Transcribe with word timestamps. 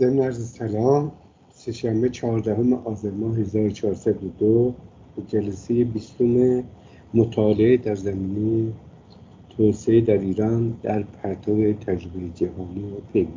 ضمن 0.00 0.18
عرض 0.18 0.50
سلام. 0.50 1.12
سهشنبه 1.50 2.08
چهاردهم 2.08 2.72
آذر 2.72 3.10
ماه 3.10 3.38
1402 3.38 4.74
به 5.16 5.22
جلسه 5.28 5.84
بیستم 5.84 6.64
مطالعه 7.14 7.76
در 7.76 7.94
زمینه 7.94 8.72
توسعه 9.56 10.00
در 10.00 10.18
ایران 10.18 10.74
در 10.82 11.02
پرتو 11.02 11.72
تجربه 11.72 12.28
جهانی 12.34 12.92
و 12.92 13.12
پی 13.12 13.28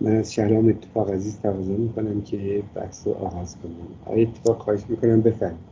من 0.00 0.16
از 0.16 0.32
شهرام 0.32 0.68
اتفاق 0.68 1.10
عزیز 1.10 1.40
تقاضا 1.40 1.72
می‌کنم 1.72 2.22
که 2.22 2.62
بحث 2.74 3.06
رو 3.06 3.12
آغاز 3.12 3.56
کنم. 3.56 3.72
آقای 4.06 4.22
اتفاق 4.22 4.58
خواهش 4.58 4.80
می‌کنم 4.88 5.20
بفرمایید. 5.20 5.69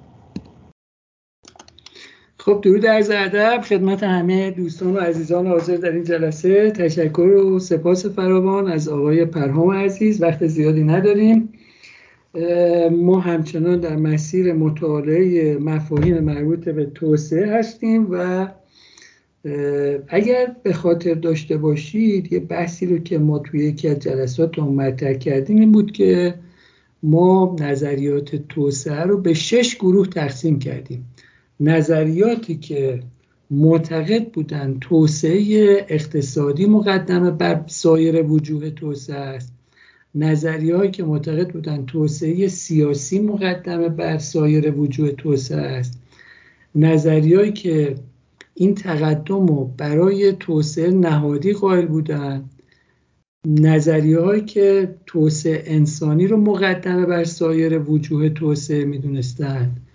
خب 2.48 2.60
درود 2.60 2.86
عرض 2.86 3.10
ادب 3.10 3.60
خدمت 3.62 4.02
همه 4.02 4.50
دوستان 4.50 4.94
و 4.96 4.98
عزیزان 4.98 5.46
حاضر 5.46 5.76
در 5.76 5.92
این 5.92 6.04
جلسه. 6.04 6.70
تشکر 6.70 7.20
و 7.20 7.58
سپاس 7.58 8.06
فراوان 8.06 8.72
از 8.72 8.88
آقای 8.88 9.24
پرهام 9.24 9.70
عزیز. 9.70 10.22
وقت 10.22 10.46
زیادی 10.46 10.84
نداریم. 10.84 11.48
ما 12.90 13.20
همچنان 13.20 13.80
در 13.80 13.96
مسیر 13.96 14.52
مطالعه 14.52 15.58
مفاهیم 15.58 16.18
مربوط 16.18 16.68
به 16.68 16.84
توسعه 16.84 17.58
هستیم 17.58 18.06
و 18.10 18.48
اگر 20.08 20.56
به 20.62 20.72
خاطر 20.72 21.14
داشته 21.14 21.56
باشید 21.56 22.32
یه 22.32 22.40
بحثی 22.40 22.86
رو 22.86 22.98
که 22.98 23.18
ما 23.18 23.38
توی 23.38 23.64
یکی 23.64 23.88
از 23.88 23.98
جلسات 23.98 24.58
مطرح 24.58 25.12
کردیم 25.12 25.58
این 25.58 25.72
بود 25.72 25.92
که 25.92 26.34
ما 27.02 27.56
نظریات 27.60 28.36
توسعه 28.36 29.02
رو 29.02 29.20
به 29.20 29.34
شش 29.34 29.76
گروه 29.76 30.06
تقسیم 30.06 30.58
کردیم. 30.58 31.04
نظریاتی 31.60 32.56
که 32.56 33.02
معتقد 33.50 34.32
بودن 34.32 34.78
توسعه 34.80 35.86
اقتصادی 35.88 36.66
مقدمه 36.66 37.30
بر 37.30 37.64
سایر 37.66 38.22
وجوه 38.22 38.70
توسعه 38.70 39.16
است. 39.16 39.52
نظریهایی 40.14 40.90
که 40.90 41.04
معتقد 41.04 41.52
بودن 41.52 41.86
توسعه 41.86 42.48
سیاسی 42.48 43.18
مقدمه 43.18 43.88
بر 43.88 44.18
سایر 44.18 44.74
وجوه 44.74 45.10
توسعه 45.10 45.60
است. 45.60 45.98
نظریهایی 46.74 47.52
که 47.52 47.94
این 48.54 48.74
تقدم 48.74 49.46
رو 49.46 49.74
برای 49.76 50.32
توسعه 50.32 50.90
نهادی 50.90 51.52
قائل 51.52 51.86
بودن. 51.86 52.44
نظریه 53.46 54.40
که 54.40 54.94
توسعه 55.06 55.62
انسانی 55.66 56.26
رو 56.26 56.36
مقدمه 56.36 57.06
بر 57.06 57.24
سایر 57.24 57.78
وجوه 57.78 58.28
توسعه 58.28 58.84
می‌دونستند 58.84 59.87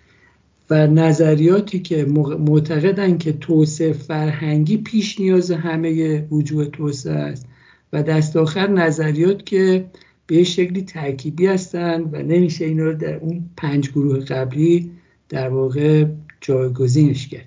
و 0.70 0.88
نظریاتی 0.88 1.80
که 1.80 2.06
معتقدن 2.40 3.18
که 3.18 3.32
توسعه 3.32 3.94
فرهنگی 3.94 4.78
پیش 4.78 5.20
نیاز 5.20 5.52
همه 5.52 6.22
وجوه 6.32 6.66
توسعه 6.66 7.14
است. 7.14 7.46
و 7.94 8.04
دست 8.04 8.38
آخر 8.38 8.68
نظریات 8.68 9.46
که 9.46 9.86
به 10.28 10.44
شکلی 10.44 10.82
ترکیبی 10.82 11.46
هستند 11.48 12.14
و 12.14 12.18
نمیشه 12.18 12.66
اینا 12.66 12.84
رو 12.84 12.94
در 12.94 13.16
اون 13.16 13.50
پنج 13.58 13.92
گروه 13.92 14.20
قبلی 14.20 14.92
در 15.30 15.50
واقع 15.50 16.06
جایگزینش 16.42 17.28
کرد. 17.28 17.46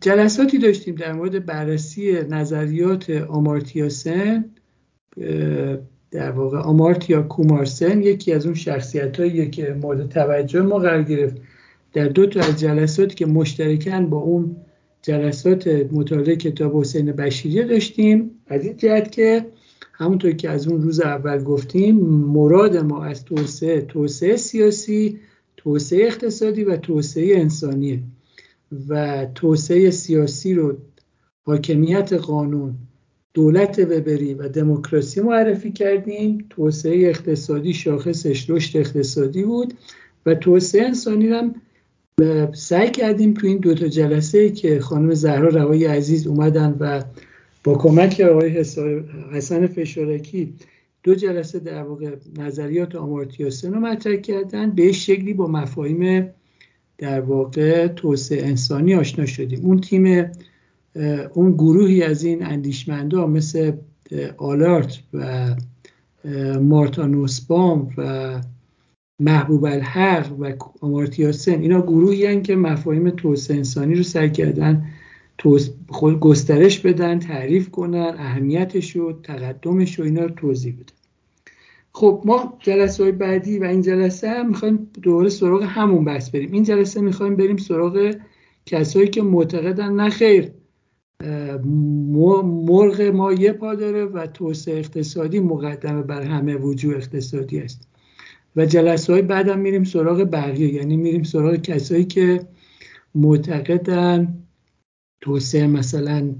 جلساتی 0.00 0.58
داشتیم 0.58 0.94
در 0.94 1.12
مورد 1.12 1.46
بررسی 1.46 2.12
نظریات 2.12 3.10
آمارتیاسن 3.10 4.44
در 6.10 6.30
واقع 6.30 6.58
آمارتیا 6.58 7.22
کومارسن 7.22 8.02
یکی 8.02 8.32
از 8.32 8.46
اون 8.46 8.54
شخصیت 8.54 9.20
هایی 9.20 9.50
که 9.50 9.76
مورد 9.82 10.08
توجه 10.08 10.62
ما 10.62 10.78
قرار 10.78 11.02
گرفت. 11.02 11.36
در 11.92 12.08
دو 12.08 12.26
تا 12.26 12.40
از 12.40 12.60
جلساتی 12.60 13.14
که 13.14 13.26
مشترکن 13.26 14.06
با 14.06 14.18
اون 14.18 14.56
جلسات 15.02 15.68
مطالعه 15.92 16.36
کتاب 16.36 16.76
حسین 16.76 17.12
بشیری 17.12 17.64
داشتیم. 17.64 18.30
از 18.46 18.64
این 18.64 18.76
جهت 18.76 19.12
که 19.12 19.46
همونطور 19.92 20.32
که 20.32 20.50
از 20.50 20.68
اون 20.68 20.82
روز 20.82 21.00
اول 21.00 21.42
گفتیم 21.42 21.96
مراد 22.06 22.76
ما 22.76 23.04
از 23.04 23.24
توسعه 23.24 23.80
توسعه 23.80 24.36
سیاسی 24.36 25.20
توسعه 25.56 26.06
اقتصادی 26.06 26.64
و 26.64 26.76
توسعه 26.76 27.40
انسانیه. 27.40 28.02
و 28.88 29.26
توسعه 29.34 29.90
سیاسی 29.90 30.54
رو 30.54 30.76
حاکمیت 31.42 32.12
قانون 32.12 32.74
دولت 33.34 33.78
وبری 33.78 34.34
و 34.34 34.48
دموکراسی 34.48 35.20
معرفی 35.20 35.72
کردیم. 35.72 36.46
توسعه 36.50 37.08
اقتصادی 37.08 37.74
شاخصش 37.74 38.50
رشد 38.50 38.78
اقتصادی 38.78 39.42
بود 39.44 39.74
و 40.26 40.34
توسعه 40.34 40.84
انسانی 40.84 41.26
هم 41.26 41.54
سعی 42.54 42.90
کردیم 42.90 43.34
تو 43.34 43.46
این 43.46 43.58
دوتا 43.58 43.88
جلسه 43.88 44.50
که 44.50 44.80
خانم 44.80 45.14
زهرا 45.14 45.48
روای 45.48 45.84
عزیز 45.84 46.26
اومدن 46.26 46.76
و 46.80 47.02
با 47.64 47.74
کمک 47.74 48.20
آقای 48.20 48.48
حسن 49.32 49.66
فشارکی 49.66 50.54
دو 51.02 51.14
جلسه 51.14 51.58
در 51.58 51.82
واقع 51.82 52.16
نظریات 52.38 52.94
آمارتیاسن 52.94 53.74
رو 53.74 53.80
مطرح 53.80 54.16
کردن. 54.16 54.70
به 54.70 54.92
شکلی 54.92 55.34
با 55.34 55.46
مفاهیم 55.46 56.28
در 56.98 57.20
واقع 57.20 57.86
توسعه 57.86 58.46
انسانی 58.46 58.94
آشنا 58.94 59.26
شدیم. 59.26 59.64
اون 59.64 59.80
تیم 59.80 60.30
اون 61.34 61.52
گروهی 61.52 62.02
از 62.02 62.24
این 62.24 62.46
اندیشمندا 62.46 63.26
مثل 63.26 63.72
آلارت 64.36 64.98
و 65.14 65.46
مارتا 66.60 67.06
نوسبام 67.06 67.90
و 67.98 68.40
محبوب 69.22 69.64
الحق 69.64 70.40
و 70.40 70.52
آمارتیاسن 70.80 71.60
اینا 71.60 71.82
گروهی 71.82 72.26
هن 72.26 72.42
که 72.42 72.56
مفاهیم 72.56 73.10
توسعه 73.10 73.56
انسانی 73.56 73.94
رو 73.94 74.02
سعی 74.02 74.30
کردن 74.30 74.86
خود 75.88 76.20
گسترش 76.20 76.78
بدن 76.78 77.18
تعریف 77.18 77.70
کنن 77.70 78.14
اهمیتش 78.18 78.96
و 78.96 79.12
تقدمش 79.22 80.00
و 80.00 80.02
اینا 80.02 80.22
رو 80.22 80.30
توضیح 80.30 80.74
بدن. 80.74 80.96
خب 81.92 82.22
ما 82.24 82.58
جلسه 82.60 83.02
های 83.02 83.12
بعدی 83.12 83.58
و 83.58 83.64
این 83.64 83.82
جلسه 83.82 84.30
هم 84.30 84.48
می‌خوایم 84.48 84.88
دوباره 85.02 85.28
سراغ 85.28 85.62
همون 85.62 86.04
بحث 86.04 86.30
بریم. 86.30 86.52
این 86.52 86.62
جلسه 86.62 87.00
می‌خوایم 87.00 87.36
بریم 87.36 87.56
سراغ 87.56 88.14
کسایی 88.66 89.08
که 89.08 89.22
معتقدن 89.22 89.92
نه 89.92 90.10
خیر 90.10 90.50
مرغ 92.44 93.00
ما 93.00 93.32
یه 93.32 93.52
پا 93.52 93.74
داره 93.74 94.04
و 94.04 94.26
توسعه 94.26 94.78
اقتصادی 94.78 95.40
مقدمه 95.40 96.02
بر 96.02 96.22
همه 96.22 96.56
وجود 96.56 96.94
اقتصادی 96.94 97.58
است. 97.58 97.91
و 98.56 98.66
جلسه 98.66 99.12
های 99.12 99.22
بعدم 99.22 99.58
میریم 99.58 99.84
سراغ 99.84 100.28
بقیه. 100.32 100.74
یعنی 100.74 100.96
میریم 100.96 101.22
سراغ 101.22 101.56
کسایی 101.56 102.04
که 102.04 102.40
معتقدن 103.14 104.34
توسعه 105.20 105.66
مثلا 105.66 106.34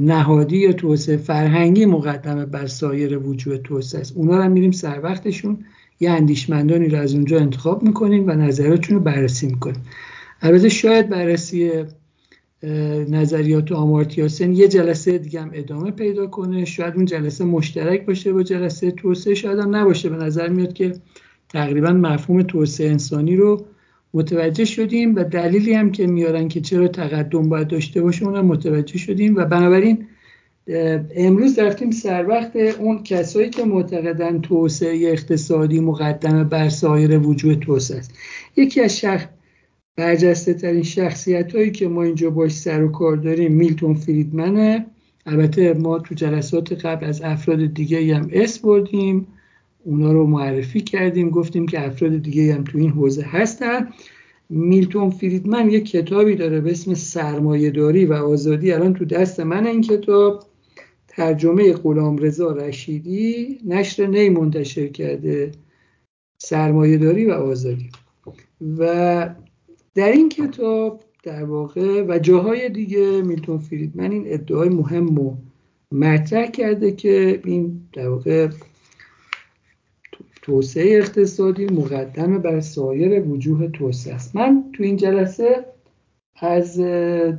نهادی 0.00 0.56
یا 0.56 0.72
توسعه 0.72 1.16
فرهنگی 1.16 1.86
مقدمه 1.86 2.46
بر 2.46 2.66
سایر 2.66 3.18
وجود 3.18 3.62
توسعه 3.62 4.00
است. 4.00 4.16
اونا 4.16 4.36
رو 4.44 4.52
میریم 4.52 4.70
سر 4.70 5.00
وقتشون. 5.02 5.64
یه 6.00 6.10
اندیشمندانی 6.10 6.88
رو 6.88 6.98
از 6.98 7.14
اونجا 7.14 7.40
انتخاب 7.40 7.82
می‌کنیم 7.82 8.28
و 8.28 8.30
نظراتشون 8.30 8.96
رو 8.96 9.02
بررسی 9.02 9.46
می‌کنیم. 9.46 9.82
البته 10.40 10.68
شاید 10.68 11.08
بررسی 11.08 11.84
نظریات 13.08 13.72
آمارتیاسن 13.72 14.52
یه 14.52 14.68
جلسه 14.68 15.18
دیگه 15.18 15.40
هم 15.40 15.50
ادامه 15.54 15.90
پیدا 15.90 16.26
کنه. 16.26 16.64
شاید 16.64 16.94
اون 16.94 17.04
جلسه 17.04 17.44
مشترک 17.44 18.06
باشه 18.06 18.32
با 18.32 18.42
جلسه 18.42 18.90
توسعه 18.90 19.34
شاید 19.34 19.58
هم 19.58 19.76
نباشه. 19.76 20.08
به 20.08 20.16
نظر 20.16 20.48
میاد 20.48 20.72
که 20.72 20.92
تقریبا 21.48 21.92
مفهوم 21.92 22.42
توسعه 22.42 22.90
انسانی 22.90 23.36
رو 23.36 23.64
متوجه 24.14 24.64
شدیم 24.64 25.14
و 25.14 25.24
دلیلی 25.24 25.74
هم 25.74 25.92
که 25.92 26.06
میارن 26.06 26.48
که 26.48 26.60
چرا 26.60 26.88
تقدم 26.88 27.48
باید 27.48 27.68
داشته 27.68 28.02
باشه 28.02 28.26
اون 28.26 28.40
متوجه 28.40 28.98
شدیم 28.98 29.36
و 29.36 29.44
بنابراین 29.44 30.06
امروز 31.16 31.58
رفتیم 31.58 31.90
سر 31.90 32.26
وقت 32.28 32.56
اون 32.56 33.02
کسایی 33.02 33.50
که 33.50 33.64
معتقدن 33.64 34.40
توسعه 34.40 35.10
اقتصادی 35.12 35.80
مقدمه 35.80 36.44
بر 36.44 36.68
سایر 36.68 37.18
وجود 37.18 37.58
توسعه 37.58 37.98
است. 37.98 38.14
یکی 38.56 38.80
از 38.80 38.98
شخص 38.98 39.26
برجسته 39.96 40.54
ترین 40.54 40.82
شخصیت 40.82 41.54
هایی 41.54 41.70
که 41.70 41.88
ما 41.88 42.02
اینجا 42.02 42.30
باش 42.30 42.52
سر 42.52 42.82
و 42.82 42.88
کار 42.88 43.16
داریم 43.16 43.52
میلتون 43.52 43.94
فریدمنه. 43.94 44.86
البته 45.26 45.74
ما 45.74 45.98
تو 45.98 46.14
جلسات 46.14 46.72
قبل 46.72 47.06
از 47.06 47.22
افراد 47.22 47.74
دیگه 47.74 48.16
هم 48.16 48.28
اس 48.32 48.58
بردیم. 48.58 49.26
اونا 49.84 50.12
رو 50.12 50.26
معرفی 50.26 50.80
کردیم 50.80 51.30
گفتیم 51.30 51.66
که 51.66 51.86
افراد 51.86 52.22
دیگه 52.22 52.54
هم 52.54 52.64
تو 52.64 52.78
این 52.78 52.90
حوزه 52.90 53.22
هستن. 53.22 53.88
میلتون 54.48 55.10
فریدمن 55.10 55.70
یک 55.70 55.90
کتابی 55.90 56.34
داره 56.34 56.60
به 56.60 56.70
اسم 56.70 56.94
سرمایهداری 56.94 58.04
و 58.04 58.12
آزادی. 58.12 58.72
الان 58.72 58.94
تو 58.94 59.04
دست 59.04 59.40
من 59.40 59.66
این 59.66 59.80
کتاب. 59.80 60.44
ترجمه 61.08 61.72
غلام 61.72 62.16
رضا 62.18 62.52
رشیدی. 62.52 63.58
نشر 63.64 64.06
نی 64.06 64.28
منتشر 64.28 64.86
کرده. 64.86 65.52
سرمایهداری 66.38 67.26
و 67.26 67.32
آزادی. 67.32 67.90
و 68.78 69.34
در 69.96 70.12
این 70.12 70.28
کتاب 70.28 71.00
در 71.22 71.44
واقع 71.44 72.04
و 72.08 72.18
جاهای 72.18 72.68
دیگه 72.68 73.22
میلتون 73.22 73.58
فریدمن 73.58 74.10
این 74.10 74.24
ادعای 74.26 74.68
مهم 74.68 75.16
رو 75.16 75.36
مطرح 75.92 76.46
کرده 76.46 76.92
که 76.92 77.40
این 77.44 77.80
در 77.92 78.08
واقع 78.08 78.48
توسعه 80.42 80.98
اقتصادی 80.98 81.66
مقدم 81.66 82.38
بر 82.38 82.60
سایر 82.60 83.22
وجوه 83.22 83.68
توسعه 83.68 84.14
است. 84.14 84.36
من 84.36 84.64
تو 84.72 84.82
این 84.82 84.96
جلسه 84.96 85.64
از 86.40 86.80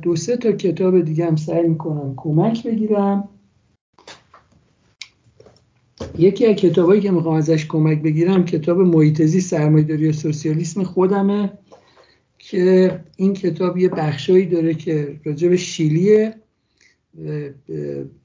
دو 0.02 0.16
سه 0.16 0.36
تا 0.36 0.52
کتاب 0.52 1.00
دیگه 1.00 1.26
هم 1.26 1.36
سعی 1.36 1.68
می‌کنم 1.68 2.14
کمک 2.16 2.66
بگیرم. 2.66 3.28
یکی 6.18 6.46
از 6.46 6.56
کتابایی 6.56 7.00
که 7.00 7.10
می‌خوام 7.10 7.34
ازش 7.34 7.66
کمک 7.66 8.02
بگیرم 8.02 8.44
کتاب 8.44 8.80
محیطزی 8.80 9.40
سرمایه‌داری 9.40 10.08
و 10.08 10.12
سوسیالیسم 10.12 10.82
خودمه. 10.82 11.57
که 12.50 13.00
این 13.16 13.34
کتاب 13.34 13.78
یه 13.78 13.88
بخشایی 13.88 14.46
داره 14.46 14.74
که 14.74 15.20
راجع 15.24 15.48
به 15.48 15.56
شیلیه 15.56 16.34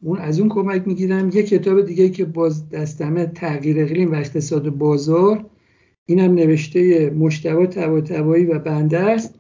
اون 0.01 0.17
از 0.19 0.39
اون 0.39 0.49
کمک 0.49 0.87
می‌گیرم 0.87 1.29
یه 1.33 1.43
کتاب 1.43 1.85
دیگه 1.85 2.09
که 2.09 2.25
باز 2.25 2.69
دستمه 2.69 3.25
تغییر 3.25 3.79
اقلیم 3.79 4.11
و 4.11 4.15
اقتصاد 4.15 4.69
بازار. 4.69 5.45
اینم 6.05 6.33
نوشته 6.33 7.09
مشتبه 7.09 7.67
تبایی 8.01 8.45
و 8.45 8.59
بنده 8.59 8.99
است. 8.99 9.35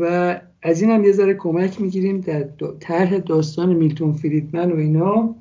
و 0.00 0.40
از 0.62 0.82
این 0.82 0.90
هم 0.90 1.04
یه 1.04 1.12
ذره 1.12 1.34
کمک 1.34 1.80
می‌گیریم 1.80 2.20
در 2.20 2.48
طرح 2.80 3.18
داستان 3.18 3.74
میلتون 3.74 4.12
فریدمن 4.12 4.72
و 4.72 4.76
اینا. 4.76 5.34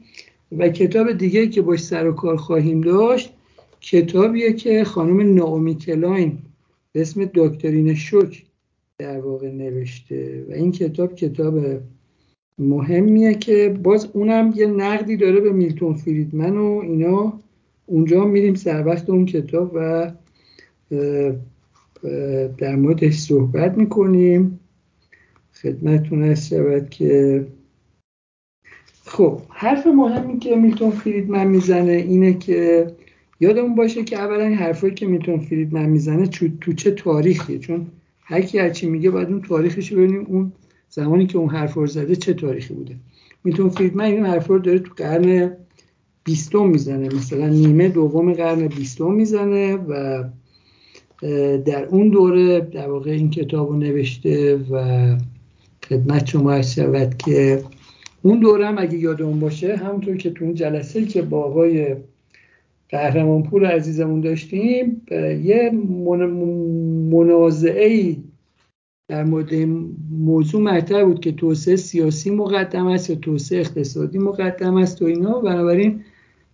و 0.57 0.69
کتاب 0.69 1.11
دیگه 1.11 1.47
که 1.47 1.61
باش 1.61 1.83
سر 1.83 2.07
و 2.07 2.11
کار 2.11 2.37
خواهیم 2.37 2.81
داشت 2.81 3.33
کتابیه 3.81 4.53
که 4.53 4.83
خانم 4.83 5.33
ناومی 5.33 5.75
کلاین 5.75 6.37
به 6.91 7.01
اسم 7.01 7.29
دکترین 7.33 7.95
شوک. 7.95 8.48
در 8.99 9.19
واقع 9.19 9.51
نوشته 9.51 10.45
و 10.49 10.53
این 10.53 10.71
کتاب 10.71 11.15
کتاب 11.15 11.59
مهمیه 12.57 13.33
که 13.33 13.79
باز 13.83 14.09
اونم 14.13 14.53
یه 14.55 14.65
نقدی 14.67 15.17
داره 15.17 15.39
به 15.39 15.51
میلتون 15.51 15.93
فریدمن 15.93 16.57
و 16.57 16.81
اینا. 16.83 17.39
اونجا 17.85 18.25
میریم 18.25 18.55
سر 18.55 18.85
وقت 18.85 19.09
اون 19.09 19.25
کتاب 19.25 19.71
و 19.75 20.11
در 22.57 22.75
موردش 22.75 23.13
صحبت 23.13 23.77
می‌کنیم. 23.77 24.59
خدمتتون 25.53 26.23
هست 26.23 26.47
شود 26.47 26.89
که 26.89 27.45
خب 29.05 29.41
حرف 29.49 29.87
مهمی 29.87 30.39
که 30.39 30.55
میلتون 30.55 30.91
فریدمن 30.91 31.47
می‌زنه 31.47 31.91
اینه 31.91 32.33
که 32.33 32.87
یادمون 33.39 33.75
باشه 33.75 34.03
که 34.03 34.17
اولا 34.17 34.55
حرفایی 34.55 34.93
که 34.93 35.05
میلتون 35.05 35.39
فریدمن 35.39 35.89
می‌زنه 35.89 36.27
تو 36.61 36.73
چه 36.73 36.91
تاریخیه؟ 36.91 37.59
چون 37.59 37.87
هر 38.29 38.41
کی 38.41 38.59
هرچی 38.59 38.89
میگه 38.89 39.09
باید 39.09 39.27
اون 39.27 39.41
تاریخش 39.41 39.93
ببینیم. 39.93 40.25
اون 40.27 40.51
زمانی 40.89 41.27
که 41.27 41.37
اون 41.37 41.49
حرف 41.49 41.73
رو 41.73 41.87
زده 41.87 42.15
چه 42.15 42.33
تاریخی 42.33 42.73
بوده. 42.73 42.95
میتون 43.43 43.69
فریدمن 43.69 44.05
این 44.05 44.25
حرف 44.25 44.47
رو 44.47 44.59
داره 44.59 44.79
تو 44.79 44.93
قرن 44.97 45.51
بیستم 46.23 46.67
می‌زنه. 46.67 47.15
مثلا 47.15 47.47
نیمه 47.47 47.89
دوم 47.89 48.33
قرن 48.33 48.67
بیستم 48.67 49.11
می‌زنه 49.11 49.75
و 49.75 50.23
در 51.65 51.85
اون 51.85 52.09
دوره 52.09 52.59
در 52.59 52.89
واقع 52.89 53.11
این 53.11 53.29
کتاب 53.29 53.69
رو 53.69 53.77
نوشته 53.77 54.55
و 54.71 55.15
خدمت 55.89 56.25
شما 56.25 56.61
شود 56.61 57.17
که 57.17 57.63
اون 58.21 58.39
دوره 58.39 58.65
هم 58.65 58.77
اگه 58.77 58.97
یادمون 58.97 59.39
باشه 59.39 59.75
همونطور 59.75 60.17
که 60.17 60.29
تو 60.29 60.45
اون 60.45 60.53
جلسه 60.53 61.05
که 61.05 61.21
با 61.21 61.43
آقای 61.43 61.95
قهرمانپور 62.89 63.65
عزیزمون 63.65 64.21
داشتیم 64.21 65.01
یه 65.43 65.71
منازعه 67.11 67.87
ای 67.87 68.17
در 69.07 69.23
مورد 69.23 69.53
موضوع 70.11 70.61
مطرح 70.61 71.03
بود 71.03 71.19
که 71.19 71.31
توسعه 71.31 71.75
سیاسی 71.75 72.31
مقدم 72.31 72.87
است 72.87 73.09
یا 73.09 73.15
توسعه 73.15 73.59
اقتصادی 73.59 74.17
مقدم 74.17 74.75
است 74.75 75.01
و 75.01 75.05
اینا. 75.05 75.39
بنابراین 75.39 76.01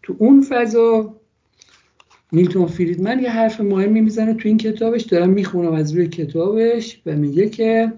تو 0.03 0.15
اون 0.19 0.41
فضا 0.41 1.15
میلتون 2.31 2.65
فریدمن 2.65 3.19
یه 3.19 3.29
حرف 3.29 3.61
مهمی 3.61 4.01
می‌زنه 4.01 4.33
تو 4.33 4.47
این 4.47 4.57
کتابش. 4.57 5.01
دارم 5.01 5.29
می‌خونم 5.29 5.73
از 5.73 5.93
روی 5.93 6.07
کتابش 6.07 7.01
و 7.05 7.15
میگه 7.15 7.49
که 7.49 7.93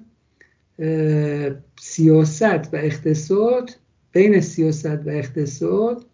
سیاست 1.79 2.73
و 2.73 2.75
اقتصاد 2.77 3.71
بین 4.11 4.39
سیاست 4.41 4.85
و 5.05 5.09
اقتصاد 5.09 6.05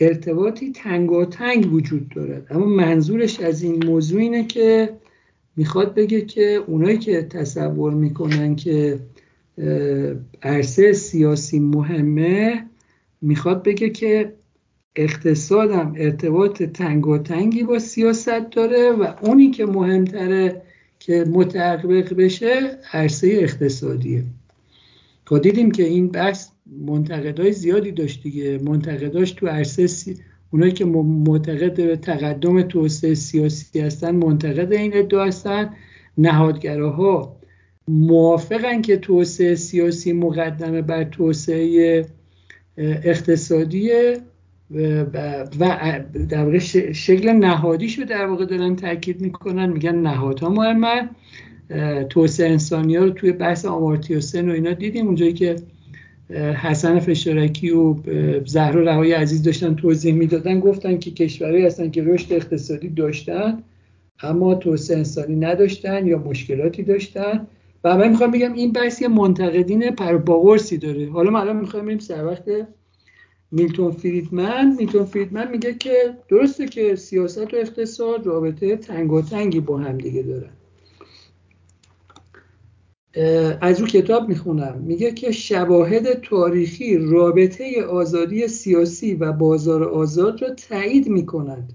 ارتباطی 0.00 0.72
تنگ 0.72 1.72
وجود 1.72 2.08
دارد. 2.08 2.46
اما 2.50 2.66
منظورش 2.66 3.40
از 3.40 3.62
این 3.62 3.84
موضوع 3.86 4.20
اینه 4.20 4.44
که 4.44 4.90
می‌خواد 5.56 5.94
بگه 5.94 6.20
که 6.20 6.60
اونایی 6.66 6.98
که 6.98 7.22
تصور 7.22 7.94
می‌کنن 7.94 8.56
که 8.56 8.98
عرصه 10.42 10.92
سیاسی 10.92 11.58
مهمه 11.58 12.66
می‌خواد 13.22 13.62
بگه 13.62 13.90
که 13.90 14.32
اقتصادم 14.96 15.94
ارتباط 15.96 16.62
تنگی 16.62 17.62
با 17.62 17.78
سیاست 17.78 18.50
داره 18.50 18.90
و 18.90 19.06
اونی 19.22 19.50
که 19.50 19.66
مهمتره 19.66 20.62
که 20.98 21.24
متحقق 21.24 22.14
بشه 22.14 22.78
عرصه 22.92 23.26
اقتصادیه. 23.26 24.24
تا 25.30 25.38
دیدیم 25.38 25.70
که 25.70 25.82
این 25.82 26.08
بحث 26.08 26.48
منتقدای 26.86 27.52
زیادی 27.52 27.92
داشت 27.92 28.22
دیگه. 28.22 28.58
منتقداش 28.58 29.32
تو 29.32 29.46
عرصه 29.46 29.86
سی... 29.86 30.16
اونایی 30.50 30.72
که 30.72 30.84
معتقد 30.84 31.76
به 31.76 31.96
تقدم 31.96 32.62
توسعه 32.62 33.14
سیاسی 33.14 33.80
هستن 33.80 34.10
منتقد 34.16 34.72
این 34.72 34.96
ادعا 34.96 35.24
هستن. 35.24 35.70
نهادگراها 36.18 37.36
موافقن 37.88 38.82
که 38.82 38.96
توسعه 38.96 39.54
سیاسی 39.54 40.12
مقدمه 40.12 40.82
بر 40.82 41.04
توسعه 41.04 42.06
اقتصادیه 42.76 44.20
و, 44.70 45.04
در 46.28 46.44
واقع 46.44 46.58
شکل 46.92 47.32
نهادیش 47.32 47.98
رو 47.98 48.04
در 48.04 48.26
واقع 48.26 48.44
دارن 48.44 48.76
تاکید 48.76 49.20
می‌کنن. 49.20 49.72
میگن 49.72 49.94
نهادها 49.94 50.48
مهمن. 50.48 51.10
توسعه 52.10 52.50
انسانی 52.50 52.96
ها 52.96 53.04
رو 53.04 53.10
توی 53.10 53.32
بحث 53.32 53.64
آمارتیا 53.64 54.20
سن 54.20 54.48
و 54.48 54.52
اینا 54.52 54.72
دیدیم. 54.72 55.06
اونجایی 55.06 55.32
که 55.32 55.56
حسن 56.62 56.98
فشارکی 56.98 57.70
و 57.70 57.94
زهرا 58.46 58.80
رهایی 58.80 59.12
عزیز 59.12 59.42
داشتن 59.42 59.74
توضیح 59.74 60.14
می‌دادن 60.14 60.60
گفتن 60.60 60.98
که 60.98 61.10
کشورهایی 61.10 61.66
هستن 61.66 61.90
که 61.90 62.04
رشد 62.04 62.32
اقتصادی 62.32 62.88
داشتن 62.88 63.62
اما 64.22 64.54
توسعه 64.54 64.96
انسانی 64.96 65.36
نداشتن 65.36 66.06
یا 66.06 66.18
مشکلاتی 66.18 66.82
داشتن. 66.82 67.46
و 67.84 67.96
من 67.96 68.08
می‌خوام 68.08 68.30
بگم 68.30 68.52
این 68.52 68.72
بحث 68.72 69.02
یه 69.02 69.08
منتقدین 69.08 69.90
پرباورسی 69.90 70.78
داره. 70.78 71.10
حالا 71.10 71.30
ما 71.30 71.40
الان 71.40 71.56
می‌خوایم 71.56 71.86
بریم 71.86 71.98
سر 71.98 72.26
وقت 72.26 72.44
میلتون 73.52 73.90
فریدمن. 73.90 74.76
میلتون 74.78 75.04
فریدمن 75.04 75.50
میگه 75.50 75.74
که 75.74 75.92
درسته 76.28 76.66
که 76.66 76.96
سیاست 76.96 77.54
و 77.54 77.56
اقتصاد 77.56 78.26
رابطه 78.26 78.76
تنگاتنگی 78.76 79.60
با 79.60 79.78
هم 79.78 79.98
دیگه 79.98 80.22
دارن. 80.22 80.50
از 83.60 83.80
رو 83.80 83.86
کتاب 83.86 84.28
می‌خونم. 84.28 84.78
میگه 84.78 85.12
که 85.12 85.30
شواهد 85.30 86.12
تاریخی 86.12 86.98
رابطه 86.98 87.84
آزادی 87.84 88.48
سیاسی 88.48 89.14
و 89.14 89.32
بازار 89.32 89.84
آزاد 89.84 90.42
را 90.42 90.54
تایید 90.54 91.08
می‌کنند. 91.08 91.72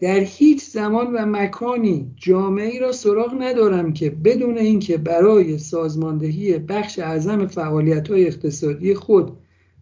در 0.00 0.20
هیچ 0.20 0.62
زمان 0.62 1.12
و 1.12 1.26
مکانی 1.26 2.12
جامعه 2.16 2.80
را 2.80 2.92
سراغ 2.92 3.34
ندارم 3.38 3.92
که 3.92 4.10
بدون 4.10 4.58
اینکه 4.58 4.96
برای 4.98 5.58
سازماندهی 5.58 6.58
بخش 6.58 6.98
اعظم 6.98 7.46
فعالیت 7.46 8.10
های 8.10 8.26
اقتصادی 8.26 8.94
خود 8.94 9.36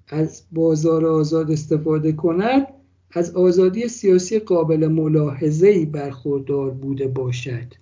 از 0.09 0.43
بازار 0.53 1.07
آزاد 1.07 1.51
استفاده 1.51 2.13
کند 2.13 2.67
از 3.11 3.37
آزادی 3.37 3.89
سیاسی 3.89 4.39
قابل 4.39 4.87
ملاحظه‌ای 4.87 5.87
برخوردار 5.87 6.71
بوده 6.71 7.09
باشد. 7.09 7.75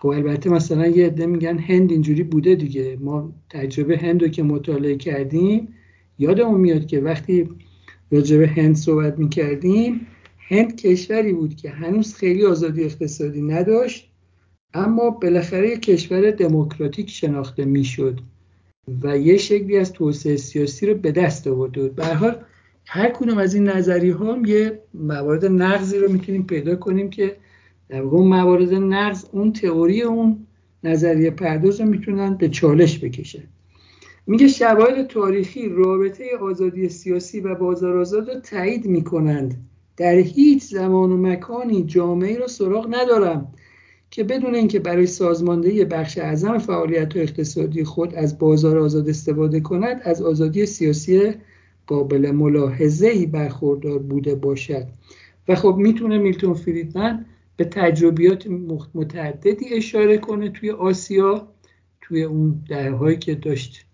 خب 0.00 0.08
البته 0.08 0.50
مثلا 0.50 0.86
یه 0.86 1.06
عده 1.06 1.26
میگن 1.26 1.58
هند 1.58 1.92
اینجوری 1.92 2.22
بوده 2.22 2.54
دیگه. 2.54 2.98
ما 3.00 3.32
تجربه 3.50 3.98
هند 3.98 4.22
رو 4.22 4.28
که 4.28 4.42
مطالعه 4.42 4.96
کردیم 4.96 5.68
یادمون 6.18 6.60
میاد 6.60 6.86
که 6.86 7.00
وقتی 7.00 7.48
راجع 8.10 8.44
هند 8.44 8.76
صحبت 8.76 9.18
می‌کردیم 9.18 10.06
هند 10.38 10.76
کشوری 10.76 11.32
بود 11.32 11.56
که 11.56 11.70
هنوز 11.70 12.14
خیلی 12.14 12.46
آزادی 12.46 12.84
اقتصادی 12.84 13.42
نداشت 13.42 14.10
اما 14.74 15.10
بالاخره 15.10 15.76
کشور 15.76 16.30
دموکراتیک 16.30 17.10
شناخته 17.10 17.64
می‌شد 17.64 18.20
و 19.02 19.18
یه 19.18 19.36
شکلی 19.36 19.76
از 19.76 19.92
توسعه 19.92 20.36
سیاسی 20.36 20.86
رو 20.86 20.94
به 20.94 21.12
دست 21.12 21.46
آورده 21.46 21.82
بود. 21.82 21.94
به 21.94 22.06
حال 22.06 22.36
هر 22.86 23.10
کدوم 23.10 23.38
از 23.38 23.54
این 23.54 23.68
نظری 23.68 24.10
ها 24.10 24.38
یه 24.46 24.82
موارد 24.94 25.44
نقضی 25.44 25.98
رو 25.98 26.12
می‌تونیم 26.12 26.46
پیدا 26.46 26.76
کنیم 26.76 27.10
که 27.10 27.36
در 27.88 28.00
اون 28.00 28.28
موارد 28.28 28.74
نقض 28.74 29.24
اون 29.32 29.52
تئوری 29.52 30.02
اون 30.02 30.46
نظریه 30.84 31.30
پرداز 31.30 31.80
رو 31.80 31.86
می‌تونن 31.86 32.34
به 32.34 32.48
چالش 32.48 32.98
بکشه 33.04 33.42
میگه 34.26 34.48
شواهد 34.48 35.06
تاریخی 35.06 35.68
رابطه 35.68 36.24
آزادی 36.40 36.88
سیاسی 36.88 37.40
و 37.40 37.54
بازار 37.54 37.98
آزاد 37.98 38.30
رو 38.30 38.40
تایید 38.40 38.86
می‌کنند. 38.86 39.64
در 39.96 40.14
هیچ 40.14 40.62
زمان 40.62 41.12
و 41.12 41.16
مکانی 41.16 41.84
جامعه 41.84 42.38
را 42.38 42.46
سراغ 42.46 42.86
ندارم 42.90 43.52
که 44.10 44.24
بدون 44.24 44.54
اینکه 44.54 44.78
برای 44.78 45.06
سازماندهی 45.06 45.84
بخش 45.84 46.18
اعظم 46.18 46.58
فعالیت 46.58 47.16
و 47.16 47.18
اقتصادی 47.18 47.84
خود 47.84 48.14
از 48.14 48.38
بازار 48.38 48.78
آزاد 48.78 49.08
استفاده 49.08 49.60
کند 49.60 50.00
از 50.04 50.22
آزادی 50.22 50.66
سیاسی 50.66 51.32
قابل 51.86 52.30
ملاحظه 52.30 53.06
ای 53.08 53.26
برخوردار 53.26 53.98
بوده 53.98 54.34
باشد. 54.34 54.86
و 55.48 55.54
خب 55.54 55.74
می‌تونه 55.78 56.18
میلتون 56.18 56.54
فریدمن 56.54 57.26
به 57.58 57.64
تجربیات 57.64 58.46
متعددی 58.94 59.74
اشاره 59.74 60.18
کنه 60.18 60.50
توی 60.50 60.70
آسیا 60.70 61.48
توی 62.00 62.22
اون 62.22 62.64
دههایی 62.68 63.16
که 63.16 63.34
داشت 63.34 63.84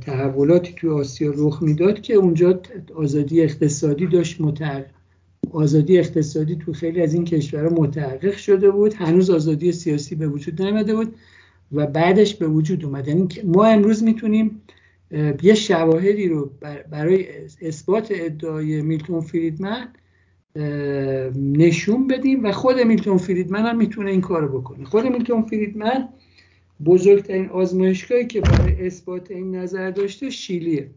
تحولاتی 0.00 0.72
تو 0.76 0.98
آسیا 0.98 1.32
رخ 1.36 1.62
می‌داد 1.62 2.00
که 2.00 2.14
اونجا 2.14 2.60
آزادی 2.94 3.42
اقتصادی 3.42 4.06
داشت 4.06 4.40
متحقق 4.40 4.86
آزادی 5.50 5.98
اقتصادی 5.98 6.56
تو 6.56 6.72
خیلی 6.72 7.02
از 7.02 7.14
این 7.14 7.24
کشورها 7.24 7.82
متحقق 7.82 8.36
شده 8.36 8.70
بود. 8.70 8.94
هنوز 8.94 9.30
آزادی 9.30 9.72
سیاسی 9.72 10.14
به 10.14 10.28
وجود 10.28 10.62
نیامده 10.62 10.94
بود 10.94 11.14
و 11.72 11.86
بعدش 11.86 12.34
به 12.34 12.46
وجود 12.46 12.84
اومد. 12.84 13.08
یعنی 13.08 13.28
ما 13.44 13.64
امروز 13.64 14.02
می‌تونیم 14.02 14.62
یه 15.42 15.54
شواهدی 15.54 16.28
رو 16.28 16.50
برای 16.90 17.26
اثبات 17.62 18.08
ادعای 18.10 18.82
میلتون 18.82 19.20
فریدمن 19.20 19.88
نشون 21.36 22.06
بدیم 22.06 22.44
و 22.44 22.52
خود 22.52 22.80
میلتون 22.80 23.18
فریدمن 23.18 23.66
هم 23.66 23.76
می‌تونه 23.76 24.10
این 24.10 24.20
کار 24.20 24.48
بکنه. 24.48 24.84
خود 24.84 25.06
میلتون 25.06 25.42
فریدمن 25.42 26.08
بزرگترین 26.84 27.48
آزمایشگاهی 27.48 28.26
که 28.26 28.40
برای 28.40 28.86
اثبات 28.86 29.30
این 29.30 29.56
نظر 29.56 29.90
داشته 29.90 30.30
شیلیه. 30.30 30.90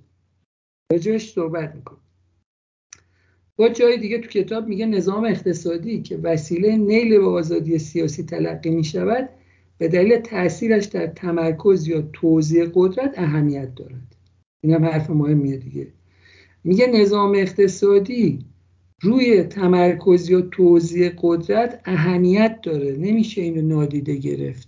راجعش 0.92 1.34
صحبت 1.34 1.76
می‌کنه 1.76 1.98
با 3.56 3.70
جای 3.70 3.98
دیگه 3.98 4.18
تو 4.18 4.28
کتاب 4.28 4.68
میگه 4.68 4.86
نظام 4.86 5.26
اقتصادی 5.26 6.02
که 6.02 6.18
وسیله 6.18 6.78
نیل 6.78 7.18
به 7.18 7.26
آزادی 7.26 7.80
سیاسی 7.80 8.24
تلقی 8.24 8.70
می‌شود 8.70 9.30
به 9.78 9.88
دلیل 9.88 10.18
تاثیرش 10.18 10.86
در 10.86 11.08
تمرکز 11.08 11.88
یا 11.88 12.10
توزیع 12.14 12.70
قدرت 12.74 13.14
اهمیت 13.18 13.76
دارد. 13.76 14.16
این 14.64 14.74
هم 14.74 14.86
حرف 14.86 15.10
مهمیه 15.10 15.58
دیگه. 15.58 15.88
میگه 16.64 16.88
نظام 16.88 17.36
اقتصادی 17.36 18.40
روی 19.02 19.44
تمرکز 19.44 20.30
یا 20.30 20.42
توزیع 20.42 21.12
قدرت 21.22 21.82
اهمیت 21.86 22.60
داره. 22.64 22.98
نمیشه 23.00 23.42
اینو 23.42 23.62
نادیده 23.62 24.16
گرفت. 24.16 24.68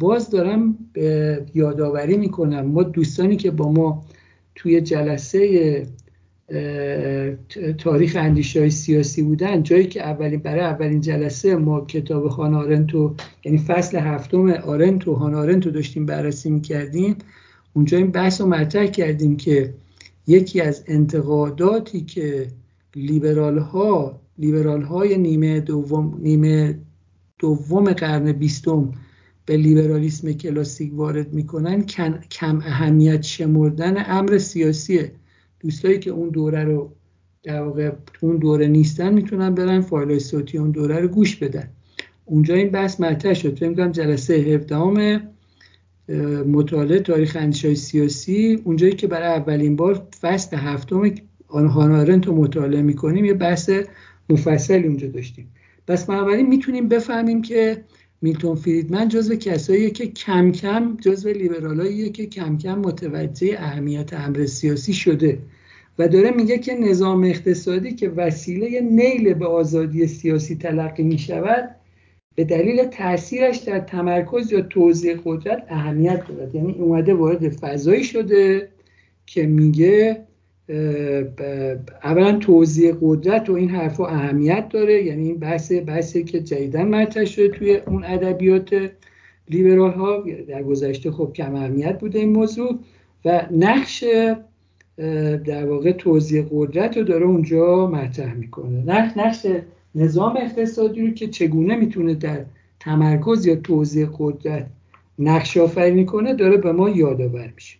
باز 0.00 0.30
دارم 0.30 0.78
یادآوری 1.54 2.16
می‌کنم. 2.16 2.66
ما 2.66 2.82
دوستانی 2.82 3.36
که 3.36 3.50
با 3.50 3.72
ما 3.72 4.04
توی 4.54 4.80
جلسه 4.80 5.86
تاریخ 7.78 8.16
اندیشه 8.20 8.60
های 8.60 8.70
سیاسی 8.70 9.22
بودن 9.22 9.62
جایی 9.62 9.86
که 9.86 10.02
اولین 10.02 10.40
برای 10.40 10.60
اولین 10.60 11.00
جلسه 11.00 11.56
ما 11.56 11.80
کتاب 11.80 12.28
خان 12.28 12.54
آرنتو 12.54 13.14
یعنی 13.44 13.58
فصل 13.58 13.98
هفتم 13.98 14.50
آرنتو 14.50 15.14
هان 15.14 15.34
آرنتو 15.34 15.70
داشتیم 15.70 16.06
بررسی 16.06 16.50
می‌کردیم. 16.50 17.16
اونجا 17.72 17.98
این 17.98 18.10
بحث 18.10 18.40
رو 18.40 18.46
مطرح 18.46 18.86
کردیم 18.86 19.36
که 19.36 19.74
یکی 20.26 20.60
از 20.60 20.84
انتقاداتی 20.86 22.00
که 22.00 22.46
لیبرال 22.96 23.58
ها 23.58 24.20
لیبرال 24.38 24.82
های 24.82 25.18
نیمه 25.18 25.60
دوم 25.60 26.18
نیمه 26.22 26.78
دوم 27.38 27.84
قرن 27.84 28.32
بیستم 28.32 28.92
به 29.46 29.56
لیبرالیسم 29.56 30.32
کلاسیک 30.32 30.94
وارد 30.94 31.32
می‌کنن 31.32 31.82
کم 32.30 32.58
اهمیت 32.58 33.22
شمردن 33.22 33.94
امر 34.06 34.38
سیاسیه. 34.38 35.12
دوستایی 35.60 35.98
که 35.98 36.10
اون 36.10 36.28
دوره 36.28 36.64
رو 36.64 36.92
در 37.42 37.62
واقع 37.62 37.92
اون 38.20 38.36
دوره 38.36 38.66
نیستن 38.66 39.14
می‌تونن 39.14 39.54
برن 39.54 39.80
فایل 39.80 40.18
صوتی 40.18 40.58
اون 40.58 40.70
دوره 40.70 40.98
رو 40.98 41.08
گوش 41.08 41.36
بدن. 41.36 41.68
اونجا 42.24 42.54
این 42.54 42.70
بحث 42.70 43.00
مطرح 43.00 43.34
شد. 43.34 43.58
فکر 43.58 43.74
کنم 43.74 43.92
جلسه 43.92 44.34
17 44.34 45.20
مطالعه 46.46 47.00
تاریخ 47.00 47.36
اندیشه 47.40 47.74
سیاسی 47.74 48.62
اونجایی 48.64 48.92
که 48.92 49.06
برای 49.06 49.28
اولین 49.28 49.76
بار 49.76 50.08
فصل 50.20 50.56
هفتم 50.56 51.10
آنهانارنت 51.48 52.26
رو 52.26 52.34
مطالعه 52.34 52.82
می‌کنیم 52.82 53.24
یه 53.24 53.34
بحث 53.34 53.70
مفصلی 54.30 54.86
اونجا 54.86 55.08
داشتیم. 55.08 55.48
پس 55.86 56.06
بنابراین 56.06 56.46
می‌تونیم 56.46 56.88
بفهمیم 56.88 57.42
که 57.42 57.84
میلتون 58.22 58.54
فریدمن 58.54 59.08
جزو 59.08 59.34
کساییه 59.34 59.90
که 59.90 60.06
کم 60.06 60.52
کم 60.52 60.96
جزو 61.00 61.28
لیبرالاییه 61.28 62.08
که 62.08 62.26
کم 62.26 62.58
کم 62.58 62.78
متوجه 62.78 63.56
اهمیت 63.58 64.12
امر 64.12 64.46
سیاسی 64.46 64.92
شده. 64.92 65.38
و 65.98 66.08
داره 66.08 66.30
میگه 66.30 66.58
که 66.58 66.74
نظام 66.74 67.24
اقتصادی 67.24 67.92
که 67.92 68.08
وسیله 68.08 68.80
نیل 68.80 69.34
به 69.34 69.46
آزادی 69.46 70.06
سیاسی 70.06 70.56
تلقی 70.56 71.02
می 71.02 71.18
شود 71.18 71.70
به 72.34 72.44
دلیل 72.44 72.84
تاثیرش 72.84 73.56
در 73.56 73.80
تمرکز 73.80 74.52
یا 74.52 74.60
توزیع 74.60 75.16
قدرت 75.24 75.66
اهمیت 75.68 76.28
دارد. 76.28 76.54
یعنی 76.54 76.72
اومده 76.72 77.14
وارد 77.14 77.48
فضایی 77.48 78.04
شده 78.04 78.68
که 79.26 79.46
میگه 79.46 80.26
اولا 82.04 82.38
توضیح 82.38 82.94
قدرت 83.00 83.50
و 83.50 83.52
این 83.52 83.70
حرفا 83.70 84.06
اهمیت 84.06 84.68
داره. 84.68 85.04
یعنی 85.04 85.26
این 85.26 85.38
بحث 85.38 85.72
بحثی 85.86 86.24
که 86.24 86.40
جدیدن 86.40 86.88
مطرح 86.88 87.24
شده 87.24 87.48
توی 87.48 87.76
اون 87.76 88.04
ادبیات 88.04 88.90
لیبرال 89.48 89.92
ها 89.92 90.24
در 90.48 90.62
گذشته 90.62 91.10
خب 91.10 91.32
کم 91.34 91.54
اهمیت 91.54 91.98
بوده 91.98 92.18
این 92.18 92.32
موضوع. 92.32 92.78
و 93.24 93.46
نقش 93.50 94.04
در 95.44 95.66
واقع 95.66 95.92
توضیح 95.92 96.44
قدرت 96.50 96.96
رو 96.96 97.02
داره 97.02 97.26
اونجا 97.26 97.86
مطرح 97.86 98.34
می‌کنه. 98.34 98.84
نقش 99.16 99.46
نظام 99.94 100.36
اقتصادی 100.36 101.06
رو 101.06 101.10
که 101.10 101.26
چگونه 101.26 101.76
می‌تونه 101.76 102.14
در 102.14 102.44
تمرکز 102.80 103.46
یا 103.46 103.56
توضیح 103.56 104.08
قدرت 104.18 104.66
نقش 105.18 105.56
آفرینی 105.56 106.04
کنه 106.04 106.34
داره 106.34 106.56
به 106.56 106.72
ما 106.72 106.90
یادآور 106.90 107.52
میشه. 107.54 107.78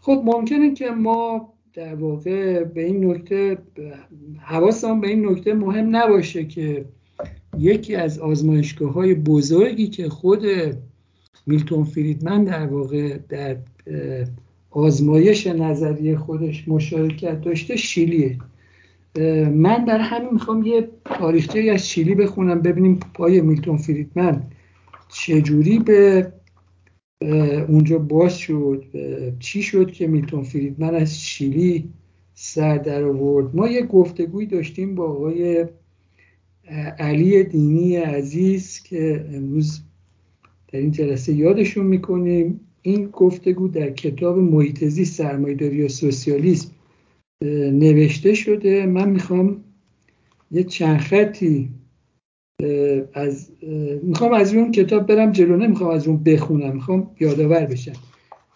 خب 0.00 0.22
ممکنه 0.24 0.74
که 0.74 0.90
ما 0.90 1.53
در 1.74 1.94
واقع 1.94 2.64
به 2.64 2.84
این 2.84 3.10
نکته 3.10 3.58
حواسمون 4.38 5.00
به 5.00 5.08
این 5.08 5.28
نکته 5.28 5.54
مهم 5.54 5.96
نباشه 5.96 6.44
که 6.44 6.84
یکی 7.58 7.94
از 7.94 8.18
آزمایشگاه 8.18 8.92
های 8.92 9.14
بزرگی 9.14 9.86
که 9.86 10.08
خود 10.08 10.46
میلتون 11.46 11.84
فریدمن 11.84 12.44
در 12.44 12.66
واقع 12.66 13.18
در 13.28 13.56
آزمایش 14.70 15.46
نظری 15.46 16.16
خودش 16.16 16.68
مشارکت 16.68 17.40
داشته 17.40 17.76
شیلیه. 17.76 18.38
من 19.50 19.84
در 19.84 19.98
همین 19.98 20.28
می‌خوام 20.32 20.66
یه 20.66 20.88
تاریخچه 21.04 21.70
از 21.72 21.88
شیلی 21.88 22.14
بخونم 22.14 22.60
ببینیم 22.60 23.00
پای 23.14 23.40
میلتون 23.40 23.76
فریدمن 23.76 24.42
چجوری 25.08 25.78
به 25.78 26.32
اونجا 27.68 27.98
باز 27.98 28.38
شد. 28.38 28.84
چی 29.38 29.62
شد 29.62 29.92
که 29.92 30.06
میلتون 30.06 30.42
فریدمن 30.42 30.94
از 30.94 31.20
شیلی 31.20 31.88
سر 32.34 32.78
در 32.78 33.04
آورد؟ 33.04 33.56
ما 33.56 33.68
یه 33.68 33.82
گفتگوی 33.82 34.46
داشتیم 34.46 34.94
با 34.94 35.04
آقای 35.04 35.66
علی 36.98 37.44
دینی 37.44 37.96
عزیز 37.96 38.82
که 38.82 39.26
امروز 39.32 39.80
در 40.72 40.78
این 40.78 40.90
جلسه 40.90 41.32
یادشون 41.32 41.86
می‌کنیم. 41.86 42.60
این 42.82 43.06
گفتگو 43.06 43.68
در 43.68 43.90
کتاب 43.90 44.38
محیط 44.38 44.84
سرمایداری 45.04 45.82
و 45.82 45.88
سوسیالیسم 45.88 46.70
نوشته 47.72 48.34
شده. 48.34 48.86
من 48.86 49.10
می‌خوام 49.10 49.64
یه 50.50 50.64
چند 50.64 50.98
خطی 50.98 51.68
از 53.14 53.48
می‌خوام 54.02 54.32
از 54.32 54.54
اون 54.54 54.72
کتاب 54.72 55.06
برم 55.06 55.32
جلو 55.32 55.56
نمی‌خوام 55.56 55.90
از 55.90 56.08
اون 56.08 56.22
بخونم 56.24 56.74
می‌خوام 56.74 57.10
یادآور 57.20 57.64
بشم. 57.64 57.92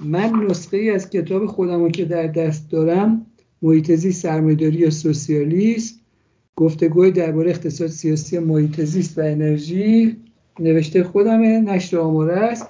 من 0.04 0.32
نسخه 0.50 0.76
ای 0.76 0.90
از 0.90 1.10
کتاب 1.10 1.46
خودم 1.46 1.90
که 1.90 2.04
در 2.04 2.26
دست 2.26 2.70
دارم 2.70 3.26
محیط 3.62 3.94
سرمایداری 4.10 4.78
یا 4.78 4.90
سوسیالیسم 4.90 5.94
گفتگوی 6.56 7.10
درباره 7.10 7.50
اقتصاد 7.50 7.88
سیاسی 7.88 8.38
محیط 8.38 8.80
و 9.16 9.20
انرژی 9.20 10.16
نوشته 10.60 11.04
خودمه 11.04 11.60
نشر 11.60 11.98
آماره 11.98 12.36
است. 12.36 12.68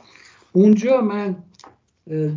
اونجا 0.53 1.01
من 1.01 1.37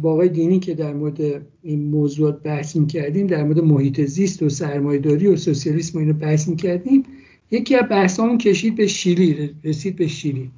با 0.01 0.11
آقای 0.13 0.29
دینی 0.29 0.59
که 0.59 0.73
در 0.73 0.93
مورد 0.93 1.21
این 1.61 1.83
موضوعات 1.83 2.43
بحث 2.43 2.77
کردیم 2.89 3.27
در 3.27 3.43
مورد 3.43 3.59
محیط 3.59 4.01
زیست 4.01 4.43
و 4.43 4.49
سرمایداری 4.49 5.27
و 5.27 5.35
سوسیالیسم 5.35 5.99
اینو 5.99 6.13
بحث 6.13 6.49
کردیم 6.49 7.03
یکی 7.51 7.75
از 7.75 7.89
بحثامون 7.89 8.37
کشید 8.37 8.75
به 8.75 8.87
شیلی 8.87 9.55
رسید 9.63 9.95
به 9.95 10.07
شیلی. 10.07 10.51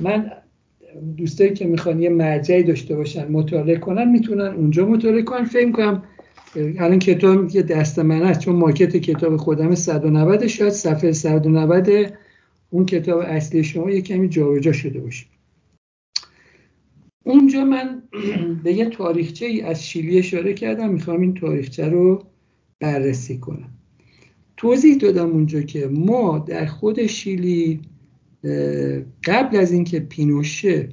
من 0.00 0.32
دوستایی 1.16 1.52
که 1.52 1.66
می‌خوان 1.66 2.02
یه 2.02 2.08
مرجعی 2.08 2.62
داشته 2.62 2.96
باشن 2.96 3.32
مطالعه 3.32 3.76
کنن 3.76 4.10
می‌تونن 4.10 4.54
اونجا 4.54 4.86
مطالعه 4.86 5.22
کنن. 5.22 5.44
فکر 5.44 5.72
کنم 5.72 6.02
الان 6.56 6.98
کتاب 6.98 7.48
که 7.48 7.62
دست 7.62 7.98
من 7.98 8.22
هست 8.22 8.40
چون 8.40 8.56
ماکت 8.56 8.96
کتاب 8.96 9.36
خودم 9.36 9.74
190 9.74 10.46
شاید 10.46 10.72
صفحه 10.72 11.12
190 11.12 11.88
اون 12.70 12.86
کتاب 12.86 13.18
اصلی 13.18 13.64
شما 13.64 13.90
یه 13.90 14.00
کمی 14.00 14.28
جابجا 14.28 14.72
شده 14.72 15.00
باشه. 15.00 15.26
اونجا 17.24 17.64
من 17.64 18.02
به 18.64 18.72
یه 18.72 18.90
تاریخچه 18.90 19.46
ای 19.46 19.60
از 19.62 19.86
شیلی 19.86 20.18
اشاره 20.18 20.54
کردم 20.54 20.90
می‌خوام 20.92 21.20
این 21.20 21.34
تاریخچه 21.34 21.88
رو 21.88 22.24
بررسی 22.80 23.38
کنم. 23.38 23.75
توضیح 24.56 24.96
دادم 24.96 25.30
اونجا 25.30 25.62
که 25.62 25.86
ما 25.86 26.38
در 26.38 26.66
خود 26.66 27.06
شیلی 27.06 27.80
قبل 29.24 29.56
از 29.56 29.72
اینکه 29.72 30.00
پینوشه 30.00 30.88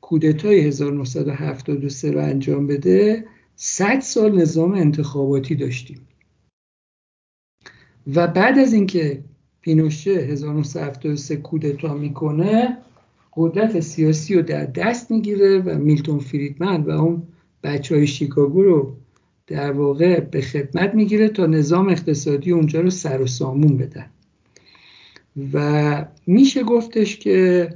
کودتای 0.00 0.60
1973 0.60 2.10
رو 2.10 2.20
انجام 2.20 2.66
بده 2.66 3.24
100 3.56 4.00
سال 4.00 4.40
نظام 4.40 4.72
انتخاباتی 4.72 5.54
داشتیم. 5.54 6.08
و 8.14 8.26
بعد 8.26 8.58
از 8.58 8.72
اینکه 8.72 9.24
پینوشه 9.60 10.10
1973 10.10 11.36
کودتا 11.36 11.94
می‌کنه 11.94 12.78
قدرت 13.36 13.80
سیاسی 13.80 14.34
رو 14.34 14.42
در 14.42 14.64
دست 14.64 15.10
می‌گیره 15.10 15.58
و 15.60 15.78
میلتون 15.78 16.18
فریدمن 16.18 16.82
و 16.82 16.90
اون 16.90 17.22
بچه 17.62 17.94
های 17.94 18.06
شیکاگو 18.06 18.62
رو 18.62 18.96
در 19.46 19.72
واقع 19.72 20.20
به 20.20 20.40
خدمت 20.40 20.94
می‌گیره 20.94 21.28
تا 21.28 21.46
نظام 21.46 21.88
اقتصادی 21.88 22.52
اونجا 22.52 22.80
رو 22.80 22.90
سر 22.90 23.20
و 23.20 23.26
سامون 23.26 23.76
بدن 23.76 24.06
و 25.52 26.06
میشه 26.26 26.62
گفتش 26.62 27.18
که 27.18 27.68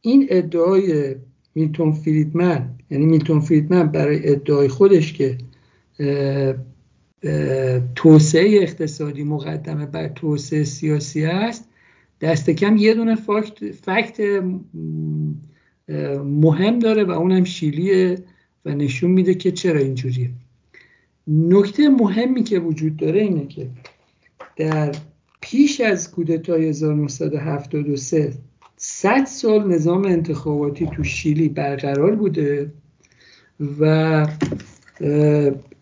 این 0.00 0.26
ادعای 0.30 1.14
میلتون 1.54 1.92
فریدمن 1.92 2.74
یعنی 2.90 3.06
میلتون 3.06 3.40
فریدمن 3.40 3.86
برای 3.86 4.32
ادعای 4.32 4.68
خودش 4.68 5.12
که 5.12 5.38
توسعه 7.94 8.62
اقتصادی 8.62 9.24
مقدمه 9.24 9.86
بر 9.86 10.08
توسعه 10.08 10.64
سیاسی 10.64 11.24
است 11.24 11.68
دست 12.20 12.50
کم 12.50 12.76
یه 12.76 12.94
دونه 12.94 13.14
فکت, 13.14 13.70
فکت 13.70 14.42
مهم 16.24 16.78
داره 16.78 17.04
و 17.04 17.10
اونم 17.10 17.44
شیلیه 17.44 18.18
و 18.64 18.74
نشون 18.74 19.10
میده 19.10 19.34
که 19.34 19.52
چرا 19.52 19.80
اینجوریه. 19.80 20.30
نکته 21.28 21.88
مهمی 21.88 22.42
که 22.42 22.58
وجود 22.58 22.96
داره 22.96 23.20
اینه 23.20 23.46
که 23.46 23.70
در 24.56 24.94
پیش 25.40 25.80
از 25.80 26.10
کودتای 26.10 26.68
1973 26.68 28.32
صد 28.76 29.24
سال 29.24 29.72
نظام 29.72 30.04
انتخاباتی 30.04 30.86
تو 30.86 31.04
شیلی 31.04 31.48
برقرار 31.48 32.14
بوده 32.14 32.72
و 33.80 34.26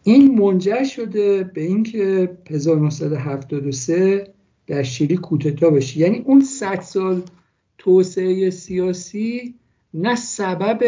این 0.02 0.38
منجر 0.38 0.84
شده 0.84 1.44
به 1.44 1.62
اینکه 1.62 2.30
1973 2.50 4.32
در 4.66 4.82
شیلی 4.82 5.16
کودتا 5.16 5.70
بشه. 5.70 5.98
یعنی 5.98 6.18
اون 6.18 6.40
100 6.40 6.80
سال 6.80 7.22
توسعه 7.78 8.50
سیاسی 8.50 9.54
نه 9.94 10.14
سبب 10.14 10.80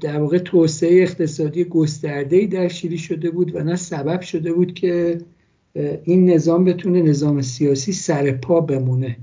در 0.00 0.20
واقع 0.20 0.38
توسعه 0.38 1.02
اقتصادی 1.02 1.64
گسترده 1.64 2.46
در 2.46 2.68
شیلی 2.68 2.98
شده 2.98 3.30
بود 3.30 3.56
و 3.56 3.62
نه 3.64 3.76
سبب 3.76 4.20
شده 4.20 4.52
بود 4.52 4.74
که 4.74 5.18
این 6.04 6.30
نظام 6.30 6.64
بتونه 6.64 7.02
نظام 7.02 7.42
سیاسی 7.42 7.92
سر 7.92 8.32
پا 8.32 8.60
بمونه. 8.60 9.16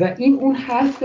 و 0.00 0.14
این 0.18 0.34
اون 0.34 0.54
حرف 0.54 1.02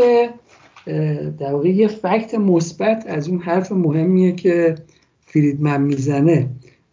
در 1.39 1.51
واقع 1.51 1.69
یه 1.69 1.87
فکت 1.87 2.35
مثبت 2.35 3.05
از 3.07 3.29
اون 3.29 3.39
حرف 3.39 3.71
مهمیه 3.71 4.31
که 4.31 4.75
فریدمن 5.19 5.81
می‌زنه. 5.81 6.49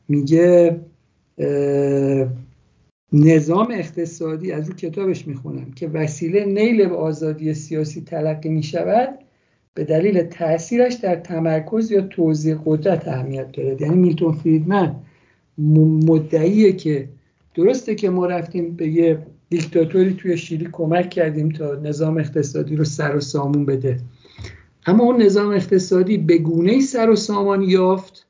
میگه 0.08 0.80
نظام 3.12 3.68
اقتصادی 3.70 4.52
از 4.52 4.70
او 4.70 4.76
کتابش 4.76 5.28
می‌خونم 5.28 5.72
که 5.76 5.88
وسیله 5.88 6.44
نیل 6.44 6.88
به 6.88 6.94
آزادی 6.94 7.54
سیاسی 7.54 8.00
تلقی 8.00 8.48
می‌شود 8.48 9.18
به 9.74 9.84
دلیل 9.84 10.22
تاثیرش 10.22 10.94
در 10.94 11.16
تمرکز 11.16 11.90
یا 11.90 12.00
توزیع 12.00 12.56
قدرت 12.64 13.08
اهمیت 13.08 13.52
دارد. 13.52 13.80
یعنی 13.80 13.96
میلتون 13.96 14.32
فریدمن 14.32 14.96
مدعیه 15.58 16.72
که 16.72 17.08
درسته 17.54 17.94
که 17.94 18.10
ما 18.10 18.26
رفتیم 18.26 18.76
به 18.76 18.88
یه 18.88 19.26
دیکتاتوری 19.48 20.14
توی 20.14 20.36
شیلی 20.36 20.68
کمک 20.72 21.10
کردیم 21.10 21.48
تا 21.48 21.74
نظام 21.74 22.18
اقتصادی 22.18 22.76
رو 22.76 22.84
سر 22.84 23.16
و 23.16 23.20
سامون 23.20 23.66
بده. 23.66 24.00
اما 24.86 25.04
اون 25.04 25.22
نظام 25.22 25.52
اقتصادی 25.52 26.18
به 26.18 26.38
گونه 26.38 26.80
سر 26.80 27.10
و 27.10 27.16
سامان 27.16 27.62
یافت 27.62 28.26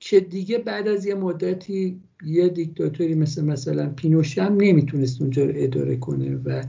که 0.00 0.20
دیگه 0.20 0.58
بعد 0.58 0.88
از 0.88 1.06
یه 1.06 1.14
مدتی 1.14 2.00
یه 2.26 2.48
دیکتاتوری 2.48 3.14
مثل 3.14 3.44
مثلا 3.44 3.88
پینوشه 3.88 4.42
هم 4.42 4.56
نمی‌تونست 4.56 5.20
اونجا 5.20 5.44
رو 5.44 5.52
اداره 5.54 5.96
کنه 5.96 6.36
و 6.44 6.62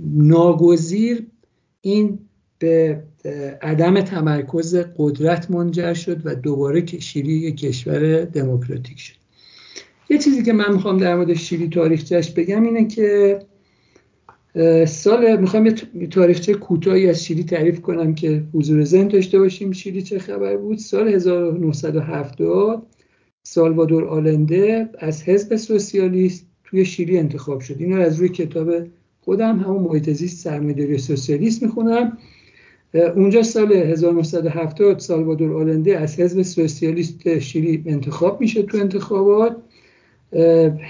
ناگزیر 0.00 1.26
این 1.80 2.18
به 2.58 3.02
عدم 3.62 4.00
تمرکز 4.00 4.76
قدرت 4.96 5.50
منجر 5.50 5.94
شد 5.94 6.20
و 6.24 6.34
دوباره 6.34 6.86
شیلی 6.86 7.32
یک 7.32 7.56
کشور 7.56 8.24
دموکراتیک 8.24 8.98
شد. 9.00 9.14
یه 10.10 10.18
چیزی 10.18 10.42
که 10.42 10.52
من 10.52 10.72
می‌خوام 10.72 10.98
در 10.98 11.16
مورد 11.16 11.34
شیلی 11.34 11.68
تاریخچهش 11.68 12.30
بگم 12.30 12.62
اینه 12.62 12.86
که 12.86 13.38
سال 14.86 15.40
می‌خوام 15.40 15.66
یه 15.66 15.74
تاریخچه 16.10 16.54
کوتاهی 16.54 17.08
از 17.08 17.24
شیلی 17.24 17.44
تعریف 17.44 17.80
کنم 17.80 18.14
که 18.14 18.42
حضور 18.54 18.84
ذهن 18.84 19.08
داشته 19.08 19.38
باشیم. 19.38 19.72
شیلی 19.72 20.02
چه 20.02 20.18
خبر 20.18 20.56
بود؟ 20.56 20.78
سال 20.78 21.08
1970 21.08 22.86
سالوادور 23.42 24.04
آلنده 24.04 24.88
از 24.98 25.22
حزب 25.22 25.56
سوسیالیست 25.56 26.46
توی 26.64 26.84
شیلی 26.84 27.18
انتخاب 27.18 27.60
شد. 27.60 27.76
اینو 27.78 28.00
از 28.00 28.18
روی 28.18 28.28
کتاب 28.28 28.70
خودم 29.20 29.58
همون 29.58 29.82
محیط 29.82 30.10
زیست 30.10 30.44
سرمایه‌داری 30.44 30.98
سوسیالیست 30.98 31.62
می‌خونم. 31.62 32.18
اونجا 32.96 33.42
سال 33.42 33.72
1970 33.72 34.98
سالوادور 34.98 35.52
آلنده 35.52 35.98
از 35.98 36.20
حزب 36.20 36.42
سوسیالیست 36.42 37.38
شیلی 37.38 37.82
انتخاب 37.86 38.40
میشه 38.40 38.62
تو 38.62 38.78
انتخابات. 38.78 39.56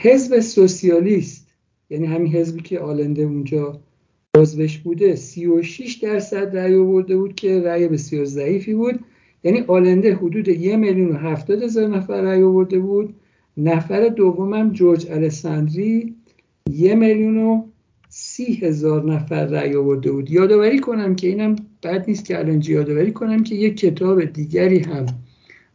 حزب 0.03 0.41
سوسیالیست 0.41 1.47
یعنی 1.91 2.07
همین 2.07 2.33
حزبی 2.33 2.61
که 2.61 2.81
آلنده 2.81 3.23
اونجا 3.23 3.81
بازوش 4.35 4.79
بوده 4.79 5.17
36 5.17 5.95
درصد 5.95 6.57
رأی 6.57 6.75
آورده 6.75 7.17
بود 7.17 7.35
که 7.35 7.61
رأی 7.61 7.89
بسیار 7.89 8.25
ضعیفی 8.25 8.75
بود. 8.75 9.01
یعنی 9.45 9.65
آلنده 9.67 10.15
حدود 10.15 10.49
یه 10.49 10.77
میلیون 10.77 11.11
و 11.11 11.15
هفتاد 11.15 11.63
هزار 11.63 11.89
نفر 11.89 12.21
رأی 12.21 12.43
آورده 12.43 12.79
بود. 12.79 13.15
نفر 13.57 14.09
دومم 14.09 14.73
جورج 14.73 15.07
الساندری 15.11 16.15
یه 16.71 16.95
میلیون 16.95 17.39
و 17.39 17.63
سی 18.09 18.55
هزار 18.55 19.13
نفر 19.13 19.45
رأی 19.45 19.75
آورده 19.75 20.13
بود. 20.13 20.31
یادآوری 20.31 20.79
کنم 20.79 21.17
که 21.17 21.29
اینم 21.29 21.57
بد 21.87 22.05
نیست 22.09 22.25
که 22.25 22.39
الان 22.39 22.63
یادآوری 22.67 23.13
کنم 23.13 23.43
که 23.43 23.55
یک 23.55 23.77
کتاب 23.77 24.25
دیگری 24.25 24.79
هم 24.79 25.07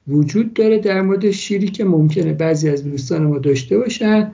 وجود 0.07 0.53
داره 0.53 0.77
در 0.77 1.01
مورد 1.01 1.31
شیری 1.31 1.67
که 1.67 1.85
ممکنه 1.85 2.33
بعضی 2.33 2.69
از 2.69 2.83
دوستان 2.83 3.23
ما 3.23 3.37
داشته 3.37 3.77
باشن. 3.77 4.31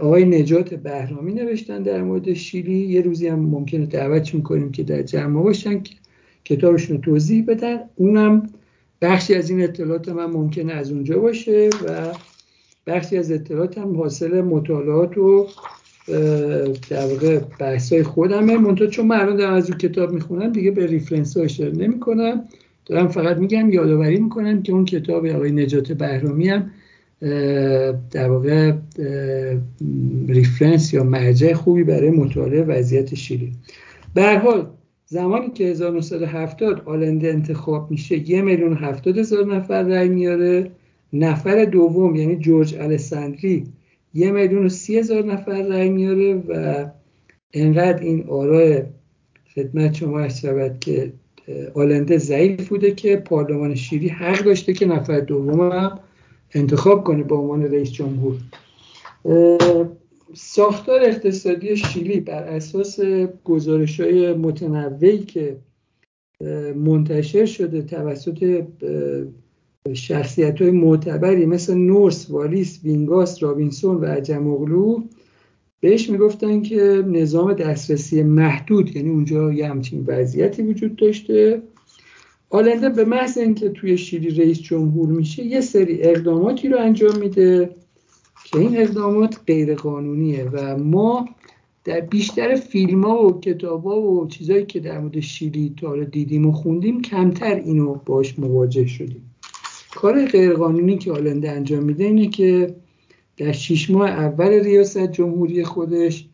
آقای 0.00 0.24
نجات 0.24 0.74
بهرامی 0.74 1.32
نوشتن 1.32 1.82
در 1.82 2.02
مورد 2.02 2.32
شیری. 2.32 2.72
یه 2.72 3.00
روزی 3.00 3.28
هم 3.28 3.38
ممکنه 3.38 3.86
دعوت 3.86 4.34
می‌کنیم 4.34 4.72
که 4.72 4.82
در 4.82 5.02
جمع 5.02 5.42
باشن 5.42 5.82
که 5.82 5.94
کتابشون 6.44 6.96
رو 6.96 7.02
توضیح 7.02 7.44
بدن. 7.44 7.78
اونم 7.96 8.42
بخشی 9.02 9.34
از 9.34 9.50
این 9.50 9.62
اطلاعات 9.62 10.08
من 10.08 10.26
ممکنه 10.26 10.72
از 10.72 10.92
اونجا 10.92 11.18
باشه 11.18 11.70
و 11.86 12.12
بخشی 12.86 13.16
از 13.16 13.32
اطلاعات 13.32 13.78
هم 13.78 13.96
حاصل 13.96 14.40
مطالعات 14.40 15.18
و 15.18 15.46
در 16.90 17.06
واقع 17.06 17.40
بحثای 17.58 18.02
خودمه. 18.02 18.58
منتها 18.58 18.86
چون 18.86 19.06
من 19.06 19.20
الان 19.20 19.36
دارم 19.36 19.54
از 19.54 19.70
اون 19.70 19.78
کتاب 19.78 20.12
می‌خونم 20.12 20.52
دیگه 20.52 20.70
به 20.70 20.86
reference 20.86 21.36
ها 21.36 21.42
اشاره 21.42 21.70
نمی 21.70 22.00
کنم 22.00 22.44
دارم 22.86 23.08
فقط 23.08 23.36
میگم 23.36 23.70
یادآوری 23.72 24.20
می‌کنم 24.20 24.62
که 24.62 24.72
اون 24.72 24.84
کتاب 24.84 25.26
آقای 25.26 25.52
نجات 25.52 25.92
بهرامی 25.92 26.48
هم 26.48 26.70
در 28.10 28.30
واقع 28.30 28.72
reference 30.28 30.94
یا 30.94 31.04
مرجع 31.04 31.52
خوبی 31.52 31.84
برای 31.84 32.10
مطالعه 32.10 32.62
وضعیت 32.62 33.14
شیلی 33.14 33.52
به 34.14 34.38
حال 34.38 34.66
زمانی 35.06 35.50
که 35.50 35.64
1970 35.64 36.82
آلنده 36.84 37.28
انتخاب 37.28 37.90
میشه 37.90 38.30
یه 38.30 38.42
میلیون 38.42 38.76
هفتاد 38.76 39.18
هزار 39.18 39.54
نفر 39.54 39.82
رای 39.82 40.08
میاره. 40.08 40.70
نفر 41.12 41.64
دوم 41.64 42.16
یعنی 42.16 42.36
جورج 42.36 42.74
السندری 42.74 43.64
یه 44.14 44.30
میلیون 44.30 44.66
و 44.66 44.68
سی 44.68 44.98
هزار 44.98 45.24
نفر 45.24 45.62
رای 45.62 45.90
میاره 45.90 46.34
و 46.34 46.86
انقدر 47.52 48.02
این 48.02 48.26
آرای 48.28 48.82
خدمت 49.54 49.94
شما 49.94 50.28
شود 50.28 50.78
که 50.80 51.12
آلنده 51.74 52.18
ضعیف 52.18 52.68
بوده 52.68 52.94
که 52.94 53.16
پارلمان 53.16 53.74
شیری 53.74 54.08
حق 54.08 54.44
داشته 54.44 54.72
که 54.72 54.86
نفر 54.86 55.20
دوم 55.20 55.72
هم 55.72 55.98
انتخاب 56.54 57.04
کنه 57.04 57.22
به 57.22 57.34
عنوان 57.34 57.62
رئیس 57.62 57.92
جمهور. 57.92 58.36
ساختار 60.34 61.00
اقتصادی 61.02 61.76
شیلی 61.76 62.20
بر 62.20 62.42
اساس 62.42 63.00
گزارش 63.44 64.00
های 64.00 64.32
متنوعی 64.32 65.18
که 65.18 65.56
منتشر 66.76 67.44
شده 67.44 67.82
توسط 67.82 68.64
شخصیت 69.94 70.62
های 70.62 70.70
معتبری 70.70 71.46
مثل 71.46 71.74
نورس، 71.74 72.30
والیس، 72.30 72.80
وینگاس، 72.84 73.42
رابینسون 73.42 73.96
و 73.96 74.04
عجم 74.04 74.56
بهش 75.80 76.10
می‌گفتن 76.10 76.62
که 76.62 77.04
نظام 77.06 77.52
دسترسی 77.52 78.22
محدود 78.22 78.96
یعنی 78.96 79.10
اونجا 79.10 79.52
یه 79.52 79.68
همچین 79.68 80.04
وضعیتی 80.06 80.62
وجود 80.62 80.96
داشته. 80.96 81.62
آلنده 82.50 82.88
به 82.88 83.04
محض 83.04 83.38
اینکه 83.38 83.68
توی 83.68 83.98
شیلی 83.98 84.30
رئیس 84.30 84.60
جمهور 84.60 85.08
میشه 85.08 85.44
یه 85.44 85.60
سری 85.60 86.02
اقداماتی 86.02 86.68
رو 86.68 86.78
انجام 86.78 87.18
میده 87.18 87.70
که 88.44 88.58
این 88.58 88.76
اقدامات 88.76 89.40
غیر 89.46 89.74
قانونیه 89.74 90.44
و 90.44 90.76
ما 90.76 91.28
در 91.84 92.00
بیشتر 92.00 92.54
فیلم 92.54 93.04
ها 93.04 93.26
و 93.26 93.40
کتاب 93.40 93.84
ها 93.84 94.00
و 94.00 94.26
چیزایی 94.26 94.66
که 94.66 94.80
در 94.80 95.00
مورد 95.00 95.20
شیلی 95.20 95.74
تا 95.76 96.04
دیدیم 96.04 96.46
و 96.46 96.52
خوندیم 96.52 97.02
کمتر 97.02 97.54
اینو 97.54 97.94
باش 97.94 98.38
مواجه 98.38 98.86
شدیم. 98.86 99.29
کار 99.96 100.24
غیرقانونی 100.26 100.98
که 100.98 101.12
آلنده 101.12 101.50
انجام 101.50 101.82
میده 101.82 102.04
اینه 102.04 102.28
که 102.28 102.74
در 103.36 103.52
شیش 103.52 103.90
ماه 103.90 104.10
اول 104.10 104.48
ریاست 104.48 105.12
جمهوری 105.12 105.64
خودش 105.64 106.28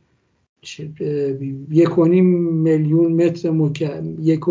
یک 1.71 1.99
میلیون 1.99 3.13
متر 3.13 3.51
مکعب 3.51 4.21
یک 4.21 4.49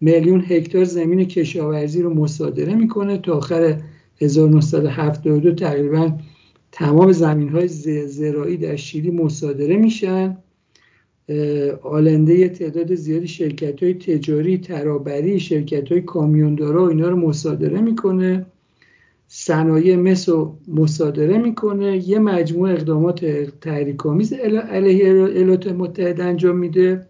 میلیون 0.00 0.44
هکتار 0.48 0.84
زمین 0.84 1.24
کشاورزی 1.24 2.02
رو 2.02 2.14
مصادره 2.14 2.74
می‌کنه 2.74 3.18
تا 3.18 3.36
آخر 3.36 3.80
1972 4.20 5.52
تقریبا 5.52 6.12
تمام 6.72 7.12
زمین 7.12 7.48
های 7.48 7.68
زراعی 8.06 8.56
در 8.56 8.76
شیلی 8.76 9.10
مصادره 9.10 9.76
میشن. 9.76 10.36
آلنده 11.82 12.48
تعداد 12.48 12.94
زیادی 12.94 13.28
شرکت 13.28 13.82
های 13.82 13.94
تجاری 13.94 14.58
ترابری 14.58 15.40
شرکت 15.40 15.92
های 15.92 16.00
کامیوندارا 16.00 16.84
و 16.84 16.88
اینا 16.88 17.08
رو 17.08 17.16
مصادره 17.16 17.80
می‌کنه. 17.80 18.46
صنایع 19.28 19.96
مس 19.96 20.28
رو 20.28 20.56
مصادره 20.68 21.38
می‌کنه. 21.38 22.08
یه 22.08 22.18
مجموعه 22.18 22.72
اقدامات 22.72 23.24
تحریک‌آمیز 23.60 24.32
علیه 24.32 25.04
ایالات 25.04 25.66
متحده 25.66 26.24
انجام 26.24 26.56
میده. 26.56 27.06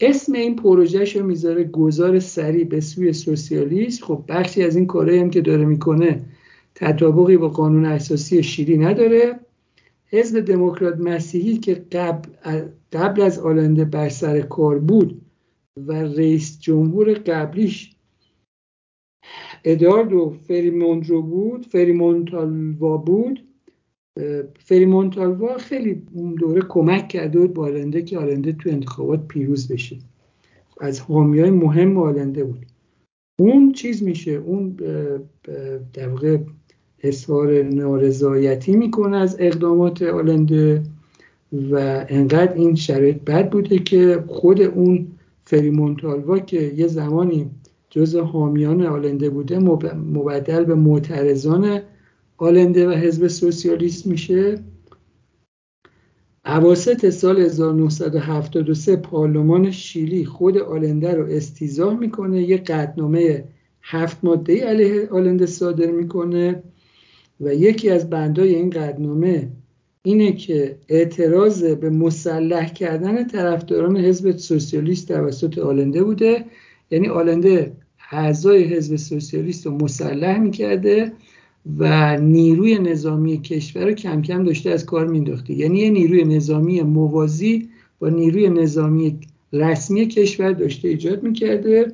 اسم 0.00 0.32
این 0.32 0.56
پروژهش 0.56 1.16
رو 1.16 1.26
می‌ذاره 1.26 1.64
گذار 1.64 2.18
سریع 2.18 2.64
به 2.64 2.80
سوی 2.80 3.12
سوسیالیسم 3.12 4.06
خب 4.06 4.24
بخشی 4.28 4.62
از 4.62 4.76
این 4.76 4.86
کارهایی 4.86 5.20
هم 5.20 5.30
که 5.30 5.40
داره 5.40 5.64
می‌کنه 5.64 6.20
تطابقی 6.74 7.36
با 7.36 7.48
قانون 7.48 7.84
اساسی 7.84 8.42
شیلی 8.42 8.78
نداره. 8.78 9.40
حزب 10.08 10.40
دموکرات 10.40 10.98
مسیحی 11.00 11.56
که 11.58 11.74
قبل, 11.74 12.28
قبل 12.92 13.22
از 13.22 13.38
آلنده 13.38 13.84
بر 13.84 14.08
سر 14.08 14.40
کار 14.40 14.78
بود 14.78 15.22
و 15.76 15.92
رئیس 15.92 16.60
جمهور 16.60 17.12
قبلیش 17.14 17.96
اداردو 19.64 20.30
فریموندرو 20.30 21.22
بود 21.22 21.66
فریمونتالوا 21.66 22.96
بود 22.96 23.46
فریمونتالوا 24.58 25.58
خیلی 25.58 26.02
اون 26.12 26.34
دوره 26.34 26.62
کمک 26.68 27.08
کرده 27.08 27.38
بود 27.38 27.54
با 27.54 27.64
آلنده 27.64 28.02
که 28.02 28.18
آلنده 28.18 28.52
تو 28.52 28.70
انتخابات 28.70 29.28
پیروز 29.28 29.72
بشه. 29.72 29.98
از 30.80 31.00
حامی 31.00 31.40
های 31.40 31.50
مهم 31.50 31.98
آلنده 31.98 32.44
بود. 32.44 32.66
اون 33.38 33.72
چیز 33.72 34.02
میشه 34.02 34.30
اون 34.30 34.76
در 35.92 36.08
واقع 36.08 36.38
اظهار 37.06 37.62
نارضایتی 37.62 38.76
می‌کنه 38.76 39.16
از 39.16 39.36
اقدامات 39.38 40.02
آلنده 40.02 40.82
و 41.52 42.04
انقدر 42.08 42.52
این 42.54 42.74
شرایط 42.74 43.16
بد 43.16 43.50
بوده 43.50 43.78
که 43.78 44.24
خود 44.26 44.60
اون 44.62 45.06
فریمونتالوا 45.44 46.38
که 46.38 46.72
یه 46.76 46.86
زمانی 46.86 47.50
جز 47.90 48.16
حامیان 48.16 48.82
آلنده 48.82 49.30
بوده 49.30 49.58
مبدل 49.94 50.64
به 50.64 50.74
معترضان 50.74 51.80
آلنده 52.36 52.88
و 52.88 52.92
حزب 52.92 53.28
سوسیالیست 53.28 54.06
میشه. 54.06 54.58
عواسط 56.44 57.10
سال 57.10 57.40
1973 57.40 58.96
پارلمان 58.96 59.70
شیلی 59.70 60.24
خود 60.24 60.58
آلنده 60.58 61.14
رو 61.14 61.26
استیزاه 61.30 61.98
می‌کنه. 61.98 62.42
یه 62.42 62.56
قدنامه 62.56 63.44
هفت 63.82 64.18
ماده 64.22 64.66
علیه 64.66 65.08
آلنده 65.08 65.46
صادر 65.46 65.90
می‌کنه. 65.90 66.62
و 67.40 67.54
یکی 67.54 67.90
از 67.90 68.10
بندای 68.10 68.54
این 68.54 68.70
قدنامه 68.70 69.48
اینه 70.02 70.32
که 70.32 70.78
اعتراض 70.88 71.64
به 71.64 71.90
مسلح 71.90 72.72
کردن 72.72 73.26
طرفداران 73.26 73.96
حزب 73.96 74.36
سوسیالیست 74.36 75.08
توسط 75.08 75.58
آلنده 75.58 76.04
بوده. 76.04 76.44
یعنی 76.90 77.08
آلنده 77.08 77.72
اعضای 78.10 78.64
حزب 78.64 78.96
سوسیالیست 78.96 79.66
رو 79.66 79.72
مسلح 79.72 80.38
می‌کرده 80.38 81.12
و 81.78 82.16
نیروی 82.16 82.78
نظامی 82.78 83.40
کشور 83.40 83.84
رو 83.84 83.92
کم 83.92 84.22
کم 84.22 84.44
داشته 84.44 84.70
از 84.70 84.86
کار 84.86 85.06
مینداخته 85.06 85.52
یعنی 85.54 85.78
یه 85.78 85.90
نیروی 85.90 86.24
نظامی 86.24 86.82
موازی 86.82 87.68
با 87.98 88.08
نیروی 88.08 88.48
نظامی 88.48 89.18
رسمی 89.52 90.06
کشور 90.08 90.52
داشته 90.52 90.88
ایجاد 90.88 91.22
می‌کرده. 91.22 91.92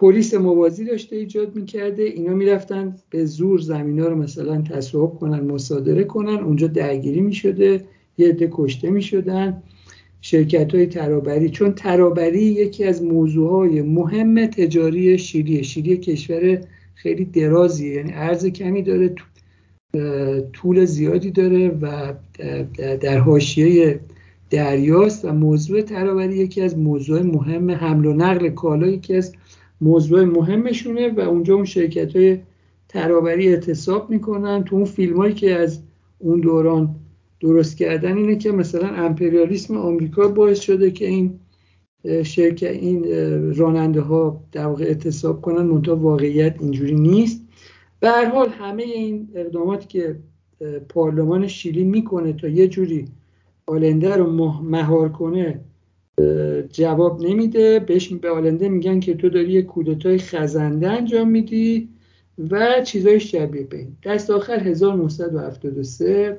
پلیس 0.00 0.34
موازی 0.34 0.84
داشته 0.84 1.16
ایجاد 1.16 1.56
می‌کرده. 1.56 2.02
اینا 2.02 2.34
می‌رفتن 2.34 2.96
به 3.10 3.24
زور 3.24 3.58
زمین 3.58 4.00
ها 4.00 4.08
رو 4.08 4.16
مثلا 4.16 4.62
تصاحب 4.62 5.10
کنن 5.10 5.40
مصادره 5.40 6.04
کنن. 6.04 6.38
اونجا 6.38 6.66
درگیری 6.66 7.20
می‌شده 7.20 7.84
یه 8.18 8.28
عده 8.28 8.48
کشته 8.52 8.90
می‌شدن. 8.90 9.62
شرکت 10.20 10.74
های 10.74 10.86
ترابری. 10.86 11.50
چون 11.50 11.72
ترابری 11.72 12.42
یکی 12.42 12.84
از 12.84 13.02
موضوع 13.02 13.50
های 13.50 13.82
مهم 13.82 14.46
تجاری 14.46 15.18
شیلیه 15.18 15.62
شیلی 15.62 15.96
کشور 15.96 16.60
خیلی 16.94 17.24
درازیه. 17.24 17.94
یعنی 17.94 18.10
عرض 18.10 18.46
کمی 18.46 18.82
داره 18.82 19.14
طول 20.52 20.84
زیادی 20.84 21.30
داره 21.30 21.68
و 21.68 22.14
در 23.00 23.18
حاشیه 23.18 24.00
دریاست 24.50 25.24
و 25.24 25.32
موضوع 25.32 25.80
ترابری 25.80 26.36
یکی 26.36 26.62
از 26.62 26.78
موضوع 26.78 27.22
مهم 27.22 27.70
حمل 27.70 28.06
و 28.06 28.12
نقل 28.12 28.48
کالا 28.48 28.86
یکی 28.86 29.14
از 29.14 29.32
موضوع 29.80 30.24
مهمشونه 30.24 31.08
و 31.08 31.20
اونجا 31.20 31.54
اون 31.54 31.64
شرکت 31.64 32.16
های 32.16 32.38
ترابری 32.88 33.48
اعتصاب 33.48 34.10
می‌کنن. 34.10 34.64
تو 34.64 34.76
اون 34.76 34.84
فیلم 34.84 35.16
هایی 35.16 35.34
که 35.34 35.54
از 35.54 35.80
اون 36.18 36.40
دوران 36.40 36.94
درست 37.40 37.76
کردن 37.76 38.16
اینه 38.16 38.36
که 38.36 38.52
مثلا 38.52 38.88
امپریالیسم 38.88 39.76
آمریکا 39.76 40.28
باعث 40.28 40.60
شده 40.60 40.90
که 40.90 41.06
این 41.06 41.38
شرکت 42.22 42.70
این 42.70 43.04
راننده 43.54 44.00
ها 44.00 44.44
در 44.52 44.66
واقع 44.66 44.84
اعتصاب 44.84 45.42
کنن. 45.42 45.62
منتها 45.62 45.96
واقعیت 45.96 46.56
اینجوری 46.60 46.94
نیست. 46.94 47.44
به 48.00 48.08
هر 48.08 48.24
حال 48.24 48.48
همه 48.48 48.82
این 48.82 49.28
اقداماتی 49.34 49.86
که 49.86 50.16
پارلمان 50.88 51.46
شیلی 51.46 51.84
می‌کنه 51.84 52.32
تا 52.32 52.48
یه 52.48 52.68
جوری 52.68 53.04
آلنده 53.66 54.16
رو 54.16 54.30
مهار 54.62 55.08
کنه 55.08 55.60
جواب 56.72 57.22
نمیده. 57.22 57.78
بهش 57.78 58.08
به 58.08 58.30
آلنده 58.30 58.68
میگن 58.68 59.00
که 59.00 59.14
تو 59.14 59.28
داری 59.28 59.52
یه 59.52 59.62
کودتای 59.62 60.18
خزنده 60.18 60.88
انجام 60.88 61.30
میدی 61.30 61.88
و 62.50 62.82
چیزای 62.84 63.20
شبیه 63.20 63.62
به 63.62 63.76
این. 63.76 63.96
دست 64.04 64.30
آخر 64.30 64.60
1973 64.60 66.38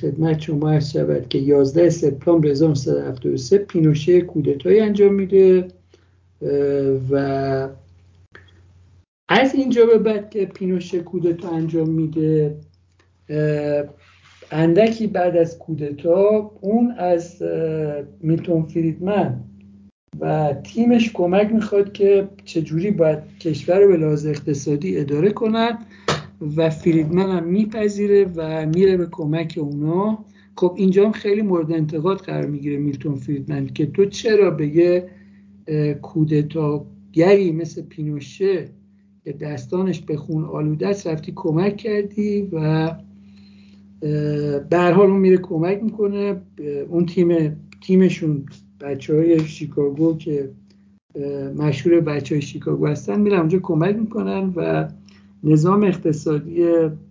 خدمت 0.00 0.40
شما 0.40 0.70
عرض 0.70 0.90
شود 0.90 1.28
که 1.28 1.38
11 1.38 1.90
سپتامبر 1.90 2.48
1973 2.48 3.58
پینوشه 3.58 4.20
کودتایی 4.20 4.80
انجام 4.80 5.14
میده. 5.14 5.68
و 7.10 7.68
از 9.28 9.54
اینجا 9.54 9.86
به 9.86 9.98
بعد 9.98 10.30
که 10.30 10.46
پینوشه 10.46 11.00
کودتا 11.00 11.50
انجام 11.50 11.90
میده 11.90 12.56
اندکی 14.52 15.06
بعد 15.06 15.36
از 15.36 15.58
کودتا 15.58 16.50
اون 16.60 16.94
از 16.98 17.42
میلتون 18.20 18.62
فریدمن. 18.62 19.44
و 20.20 20.54
تیمش 20.64 21.12
کمک 21.12 21.52
می‌خواد 21.52 21.92
که 21.92 22.28
چجوری 22.44 22.90
باید 22.90 23.18
کشور 23.40 23.78
رو 23.78 23.88
به 23.88 23.96
لحاظ 23.96 24.26
اقتصادی 24.26 24.98
اداره 24.98 25.30
کنن 25.30 25.78
و 26.56 26.70
فریدمن 26.70 27.30
هم 27.30 27.44
میپذیره 27.44 28.24
و 28.36 28.66
میره 28.66 28.96
به 28.96 29.06
کمک 29.10 29.58
اونا. 29.60 30.24
خب 30.56 30.74
اینجا 30.76 31.06
هم 31.06 31.12
خیلی 31.12 31.42
مورد 31.42 31.72
انتقاد 31.72 32.18
قرار 32.18 32.46
می‌گیره 32.46 32.76
میلتون 32.76 33.14
فریدمن 33.14 33.66
که 33.66 33.86
تو 33.86 34.04
چرا 34.04 34.50
به 34.50 34.66
یه 34.66 35.08
کودتاگری 36.02 37.52
مثل 37.52 37.82
پینوشه 37.82 38.68
که 39.24 39.32
دستانش 39.32 40.00
به 40.00 40.16
خون 40.16 40.44
آلوده 40.44 40.88
است 40.88 41.06
رفتی 41.06 41.32
کمک 41.36 41.76
کردی 41.76 42.48
و 42.52 42.90
به 44.00 44.92
حال 44.96 45.10
اون 45.10 45.20
میره 45.20 45.36
کمک 45.36 45.82
می‌کنه. 45.82 46.40
اون 46.88 47.06
تیم 47.06 47.56
تیمشون 47.80 48.46
بچه 48.80 49.14
های 49.16 49.46
شیکاگو 49.46 50.16
که 50.16 50.50
مشهور 51.56 52.00
بچه 52.00 52.34
های 52.34 52.42
شیکاگو 52.42 52.86
هستن 52.86 53.20
میرن 53.20 53.38
اونجا 53.38 53.58
کمک 53.58 53.96
می‌کنن 53.96 54.52
و 54.56 54.88
نظام 55.44 55.82
اقتصادی 55.82 56.64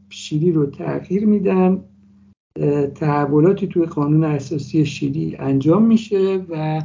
شیلی 0.09 0.51
رو 0.51 0.65
تغییر 0.65 1.25
میدن. 1.25 1.83
تحولاتی 2.95 3.67
توی 3.67 3.85
قانون 3.85 4.23
اساسی 4.23 4.85
شیلی 4.85 5.35
انجام 5.39 5.85
میشه 5.85 6.45
و 6.49 6.83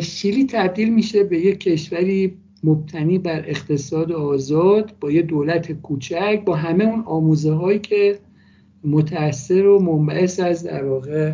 شیلی 0.00 0.46
تبدیل 0.46 0.94
میشه 0.94 1.24
به 1.24 1.38
یک 1.38 1.60
کشوری 1.60 2.36
مبتنی 2.64 3.18
بر 3.18 3.44
اقتصاد 3.46 4.12
آزاد 4.12 4.94
با 5.00 5.10
یه 5.10 5.22
دولت 5.22 5.72
کوچک 5.72 6.42
با 6.44 6.54
همه 6.54 6.84
اون 6.84 7.02
آموزه 7.06 7.52
هایی 7.52 7.78
که 7.78 8.18
متأثر 8.84 9.66
و 9.66 9.78
منبعث 9.78 10.40
از 10.40 10.62
در 10.62 10.84
واقع 10.84 11.32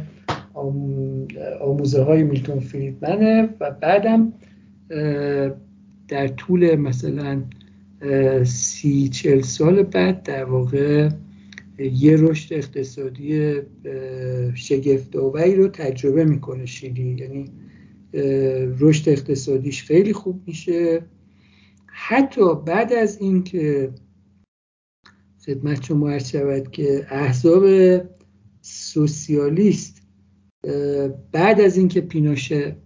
آموزه 1.61 2.03
های 2.03 2.23
میلتون 2.23 2.61
فریدمنه 2.61 3.49
و 3.61 3.71
بعدم 3.71 4.33
در 6.09 6.29
طول 6.29 6.77
مثلا 6.77 7.43
سی 8.45 9.09
چل 9.09 9.41
سال 9.41 9.83
بعد 9.83 10.23
در 10.23 10.45
واقع 10.45 11.09
یه 11.79 12.17
رشد 12.17 12.55
اقتصادی 12.55 13.55
شگفت 14.55 15.17
رو 15.17 15.69
تجربه 15.69 16.25
می‌کنه 16.25 16.67
شیلی 16.67 17.17
یعنی 17.21 17.45
رشد 18.81 19.09
اقتصادیش 19.09 19.85
خیلی 19.85 20.13
خوب 20.13 20.43
میشه. 20.47 21.03
حتی 21.87 22.55
بعد 22.67 22.93
از 22.93 23.19
اینکه 23.21 23.91
خدمت 25.47 25.85
شما 25.85 26.11
عرض 26.11 26.29
شود 26.29 26.71
که 26.71 27.07
احزاب 27.11 27.65
سوسیالیست 28.61 30.03
بعد 31.33 31.61
از 31.61 31.77
اینکه 31.77 32.01
پینوشه 32.01 32.77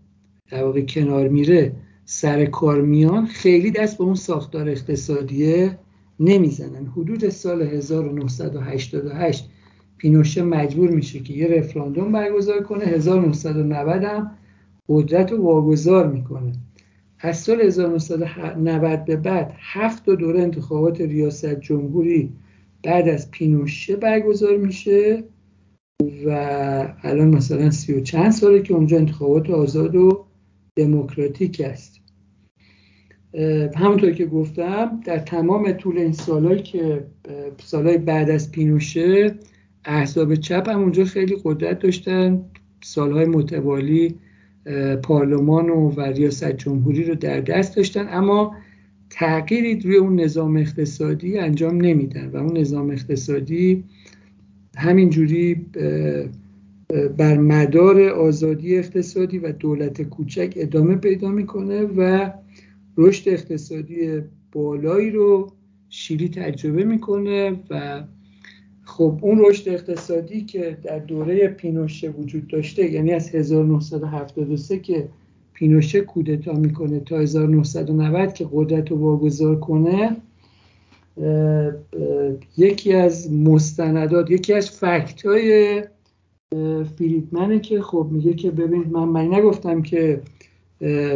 در 0.50 0.64
واقع 0.64 0.80
کنار 0.80 1.28
میره 1.28 1.72
سر 2.04 2.44
کار 2.44 2.80
میان 2.80 3.26
خیلی 3.26 3.70
دست 3.70 3.98
به 3.98 4.04
اون 4.04 4.14
ساختار 4.14 4.68
اقتصادیه 4.68 5.78
نمی‌زنن. 6.20 6.86
حدود 6.86 7.28
سال 7.28 7.62
1988 7.62 9.50
پینوشه 9.96 10.42
مجبور 10.42 10.90
میشه 10.90 11.20
که 11.20 11.32
یه 11.32 11.46
رفراندوم 11.48 12.12
برگزار 12.12 12.62
کنه 12.62 12.84
1990 12.84 14.04
هم 14.04 14.30
قدرت 14.88 15.32
رو 15.32 15.42
واگذار 15.42 16.12
می‌کنه. 16.12 16.52
از 17.18 17.38
سال 17.38 17.60
1990 17.60 19.04
به 19.04 19.16
بعد 19.16 19.52
هفت 19.58 20.04
دوره 20.06 20.42
انتخابات 20.42 21.00
ریاست 21.00 21.60
جمهوری 21.60 22.32
بعد 22.82 23.08
از 23.08 23.30
پینوشه 23.30 23.96
برگزار 23.96 24.56
میشه 24.56 25.24
و 26.26 26.30
الان 27.02 27.28
مثلا 27.28 27.70
سی 27.70 27.92
و 27.94 28.00
چند 28.00 28.30
ساله 28.30 28.62
که 28.62 28.74
اونجا 28.74 28.96
انتخابات 28.96 29.50
آزاد 29.50 29.96
و 29.96 30.26
دموکراتیک 30.76 31.62
است. 31.64 32.00
همونطور 33.76 34.10
که 34.10 34.26
گفتم 34.26 35.00
در 35.04 35.18
تمام 35.18 35.72
طول 35.72 35.98
این 35.98 36.12
سالهایی 36.12 36.62
که 36.62 37.04
سالهای 37.64 37.98
بعد 37.98 38.30
از 38.30 38.50
پینوشه 38.50 39.34
احزاب 39.84 40.34
چپ 40.34 40.68
هم 40.68 40.80
اونجا 40.80 41.04
خیلی 41.04 41.36
قدرت 41.44 41.78
داشتن. 41.78 42.44
سالهای 42.82 43.26
متوالی 43.26 44.14
پارلمان 45.02 45.70
و, 45.70 45.90
و 45.90 46.00
ریاست 46.00 46.52
جمهوری 46.52 47.04
رو 47.04 47.14
در 47.14 47.40
دست 47.40 47.76
داشتن. 47.76 48.08
اما 48.08 48.56
تغییری 49.10 49.80
روی 49.80 49.96
اون 49.96 50.20
نظام 50.20 50.56
اقتصادی 50.56 51.38
انجام 51.38 51.80
نمیدن 51.80 52.30
و 52.30 52.36
اون 52.36 52.56
نظام 52.56 52.90
اقتصادی 52.90 53.84
همینجوری 54.76 55.66
بر 57.16 57.38
مدار 57.38 58.00
آزادی 58.08 58.78
اقتصادی 58.78 59.38
و 59.38 59.52
دولت 59.52 60.02
کوچک 60.02 60.52
ادامه 60.56 60.94
پیدا 60.94 61.28
می‌کنه 61.28 61.82
و 61.82 62.30
رشد 62.96 63.28
اقتصادی 63.28 64.20
بالایی 64.52 65.10
رو 65.10 65.52
شیلی 65.88 66.28
تجربه 66.28 66.84
می‌کنه 66.84 67.60
و 67.70 68.02
خب 68.82 69.18
اون 69.22 69.44
رشد 69.44 69.68
اقتصادی 69.68 70.44
که 70.44 70.78
در 70.82 70.98
دوره 70.98 71.48
پینوشه 71.48 72.10
وجود 72.10 72.48
داشته 72.48 72.90
یعنی 72.90 73.12
از 73.12 73.34
1973 73.34 74.78
که 74.78 75.08
پینوشه 75.60 76.00
کودتا 76.00 76.52
می‌کنه 76.52 77.00
تا 77.00 77.18
1990 77.18 78.32
که 78.32 78.48
قدرت 78.52 78.90
رو 78.90 78.96
واگذار 78.96 79.60
کنه 79.60 80.16
یکی 82.56 82.92
از 82.92 83.32
مستندات 83.32 84.30
یکی 84.30 84.52
از 84.52 84.70
فکت 84.70 85.26
های 85.26 85.82
فریدمنه 86.98 87.58
که 87.58 87.82
خب 87.82 88.08
میگه 88.10 88.34
که 88.34 88.50
ببینید 88.50 88.92
من 88.92 89.04
من 89.04 89.34
نگفتم 89.34 89.82
که 89.82 90.20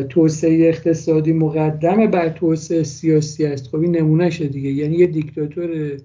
توسعه 0.09 0.69
اقتصادی 0.69 1.33
مقدم 1.33 2.07
بر 2.07 2.29
توسعه 2.29 2.83
سیاسی 2.83 3.47
است. 3.47 3.67
خب 3.67 3.77
این 3.77 3.97
نمونهشه 3.97 4.47
دیگه. 4.47 4.71
یعنی 4.71 4.97
یه 4.97 5.07
دیکتاتور 5.07 5.97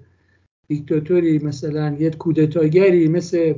دیکتاتوری 0.68 1.38
مثلا 1.38 1.96
یه 2.00 2.10
کودتاگری 2.10 3.08
مثل 3.08 3.54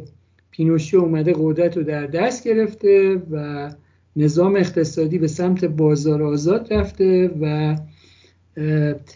پینوشه 0.50 0.96
اومده 0.96 1.34
قدرت 1.36 1.76
رو 1.76 1.82
در 1.82 2.06
دست 2.06 2.48
گرفته 2.48 3.22
و 3.30 3.70
نظام 4.16 4.56
اقتصادی 4.56 5.18
به 5.18 5.28
سمت 5.28 5.64
بازار 5.64 6.22
آزاد 6.22 6.72
رفته 6.72 7.30
و 7.40 7.76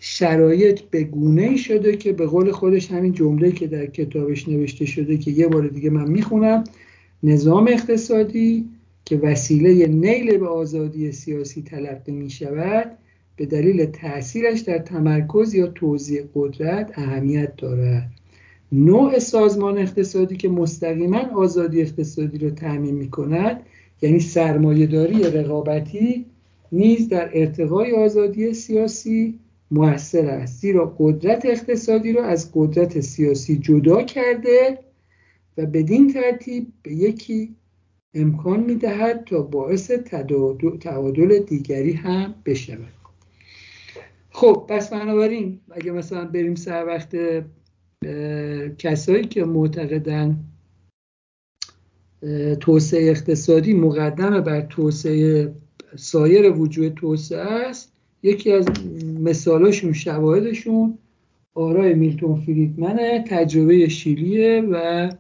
شرایط 0.01 0.81
به 0.81 1.05
گونه 1.05 1.43
ای 1.43 1.59
شده 1.59 1.97
که 1.97 2.13
به 2.13 2.27
قول 2.27 2.53
خودش 2.53 2.91
همین 2.91 3.13
جمله 3.13 3.53
که 3.53 3.67
در 3.67 3.87
کتابش 3.87 4.49
نوشته 4.49 4.85
شده 4.85 5.19
که 5.19 5.31
یه 5.31 5.49
بار 5.49 5.69
دیگه 5.69 5.91
من 5.91 6.09
می‌خونم 6.11 6.65
نظام 7.23 7.69
اقتصادی 7.69 8.69
که 9.05 9.17
وسیله 9.17 9.87
نیل 9.87 10.39
به 10.39 10.49
آزادی 10.49 11.13
سیاسی 11.13 11.63
تلقی 11.63 12.13
می 12.13 12.31
شود 12.31 12.91
به 13.37 13.47
دلیل 13.47 13.85
تاثیرش 13.85 14.61
در 14.61 14.79
تمرکز 14.79 15.55
یا 15.55 15.67
توزیع 15.67 16.23
قدرت 16.35 16.99
اهمیت 16.99 17.57
دارد. 17.57 18.11
نوع 18.73 19.19
سازمان 19.19 19.79
اقتصادی 19.79 20.37
که 20.37 20.49
مستقیما 20.49 21.19
آزادی 21.19 21.83
اقتصادی 21.83 22.39
را 22.39 22.51
تعمین 22.51 22.95
می 22.95 23.11
کند 23.11 23.63
یعنی 24.03 24.21
سرمایهداری 24.21 25.23
رقابتی 25.23 26.27
نیز 26.73 27.09
در 27.09 27.31
ارتقای 27.35 27.93
آزادی 27.93 28.55
سیاسی 28.55 29.39
موثر 29.71 30.27
است. 30.27 30.61
زیرا 30.61 30.95
قدرت 30.99 31.47
اقتصادی 31.47 32.13
را 32.13 32.25
از 32.25 32.51
قدرت 32.55 33.01
سیاسی 33.01 33.57
جدا 33.57 34.03
کرده 34.03 34.79
و 35.59 35.67
بدین 35.67 36.13
ترتیب 36.13 36.67
به 36.83 36.93
یکی 36.93 37.55
امکان 38.15 38.61
می‌دهد 38.61 39.25
تا 39.25 39.43
باعث 39.43 39.91
تعادل 40.81 41.39
دیگری 41.39 41.93
هم 41.93 42.35
بشود. 42.47 42.93
خب 44.31 44.67
پس 44.69 44.91
بنابراین 44.91 45.61
اگه 45.71 45.93
مثلا 45.93 46.25
بریم 46.25 46.55
سر 46.55 46.87
وقت 46.87 47.17
کسایی 48.79 49.25
که 49.25 49.45
معتقدن 49.45 50.37
توسعه 52.61 53.11
اقتصادی 53.11 53.75
مقدم 53.75 54.41
بر 54.41 54.61
توسعه 54.61 55.53
سایر 55.97 56.51
وجود 56.51 56.95
توسعه 56.95 57.41
است. 57.41 57.93
یکی 58.23 58.53
از 58.53 58.67
مثالاشون 59.21 59.93
شواهدشون 59.93 60.99
آرای 61.55 61.95
میلتون 61.95 62.41
فریدمنه 62.41 63.25
تجربه 63.29 63.89
شیلیه 63.89 64.61
و 64.73 65.11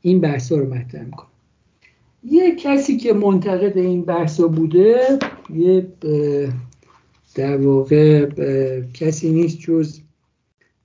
این 0.00 0.20
بحثا 0.20 0.56
رو 0.56 0.74
مطرح 0.74 1.04
می‌کنه. 1.04 1.28
یه 2.24 2.54
کسی 2.56 2.96
که 2.96 3.12
منتقد 3.12 3.78
این 3.78 4.02
بحثا 4.02 4.48
بوده 4.48 5.18
یه 5.54 5.86
در 7.34 7.56
واقع 7.56 8.26
کسی 8.94 9.32
نیست 9.32 9.58
جز 9.58 10.00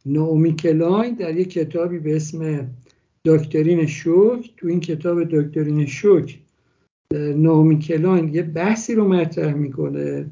ناومی 0.06 0.56
کلاین 0.56 1.16
در 1.16 1.36
یک 1.36 1.50
کتابی 1.50 2.00
به 2.00 2.16
اسم 2.16 2.68
دکترین 3.26 3.86
شوک 3.86 4.54
تو 4.58 4.68
این 4.68 4.80
کتاب 4.80 5.24
دکترین 5.24 5.86
شوک 5.86 6.40
ناومی 7.36 7.80
کلاین 7.80 8.34
یه 8.34 8.44
بحثی 8.44 8.96
رو 8.96 9.08
مطرح 9.08 9.54
می‌کنه. 9.54 10.32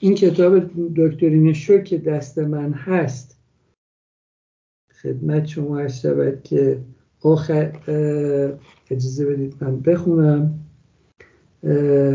این 0.00 0.14
کتاب 0.14 0.70
دکترین 0.96 1.52
شوک 1.52 1.94
دست 1.94 2.38
من 2.38 2.72
هست 2.72 3.40
خدمت 5.02 5.46
شما 5.46 5.78
هست 5.78 6.00
شود 6.00 6.42
که 6.42 6.80
آخر 7.20 7.72
اجازه 8.90 9.26
بدید 9.26 9.54
من 9.60 9.80
بخونم. 9.80 10.58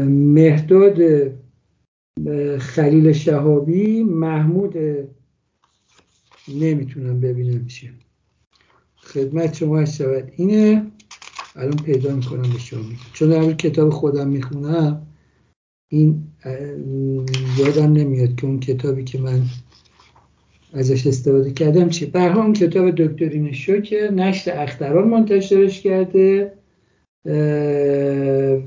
مهداد 0.07 0.97
خلیل 2.59 3.11
شهابی 3.11 4.03
محمود 4.03 4.75
نمی‌تونم 6.47 7.21
ببینم 7.21 7.67
چیه. 7.67 7.91
خدمت 9.13 9.53
شما 9.53 9.85
شود 9.85 10.31
اینه؟ 10.35 10.85
الان 11.55 11.75
پیدا 11.75 12.15
می‌کنم 12.15 12.41
به 12.41 12.59
شما. 12.59 12.81
چون 13.13 13.29
در 13.29 13.53
کتاب 13.53 13.89
خودم 13.89 14.27
می‌خونم 14.27 15.01
این 15.87 16.23
یادم 17.57 17.93
نمیاد 17.93 18.35
که 18.35 18.47
اون 18.47 18.59
کتابی 18.59 19.03
که 19.03 19.19
من 19.19 19.41
ازش 20.73 21.07
استفاده 21.07 21.51
کردم 21.51 21.89
چی 21.89 22.05
برها 22.05 22.41
اون 22.41 22.53
کتاب 22.53 22.91
دکترین 22.91 23.51
شو 23.51 23.81
که 23.81 24.11
نشر 24.13 24.63
اختران 24.63 25.07
منتشرش 25.07 25.81
کرده 25.81 26.53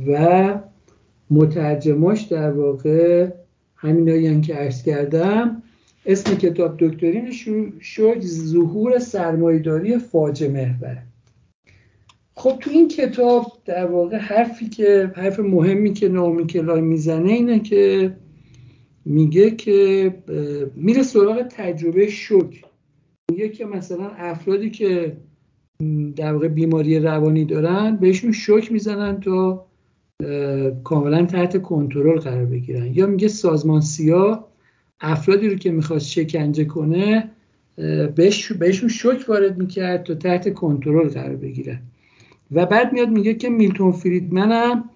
و 0.07 0.55
مترجماش 1.31 2.23
در 2.23 2.51
واقع 2.51 3.29
همین 3.77 4.41
که 4.41 4.55
عرض 4.55 4.83
کردم. 4.83 5.63
اسم 6.07 6.35
کتاب 6.35 6.77
دکترین 6.79 7.31
شد 7.81 8.21
ظهور 8.21 8.99
سرمایداری 8.99 9.99
فاجعه 9.99 10.49
محور. 10.49 11.03
خب 12.37 12.57
تو 12.61 12.71
این 12.71 12.89
کتاب 12.89 13.47
در 13.65 13.87
واقع 13.87 14.17
حرفی 14.17 14.69
که 14.69 15.13
حرف 15.17 15.41
مهمی 15.41 15.93
که 15.93 16.09
نامی 16.09 16.47
کلای 16.47 16.81
می‌زنه 16.81 17.33
اینه 17.33 17.61
که 17.61 18.17
میگه 19.05 19.51
که 19.51 20.15
میره 20.77 21.03
سراغ 21.03 21.43
تجربه 21.43 22.09
شوک 22.09 22.65
میگه 23.31 23.49
که 23.49 23.65
مثلا 23.65 24.11
افرادی 24.17 24.71
که 24.71 25.17
در 26.17 26.33
واقع 26.33 26.49
بیماری 26.49 26.99
روانی 26.99 27.45
دارن 27.45 27.97
بهشون 27.97 28.33
شوک 28.33 28.73
می‌زنن 28.73 29.21
تا 29.21 29.67
کاملا 30.85 31.27
تحت 31.27 31.63
کنترل 31.63 32.19
قرار 32.19 32.47
بگیرن. 32.47 32.87
یا 32.95 33.07
میگه 33.07 33.29
سازمان 33.29 33.81
سیاه 33.81 34.49
افرادی 35.01 35.49
رو 35.49 35.55
که 35.55 35.71
می‌خواست 35.71 36.07
شکنجه 36.07 36.65
کنه 36.65 37.31
بهشون 38.59 38.89
شوک 38.89 39.25
وارد 39.29 39.59
می‌کرد 39.59 40.03
تا 40.03 40.15
تحت 40.15 40.55
کنترل 40.55 41.09
قرار 41.09 41.37
بگیرن. 41.37 41.79
و 42.53 42.67
بعد 42.67 42.93
میاد 42.93 43.09
میگه 43.09 43.35
که 43.35 43.49
میلتون 43.49 43.93
فریدمن 43.93 44.53
هم 44.53 44.91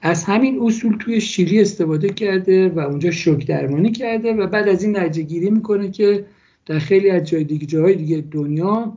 از 0.00 0.24
همین 0.24 0.58
اصول 0.62 0.96
توی 0.96 1.20
شیلی 1.20 1.60
استفاده 1.60 2.08
کرده 2.08 2.68
و 2.68 2.78
اونجا 2.78 3.10
شوک 3.10 3.46
درمانی 3.46 3.92
کرده 3.92 4.32
و 4.32 4.46
بعد 4.46 4.68
از 4.68 4.82
این 4.84 4.96
نتیجه 4.96 5.22
گیری 5.28 5.50
می‌کنه 5.50 5.90
که 5.90 6.24
در 6.66 6.78
خیلی 6.78 7.10
از 7.10 7.24
جای 7.24 7.44
دیگه 7.44 7.66
جاهای 7.66 7.94
دیگه 7.94 8.24
دنیا 8.30 8.96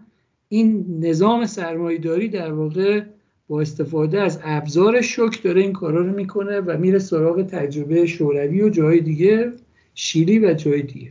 این 0.49 0.85
نظام 0.99 1.45
سرمایهداری 1.45 2.27
در 2.27 2.53
واقع 2.53 3.01
با 3.47 3.61
استفاده 3.61 4.21
از 4.21 4.39
ابزار 4.43 5.01
شوک 5.01 5.43
داره 5.43 5.61
این 5.61 5.73
کارا 5.73 6.01
رو 6.01 6.15
می‌کنه 6.15 6.59
و 6.59 6.77
میره 6.77 6.99
سراغ 6.99 7.41
تجربه 7.41 8.05
شوروی 8.05 8.61
و 8.61 8.69
جای 8.69 8.99
دیگه. 8.99 9.53
شیلی 9.99 10.39
و 10.39 10.53
جای 10.53 10.81
دیگه. 10.81 11.09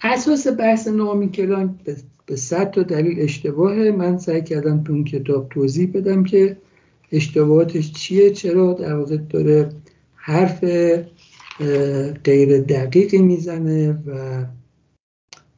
اساس 0.00 0.46
بحث 0.46 0.88
نامی 0.88 1.30
کلان 1.30 1.80
به 2.26 2.36
صد 2.36 2.70
تا 2.70 2.82
دلیل 2.82 3.20
اشتباهه. 3.20 3.90
من 3.90 4.18
سعی 4.18 4.42
کردم 4.42 4.84
تو 4.84 4.92
اون 4.92 5.04
کتاب 5.04 5.48
توضیح 5.48 5.90
بدم 5.94 6.24
که 6.24 6.56
اشتباهاتش 7.12 7.92
چیه 7.92 8.30
چرا 8.30 8.72
در 8.72 8.94
واقع 8.94 9.16
داره 9.16 9.68
حرف 10.14 10.64
غیر 12.24 12.60
دقیقی 12.60 13.18
می‌زنه 13.18 14.02
و 14.06 14.44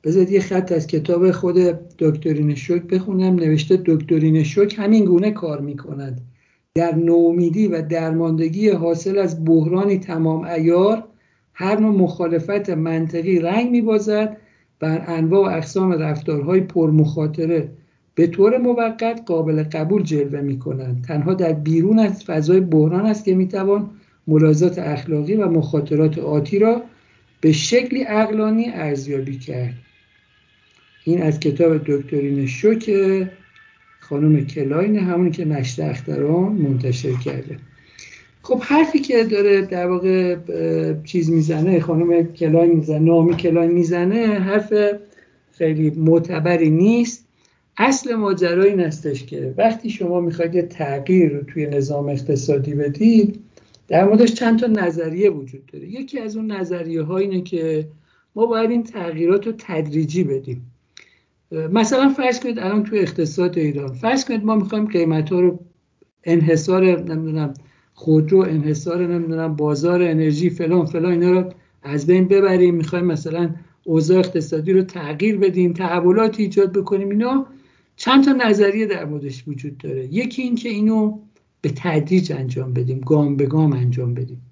بذارید 0.05 0.31
یه 0.31 0.40
خط 0.40 0.73
از 0.73 0.87
کتاب 0.87 1.31
خود 1.31 1.57
دکترین 1.99 2.55
شوک 2.55 2.83
بخونم. 2.83 3.35
نوشته 3.35 3.83
دکترین 3.87 4.42
شوک 4.42 4.75
همین 4.79 5.05
گونه 5.05 5.31
کار 5.31 5.61
می‌کنند 5.61 6.20
در 6.75 6.95
نومیدی 6.95 7.69
و 7.69 7.83
درماندگی 7.83 8.69
حاصل 8.69 9.19
از 9.19 9.45
بحرانی 9.45 9.99
تمام 9.99 10.45
ایار 10.45 11.05
هر 11.55 11.81
نوع 11.81 11.95
مخالفت 11.95 12.71
منطقی 12.71 13.39
رنگ 13.39 13.71
میبازد 13.71 14.37
بر 14.81 15.05
انواع 15.07 15.41
و 15.41 15.57
اقسام 15.57 15.93
رفتارهای 15.93 16.61
پرمخاطره. 16.61 17.69
به 18.15 18.27
طور 18.27 18.59
موقت 18.59 19.23
قابل 19.27 19.63
قبول 19.63 20.03
جلوه 20.03 20.41
می 20.41 20.59
کنند 20.59 21.05
تنها 21.05 21.35
در 21.35 21.53
بیرون 21.53 21.99
از 21.99 22.25
فضای 22.25 22.61
بحران 22.61 23.07
است 23.07 23.25
که 23.25 23.35
می‌توان 23.35 23.91
ملاحظات 24.27 24.79
اخلاقی 24.79 25.35
و 25.35 25.49
مخاطرات 25.49 26.19
آتی 26.19 26.59
را 26.59 26.83
به 27.41 27.53
شکلی 27.53 28.05
اقلانی 28.09 28.67
ارزیابی 28.69 29.39
کرد. 29.39 29.75
این 31.05 31.23
از 31.23 31.41
کتاب 31.41 31.79
دکترین 31.87 32.47
شوک 32.47 32.91
خانم 34.11 34.44
کلاین 34.46 34.99
همونی 34.99 35.31
که 35.31 35.44
نشر 35.44 35.90
اختران 35.90 36.53
منتشر 36.53 37.12
کرده. 37.12 37.57
خب 38.42 38.61
حرفی 38.62 38.99
که 38.99 39.25
داره 39.25 39.62
در 39.62 39.87
واقع 39.87 40.37
چیز 41.05 41.31
می‌زنه 41.31 41.81
خانم 41.81 42.23
کلاین 42.23 42.73
می‌زنه 42.73 42.99
نائومی 42.99 43.37
کلاین 43.37 43.70
می‌زنه 43.70 44.27
حرف 44.27 44.75
خیلی 45.53 45.90
معتبری 45.90 46.70
نیست. 46.70 47.27
اصل 47.77 48.14
ماجرا 48.14 48.64
این 48.64 48.81
استش 48.81 49.25
که 49.25 49.55
وقتی 49.59 49.90
شما 49.90 50.20
می‌خواید 50.20 50.68
تغییر 50.68 51.33
رو 51.33 51.42
توی 51.42 51.66
نظام 51.66 52.09
اقتصادی 52.09 52.75
بدید 52.75 53.40
در 53.88 54.05
موردش 54.05 54.35
چند 54.35 54.59
تا 54.59 54.66
نظریه 54.66 55.31
وجود 55.31 55.66
داره. 55.66 55.88
یکی 55.88 56.18
از 56.18 56.37
اون 56.37 56.53
نظریه 56.53 57.03
ها 57.03 57.18
اینه 57.18 57.40
که 57.40 57.88
ما 58.37 58.46
باید 58.46 58.70
این 58.70 58.83
تغییرات 58.83 59.46
رو 59.46 59.53
تدریجی 59.59 60.25
بدیم. 60.25 60.73
مثلا 61.53 62.09
فرض 62.09 62.41
کنید 62.41 62.59
الان 62.59 62.83
توی 62.83 62.99
اقتصاد 62.99 63.59
ایران 63.59 63.93
فرض 63.93 64.25
کنید 64.25 64.45
ما 64.45 64.57
می‌خوایم 64.57 64.87
قیمت 64.87 65.33
ها 65.33 65.41
رو 65.41 65.59
انحصار 66.25 67.03
نمی‌دونم 67.03 67.55
خودرو 67.95 68.39
انحصار 68.39 69.07
نمی‌دونم 69.07 69.57
بازار 69.57 70.03
انرژی 70.03 70.51
فلان 70.51 70.87
فلان 70.87 71.13
اینا 71.13 71.31
رو 71.31 71.53
از 71.83 72.07
بین 72.07 72.29
ببریم. 72.29 72.75
می‌خوایم 72.75 73.05
مثلا 73.05 73.55
اوضاع 73.85 74.19
اقتصادی 74.19 74.73
رو 74.73 74.83
تغییر 74.83 75.39
بدیم 75.39 75.73
تحولاتی 75.73 76.43
ایجاد 76.43 76.73
بکنیم. 76.73 77.11
اینا 77.11 77.47
چند 77.97 78.25
تا 78.25 78.33
نظریه 78.33 78.87
در 78.87 79.05
موردش 79.05 79.49
وجود 79.49 79.79
داره. 79.79 80.05
یکی 80.15 80.43
این 80.43 80.55
که 80.55 80.69
اینو 80.69 81.19
به 81.61 81.73
تدریج 81.77 82.33
انجام 82.33 82.73
بدیم 82.73 83.01
گام 83.01 83.37
به 83.37 83.47
گام 83.47 83.73
انجام 83.73 84.15
بدیم. 84.15 84.43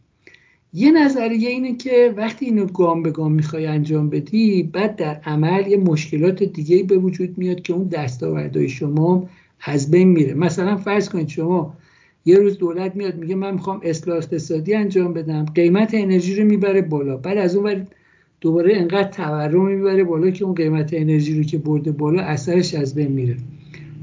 یه 0.73 0.91
نظریه 0.93 1.49
اینه 1.49 1.77
که 1.77 2.15
وقتی 2.17 2.47
اینو 2.47 2.67
گام 2.67 3.03
به 3.03 3.11
گام 3.11 3.33
می‌خوای 3.33 3.67
انجام 3.67 4.11
بدی 4.11 4.63
بعد 4.63 4.97
در 4.97 5.21
عمل 5.25 5.67
یه 5.67 5.77
مشکلات 5.77 6.43
دیگه 6.43 6.83
به 6.83 6.99
وجود 6.99 7.39
میاد 7.39 7.63
که 7.63 7.73
اون 7.73 7.89
دستاوردهای 7.89 8.69
شما 8.69 9.29
از 9.61 9.91
بین 9.91 10.09
میره. 10.09 10.35
مثلا 10.35 10.77
فرض 10.77 11.09
کنید 11.09 11.29
شما 11.29 11.75
یه 12.25 12.39
روز 12.39 12.59
دولت 12.59 12.97
میاد 12.97 13.17
میگه 13.17 13.35
من 13.35 13.55
می‌خوام 13.55 13.81
اصلاح 13.83 14.17
اقتصادی 14.17 14.75
انجام 14.75 15.13
بدم 15.13 15.45
قیمت 15.45 15.91
انرژی 15.95 16.35
رو 16.35 16.45
می‌بره 16.45 16.83
بالا. 16.83 17.17
بعد 17.17 17.39
از 17.39 17.57
اون 17.57 17.87
دوباره 18.41 18.77
انقدر 18.77 19.09
تورم 19.09 19.67
می‌بره 19.67 20.05
بالا 20.05 20.31
که 20.31 20.45
اون 20.45 20.55
قیمت 20.55 20.91
انرژی 20.93 21.37
رو 21.37 21.43
که 21.43 21.59
برده 21.59 21.93
بالا 21.93 22.23
اثرش 22.23 22.75
از 22.75 22.95
بین 22.95 23.13
میره. 23.13 23.37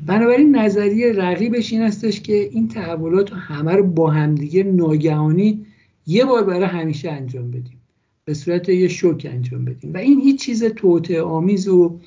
بنابراین 0.05 0.55
نظریه 0.55 1.11
رقیبش 1.11 1.73
این 1.73 1.81
هستش 1.81 2.21
که 2.21 2.49
این 2.51 2.67
تحولات 2.67 3.31
همه 3.33 3.71
رو 3.71 3.83
با 3.83 4.09
همدیگه 4.09 4.63
ناگهانی 4.63 5.65
یه 6.07 6.25
بار 6.25 6.43
برای 6.43 6.65
همیشه 6.65 7.11
انجام 7.11 7.51
بدیم. 7.51 7.81
به 8.25 8.33
صورت 8.33 8.69
یه 8.69 8.87
شوک 8.87 9.27
انجام 9.29 9.65
بدیم. 9.65 9.93
و 9.93 9.97
این 9.97 10.21
هیچ 10.21 10.41
چیز 10.41 10.63
توطعه 10.63 11.21
آمیز 11.21 11.67
و 11.67 11.99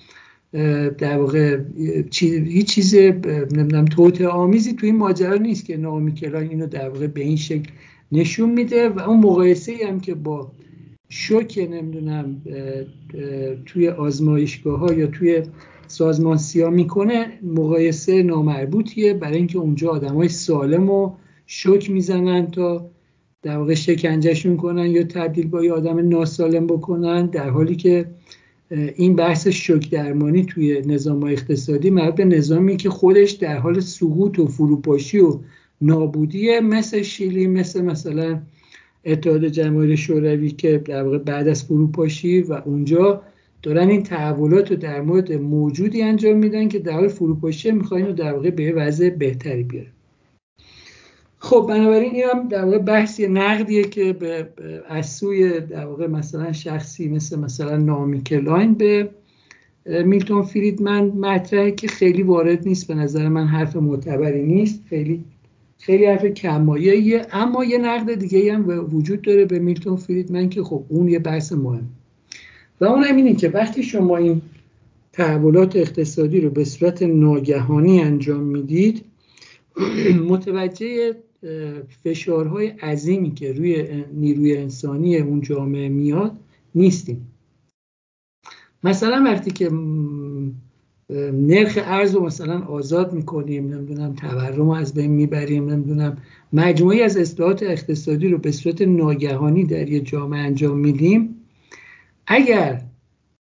در 0.99 1.19
واقع 1.19 1.61
هیچ 2.31 2.67
چیز 2.67 2.95
نمی‌دونم 2.95 3.85
توطعه 3.85 4.29
آمیزی 4.29 4.73
تو 4.73 4.87
این 4.87 4.97
ماجرا 4.97 5.37
نیست 5.37 5.65
که 5.65 5.77
نامی 5.77 6.13
کلان 6.15 6.49
اینو 6.49 6.67
در 6.67 6.89
واقع 6.89 7.07
به 7.07 7.21
این 7.21 7.37
شکل 7.37 7.71
نشون 8.13 8.51
میده. 8.51 8.89
و 8.89 9.01
اون 9.01 9.21
مقایسه 9.21 9.73
هم 9.89 10.01
که 10.01 10.15
با 10.15 10.53
شوک 11.09 11.69
نمی‌دونم 11.73 12.43
توی 13.67 13.89
آزمایشگاه 13.89 14.79
ها 14.79 14.93
یا 14.93 15.07
توی 15.07 15.43
سازمان 15.87 16.37
سیا 16.37 16.71
می‌کنه 16.71 17.39
مقایسه 17.43 18.23
نامربوطیه. 18.23 19.15
برای 19.15 19.37
اینکه 19.37 19.59
اونجا 19.59 19.91
آدم 19.91 20.15
های 20.15 20.29
سالم 20.29 20.91
و 20.91 21.13
شوک 21.47 21.91
می‌زنن 21.91 22.51
تا 22.51 22.91
در 23.43 23.57
واقع 23.59 23.75
شکنجهشون 23.75 24.57
کنن 24.57 24.87
یا 24.87 25.03
تبدیل 25.03 25.49
با 25.49 25.65
یه 25.65 25.73
آدم 25.73 26.09
ناسالم 26.09 26.67
بکنن 26.67 27.27
در 27.27 27.51
حالی 27.51 27.77
که 27.77 28.07
این 28.71 29.17
بحث 29.17 29.49
شوک 29.49 29.91
درمانی 29.91 30.45
توی 30.45 30.83
نظام 30.87 31.25
اقتصادی 31.25 31.91
مربوط 31.91 32.15
به 32.15 32.25
نظامی 32.25 32.77
که 32.77 32.91
خودش 32.91 33.31
در 33.31 33.59
حال 33.59 33.81
سقوط 33.81 34.39
و 34.39 34.47
فروپاشی 34.47 35.19
و 35.19 35.39
نابودیه 35.81 36.61
مثل 36.61 37.03
شیلی 37.03 37.47
مثل 37.47 37.83
مثلا 37.83 38.43
اتحاد 39.05 39.45
جماهیر 39.49 39.97
شوروی 39.97 40.51
که 40.51 40.79
در 40.79 41.03
واقع 41.03 41.19
بعد 41.19 41.49
از 41.49 41.65
فروپاشی 41.65 42.41
و 42.41 42.53
اونجا 42.53 43.23
دارن 43.63 43.89
این 43.89 44.03
تحولات 44.03 44.71
رو 44.71 44.77
در 44.77 45.01
مورد 45.01 45.33
موجودی 45.33 46.03
انجام 46.03 46.37
میدن 46.37 46.69
که 46.69 46.79
در 46.79 46.93
حال 46.93 47.09
فروپاشی 47.09 47.71
می‌خواین 47.71 48.07
رو 48.07 48.13
در 48.13 48.33
واقع 48.33 48.51
به 48.51 48.73
وضع 48.73 49.11
بهتری 49.11 49.63
بیاره 49.63 49.98
خب 51.49 51.67
بنابراین 51.69 52.15
این 52.15 52.25
هم 52.25 52.49
در 52.49 52.65
واقع 52.65 52.79
بحثی 52.79 53.29
نقدیه 53.29 53.85
که 53.85 54.13
به 54.13 54.49
از 54.89 55.13
سوی 55.13 55.61
در 55.61 55.87
واقع 55.87 56.07
مثلا 56.07 56.53
شخصی 56.53 57.09
مثل 57.09 57.39
مثلا 57.39 57.77
نامی 57.77 58.23
کلاین 58.23 58.75
به 58.75 59.11
میلتون 59.87 60.43
فریدمن 60.43 61.05
مطرحه 61.05 61.71
که 61.71 61.89
خیلی 61.89 62.23
وارد 62.23 62.69
نیست 62.69 62.89
به 62.89 62.95
نظر 62.95 63.29
من 63.29 63.47
حرف 63.47 63.77
معتبری 63.77 64.43
نیست. 64.43 64.83
خیلی 64.89 65.25
خیلی 65.79 66.07
حرف 66.07 66.25
کماییه 66.25 67.27
اما 67.33 67.65
یه 67.65 67.79
نقد 67.79 68.15
دیگه 68.15 68.55
هم 68.55 68.95
وجود 68.95 69.23
داره 69.23 69.45
به 69.45 69.59
میلتون 69.59 69.97
فریدمن 69.97 70.49
که 70.49 70.63
خب 70.63 70.85
اون 70.89 71.09
یه 71.09 71.19
بحث 71.19 71.53
مهم. 71.53 71.89
و 72.81 72.85
اون 72.85 73.05
هم 73.05 73.17
اینه 73.17 73.35
که 73.35 73.49
وقتی 73.49 73.83
شما 73.83 74.17
این 74.17 74.43
تحولات 75.13 75.77
اقتصادی 75.77 76.41
رو 76.41 76.51
به 76.51 76.65
صورت 76.65 77.03
ناگهانی 77.03 78.01
انجام 78.01 78.41
می‌دید 78.41 79.05
متوجه 80.31 81.15
فشارهای 82.05 82.67
عظیمی 82.67 83.35
که 83.35 83.53
روی 83.53 84.05
نیروی 84.13 84.57
انسانی 84.57 85.17
اون 85.17 85.41
جامعه 85.41 85.89
میاد 85.89 86.37
نیستیم. 86.75 87.27
مثلا 88.85 89.23
وقتی 89.25 89.51
که 89.51 89.71
نرخ 91.33 91.79
ارز 91.83 92.15
رو 92.15 92.25
مثلا 92.25 92.59
آزاد 92.59 93.13
می‌کنیم 93.13 93.75
نمی‌دونم 93.75 94.15
تورم 94.15 94.69
از 94.69 94.95
بین 94.95 95.11
می‌بریم 95.11 95.71
نمی‌دونم 95.71 96.17
مجموعی 96.53 97.03
از 97.03 97.17
اصلاحات 97.17 97.63
اقتصادی 97.63 98.29
رو 98.29 98.39
به 98.39 98.53
صورت 98.53 98.83
ناگهانی 98.83 99.65
در 99.65 99.89
یه 99.89 100.01
جامعه 100.01 100.41
انجام 100.41 100.79
میدیم 100.79 101.35
اگر 102.27 102.83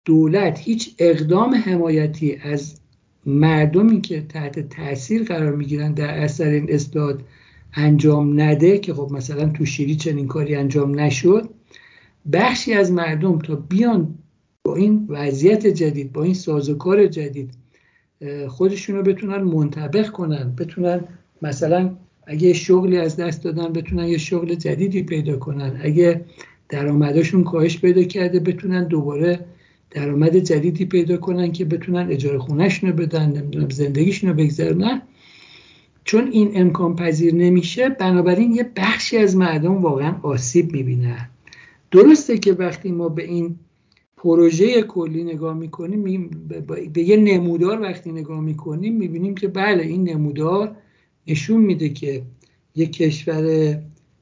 دولت 0.04 0.58
هیچ 0.58 0.94
اقدام 0.98 1.54
حمایتی 1.54 2.36
از 2.36 2.80
مردمی 3.26 4.00
که 4.00 4.20
تحت 4.20 4.68
تاثیر 4.68 5.24
قرار 5.24 5.56
می‌گیرن 5.56 5.92
در 5.92 6.18
اثر 6.18 6.48
این 6.48 6.66
اصلاحات 6.68 7.20
انجام 7.74 8.40
نده 8.40 8.78
که 8.78 8.94
خب 8.94 9.08
مثلا 9.12 9.48
تو 9.48 9.64
شیری 9.64 9.96
چنین 9.96 10.26
کاری 10.26 10.54
انجام 10.54 11.00
نشد 11.00 11.50
بخشی 12.32 12.72
از 12.72 12.92
مردم 12.92 13.38
تا 13.38 13.54
بیان 13.54 14.14
با 14.64 14.76
این 14.76 15.06
وضعیت 15.08 15.66
جدید 15.66 16.12
با 16.12 16.22
این 16.22 16.34
سازوکار 16.34 17.06
جدید 17.06 17.50
خودشون 18.48 18.96
رو 18.96 19.02
بتونن 19.02 19.42
منطبق 19.42 20.10
کنن 20.10 20.54
بتونن 20.58 21.00
مثلا 21.42 21.96
اگه 22.26 22.52
شغلی 22.52 22.98
از 22.98 23.16
دست 23.16 23.44
دادن 23.44 23.72
بتونن 23.72 24.08
یه 24.08 24.18
شغل 24.18 24.54
جدیدی 24.54 25.02
پیدا 25.02 25.36
کنن. 25.36 25.80
اگه 25.82 26.24
درآمدشون 26.68 27.44
کاهش 27.44 27.78
پیدا 27.78 28.02
کرده 28.02 28.40
بتونن 28.40 28.84
دوباره 28.84 29.44
درآمد 29.90 30.36
جدیدی 30.36 30.84
پیدا 30.84 31.16
کنن 31.16 31.52
که 31.52 31.64
بتونن 31.64 32.10
اجاره 32.10 32.38
خونهشون 32.38 32.90
رو 32.90 32.96
بدن 32.96 33.50
زندگیشون 33.70 34.30
رو 34.30 34.36
بگذرونن. 34.36 35.02
چون 36.08 36.28
این 36.32 36.50
امکان 36.54 36.96
پذیر 36.96 37.34
نمیشه 37.34 37.88
بنابراین 37.88 38.52
یه 38.52 38.70
بخشی 38.76 39.16
از 39.16 39.36
مردم 39.36 39.82
واقعا 39.82 40.14
آسیب 40.22 40.72
می‌بینن. 40.72 41.28
درسته 41.90 42.38
که 42.38 42.52
وقتی 42.52 42.92
ما 42.92 43.08
به 43.08 43.24
این 43.24 43.56
پروژه 44.16 44.82
کلی 44.82 45.24
نگاه 45.24 45.54
می‌کنیم 45.54 46.30
به 46.92 47.02
یه 47.02 47.16
نمودار 47.16 47.80
وقتی 47.80 48.12
نگاه 48.12 48.40
می‌کنیم 48.40 48.96
می‌بینیم 48.96 49.34
که 49.34 49.48
بله 49.48 49.82
این 49.82 50.08
نمودار 50.08 50.76
نشون 51.26 51.60
میده 51.60 51.88
که 51.88 52.22
یک 52.74 52.92
کشور 52.92 53.78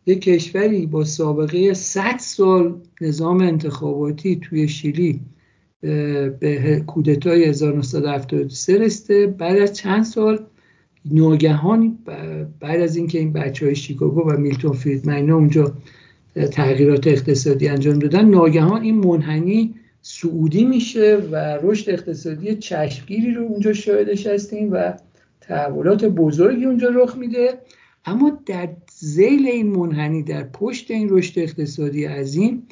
یک 0.07 0.21
کشوری 0.21 0.87
با 0.87 1.05
سابقه 1.05 1.75
100 1.75 2.17
سال 2.19 2.81
نظام 3.01 3.41
انتخاباتی 3.41 4.37
توی 4.37 4.69
شیلی 4.69 5.21
به 6.41 6.83
کودتای 6.87 7.45
1973 7.45 8.79
رسته 8.79 9.27
بعد 9.27 9.57
از 9.57 9.73
چند 9.73 10.05
سال 10.05 10.47
ناگهان 11.11 11.99
بعد 12.61 12.81
از 12.81 12.97
اینکه 12.97 13.19
این 13.19 13.33
بچه 13.33 13.67
های 13.67 13.75
شیکاگو 13.75 14.21
و 14.21 14.37
میلتون 14.37 14.73
فریدمن 14.73 15.31
اونجا 15.31 15.75
تغییرات 16.53 17.07
اقتصادی 17.07 17.69
انجام 17.69 17.99
دادن 17.99 18.25
ناگهان 18.25 18.83
این 18.83 18.95
منحنی 18.95 19.75
سعودی 20.03 20.65
میشه 20.65 21.17
و 21.17 21.59
رشد 21.63 21.91
اقتصادی 21.91 22.55
چشمگیری 22.55 23.35
رو 23.35 23.43
اونجا 23.43 23.73
شاهدش 23.73 24.27
هستیم 24.27 24.73
و 24.73 24.93
تحولات 25.41 26.05
بزرگی 26.05 26.65
اونجا 26.65 26.89
رخ 26.89 27.17
میده. 27.17 27.59
اما 28.05 28.39
در 28.47 28.69
زیل 28.99 29.47
این 29.47 29.67
منحنی 29.67 30.23
در 30.23 30.43
پشت 30.43 30.91
این 30.91 31.09
رشد 31.11 31.39
اقتصادی 31.39 32.05
عظیم 32.05 32.63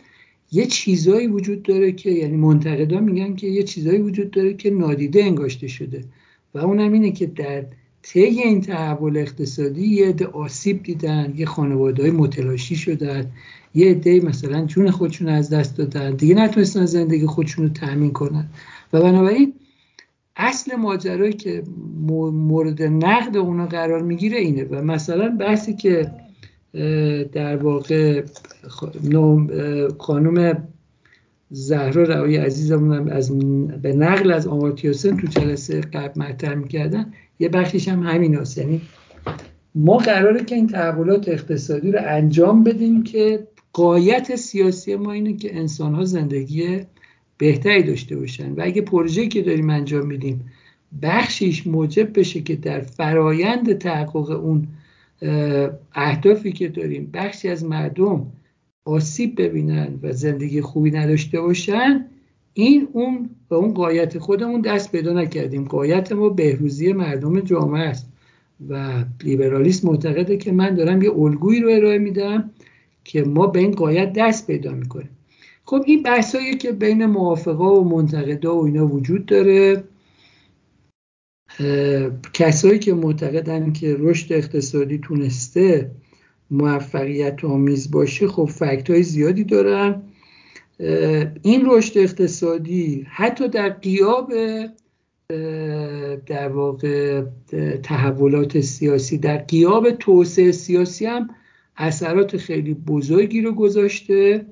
یه 0.52 0.66
چیزایی 0.66 1.26
وجود 1.26 1.62
داره 1.62 1.92
که 1.92 2.10
یعنی 2.10 2.36
منتقدا 2.36 3.00
میگن 3.00 3.34
که 3.34 3.46
یه 3.46 3.62
چیزایی 3.62 3.98
وجود 3.98 4.30
داره 4.30 4.54
که 4.54 4.70
نادیده 4.70 5.24
انگاشته 5.24 5.66
شده 5.66 6.04
و 6.54 6.58
اونم 6.58 6.92
اینه 6.92 7.12
که 7.12 7.26
در 7.26 7.64
طی 8.06 8.20
این 8.20 8.60
تحول 8.60 9.16
اقتصادی 9.16 9.86
یه 9.86 10.08
عده 10.08 10.26
آسیب 10.26 10.82
دیدن 10.82 11.32
یه 11.36 11.46
خانواده 11.46 12.02
های 12.02 12.10
متلاشی 12.10 12.76
شدن 12.76 13.30
یه 13.74 13.90
عده 13.90 14.20
مثلا 14.20 14.66
جون 14.66 14.90
خودشون 14.90 15.28
از 15.28 15.50
دست 15.50 15.76
دادن. 15.76 16.16
دیگه 16.16 16.34
نتونستن 16.34 16.84
زندگی 16.84 17.26
خودشون 17.26 17.64
رو 17.64 17.72
تأمین 17.72 18.12
کنن. 18.12 18.48
و 18.92 19.00
بنابراین 19.00 19.52
اصل 20.36 20.76
ماجرایی 20.76 21.32
که 21.32 21.62
مورد 22.32 22.82
نقد 22.82 23.36
اونا 23.36 23.66
قرار 23.66 24.02
می‌گیره 24.02 24.38
اینه. 24.38 24.64
و 24.64 24.82
مثلا 24.82 25.36
بحثی 25.40 25.74
که 25.74 26.10
در 27.32 27.56
واقع 27.56 28.22
خانم 29.98 30.68
زهرا 31.50 32.02
روی 32.02 32.36
عزیزمون 32.36 33.08
از 33.08 33.38
به 33.82 33.92
نقل 33.92 34.32
از 34.32 34.46
آمارتیوسن 34.46 35.16
تو 35.16 35.26
جلسه 35.26 35.80
قبل 35.80 36.22
مطرح 36.22 36.54
می‌کردن. 36.54 37.12
یه 37.38 37.48
بخشیش 37.48 37.88
هم 37.88 38.02
همین 38.02 38.34
هست. 38.34 38.58
یعنی 38.58 38.80
ما 39.74 39.96
قراره 39.96 40.44
که 40.44 40.54
این 40.54 40.66
تحولات 40.66 41.28
اقتصادی 41.28 41.92
رو 41.92 41.98
انجام 42.02 42.64
بدیم 42.64 43.02
که 43.02 43.46
قایت 43.72 44.36
سیاسی 44.36 44.96
ما 44.96 45.12
اینه 45.12 45.32
که 45.32 45.56
انسان 45.56 45.94
ها 45.94 46.04
زندگی 46.04 46.80
بهتری 47.38 47.82
داشته 47.82 48.16
باشن 48.16 48.52
و 48.52 48.60
اگه 48.62 48.82
پروژه 48.82 49.28
که 49.28 49.42
داریم 49.42 49.70
انجام 49.70 50.06
میدیم 50.06 50.50
بخشیش 51.02 51.66
موجب 51.66 52.18
بشه 52.18 52.40
که 52.40 52.56
در 52.56 52.80
فرایند 52.80 53.78
تحقق 53.78 54.30
اون 54.30 54.68
اهدافی 55.94 56.52
که 56.52 56.68
داریم 56.68 57.10
بخشی 57.14 57.48
از 57.48 57.64
مردم 57.64 58.32
آسیب 58.84 59.42
ببینن 59.42 59.98
و 60.02 60.12
زندگی 60.12 60.60
خوبی 60.60 60.90
نداشته 60.90 61.40
باشن 61.40 62.06
این 62.54 62.88
اون 62.92 63.30
و 63.54 63.56
اون 63.56 63.74
قایت 63.74 64.18
خودمون 64.18 64.60
دست 64.60 64.92
پیدا 64.92 65.12
نکردیم. 65.12 65.64
قایت 65.64 66.12
ما 66.12 66.28
بهروزی 66.28 66.92
مردم 66.92 67.40
جامعه 67.40 67.82
است 67.82 68.06
و 68.68 69.04
لیبرالیسم 69.24 69.88
معتقده 69.88 70.36
که 70.36 70.52
من 70.52 70.74
دارم 70.74 71.02
یه 71.02 71.10
الگویی 71.18 71.60
رو 71.60 71.70
ارائه 71.70 71.98
میدم 71.98 72.50
که 73.04 73.22
ما 73.22 73.46
به 73.46 73.58
این 73.58 73.70
قایت 73.70 74.12
دست 74.12 74.46
پیدا 74.46 74.72
می‌کنیم. 74.72 75.10
خب 75.64 75.82
این 75.86 76.02
بحثایی 76.02 76.56
که 76.56 76.72
بین 76.72 77.06
موافقا 77.06 77.80
و 77.80 77.84
منتقدا 77.84 78.56
و 78.56 78.64
اینا 78.64 78.86
وجود 78.86 79.26
داره 79.26 79.84
کسایی 82.32 82.78
که 82.78 82.94
معتقدن 82.94 83.72
که 83.72 83.96
رشد 83.98 84.32
اقتصادی 84.32 84.98
تونسته 84.98 85.90
موفقیت 86.50 87.44
آمیز 87.44 87.90
باشه 87.90 88.28
خب 88.28 88.44
فکت 88.44 88.90
های 88.90 89.02
زیادی 89.02 89.44
دارن. 89.44 90.02
این 91.42 91.62
رشد 91.66 91.98
اقتصادی 91.98 93.06
حتی 93.10 93.48
در 93.48 93.68
قیاب 93.68 94.32
در 96.26 96.48
واقع 96.48 97.22
تحولات 97.82 98.60
سیاسی 98.60 99.18
در 99.18 99.36
قیاب 99.36 99.90
توسعه 99.90 100.52
سیاسی 100.52 101.06
هم 101.06 101.30
اثرات 101.76 102.36
خیلی 102.36 102.74
بزرگی 102.74 103.40
رو 103.40 103.52
گذاشته. 103.52 104.46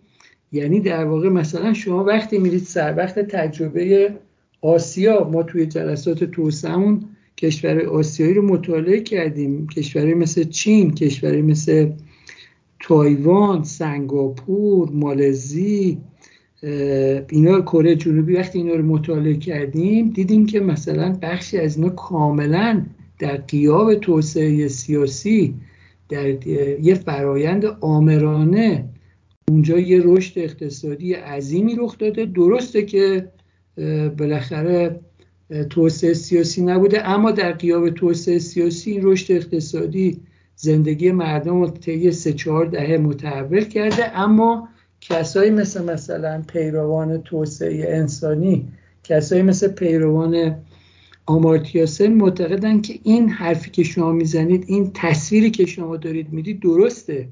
یعنی 0.52 0.80
در 0.80 1.04
واقع 1.04 1.28
مثلا 1.28 1.72
شما 1.72 2.04
وقتی 2.04 2.38
میرید 2.38 2.62
سر 2.62 2.94
وقت 2.96 3.18
تجربه 3.18 4.14
آسیا 4.60 5.30
ما 5.32 5.42
توی 5.42 5.66
جلسات 5.66 6.24
توسعهمون 6.24 7.04
کشور 7.36 7.80
آسیایی 7.86 8.34
رو 8.34 8.42
مطالعه 8.42 9.00
کردیم. 9.00 9.66
کشوری 9.66 10.14
مثل 10.14 10.44
چین 10.44 10.94
کشوری 10.94 11.42
مثل 11.42 11.90
تایوان 12.80 13.64
سنگاپور 13.64 14.90
مالزی 14.90 15.98
اینا 16.62 17.60
کره 17.60 17.96
جنوبی 17.96 18.36
وقتی 18.36 18.58
اینا 18.58 18.74
رو 18.74 18.82
مطالعه 18.82 19.36
کردیم 19.36 20.10
دیدیم 20.10 20.46
که 20.46 20.60
مثلا 20.60 21.18
بخشی 21.22 21.58
از 21.58 21.76
اینا 21.76 21.88
کاملا 21.88 22.86
در 23.18 23.36
قیاب 23.36 23.94
توسعه 23.94 24.68
سیاسی 24.68 25.54
در 26.08 26.46
یه 26.80 26.94
فرایند 26.94 27.64
آمرانه. 27.80 28.88
اونجا 29.48 29.78
یه 29.78 30.00
رشد 30.04 30.38
اقتصادی 30.38 31.14
عظیمی 31.14 31.76
رخ 31.78 31.98
داده. 31.98 32.26
درسته 32.26 32.82
که 32.82 33.28
بالاخره 34.18 35.00
توسعه 35.70 36.14
سیاسی 36.14 36.62
نبوده 36.62 37.08
اما 37.08 37.30
در 37.30 37.52
قیاب 37.52 37.90
توسعه 37.90 38.38
سیاسی 38.38 38.90
این 38.90 39.00
رشد 39.02 39.32
اقتصادی 39.32 40.20
زندگی 40.56 41.12
مردم 41.12 41.60
رو 41.60 41.70
طی 41.70 42.10
سه 42.10 42.32
چهار 42.32 42.66
دهه 42.66 42.96
متحول 42.96 43.64
کرده. 43.64 44.18
اما 44.18 44.68
کسایی 45.08 45.50
مثل 45.50 45.84
مثلا 45.84 46.42
پیروان 46.48 47.22
توسعه 47.22 47.96
انسانی 47.96 48.68
کسایی 49.04 49.42
مثل 49.42 49.68
پیروان 49.68 50.56
آمارتیاسن 51.26 52.12
معتقدن 52.12 52.80
که 52.80 52.98
این 53.02 53.28
حرفی 53.28 53.70
که 53.70 53.82
شما 53.82 54.12
می‌زنید 54.12 54.64
این 54.66 54.90
تصویری 54.94 55.50
که 55.50 55.66
شما 55.66 55.96
دارید 55.96 56.32
می‌دید 56.32 56.60
درسته. 56.60 57.28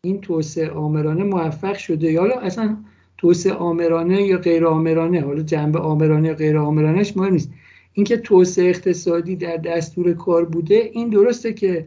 این 0.00 0.20
توسعه 0.20 0.70
آمرانه 0.70 1.24
موفق 1.24 1.76
شده 1.76 2.12
یا 2.12 2.40
اصلا 2.40 2.76
توسعه 3.18 3.52
آمرانه 3.52 4.22
یا 4.22 4.38
غیر 4.38 4.66
آمرانه؟ 4.66 5.20
حالا 5.20 5.42
جنبه 5.42 5.78
آمرانه 5.78 6.28
یا 6.28 6.34
غیر 6.34 6.58
آمرانهش 6.58 7.16
مهم 7.16 7.32
نیست. 7.32 7.50
اینکه 7.92 8.16
توسعه 8.16 8.68
اقتصادی 8.68 9.36
در 9.36 9.56
دستور 9.56 10.14
کار 10.14 10.44
بوده 10.44 10.90
این 10.92 11.08
درسته 11.08 11.52
که 11.52 11.86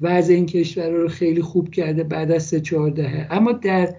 وضع 0.00 0.34
این 0.34 0.46
کشور 0.46 0.90
رو 0.90 1.08
خیلی 1.08 1.42
خوب 1.42 1.70
کرده 1.70 2.04
بعد 2.04 2.32
از 2.32 2.42
سه 2.42 2.60
چهار 2.60 2.90
دهه 2.90 3.26
اما 3.30 3.52
در 3.52 3.94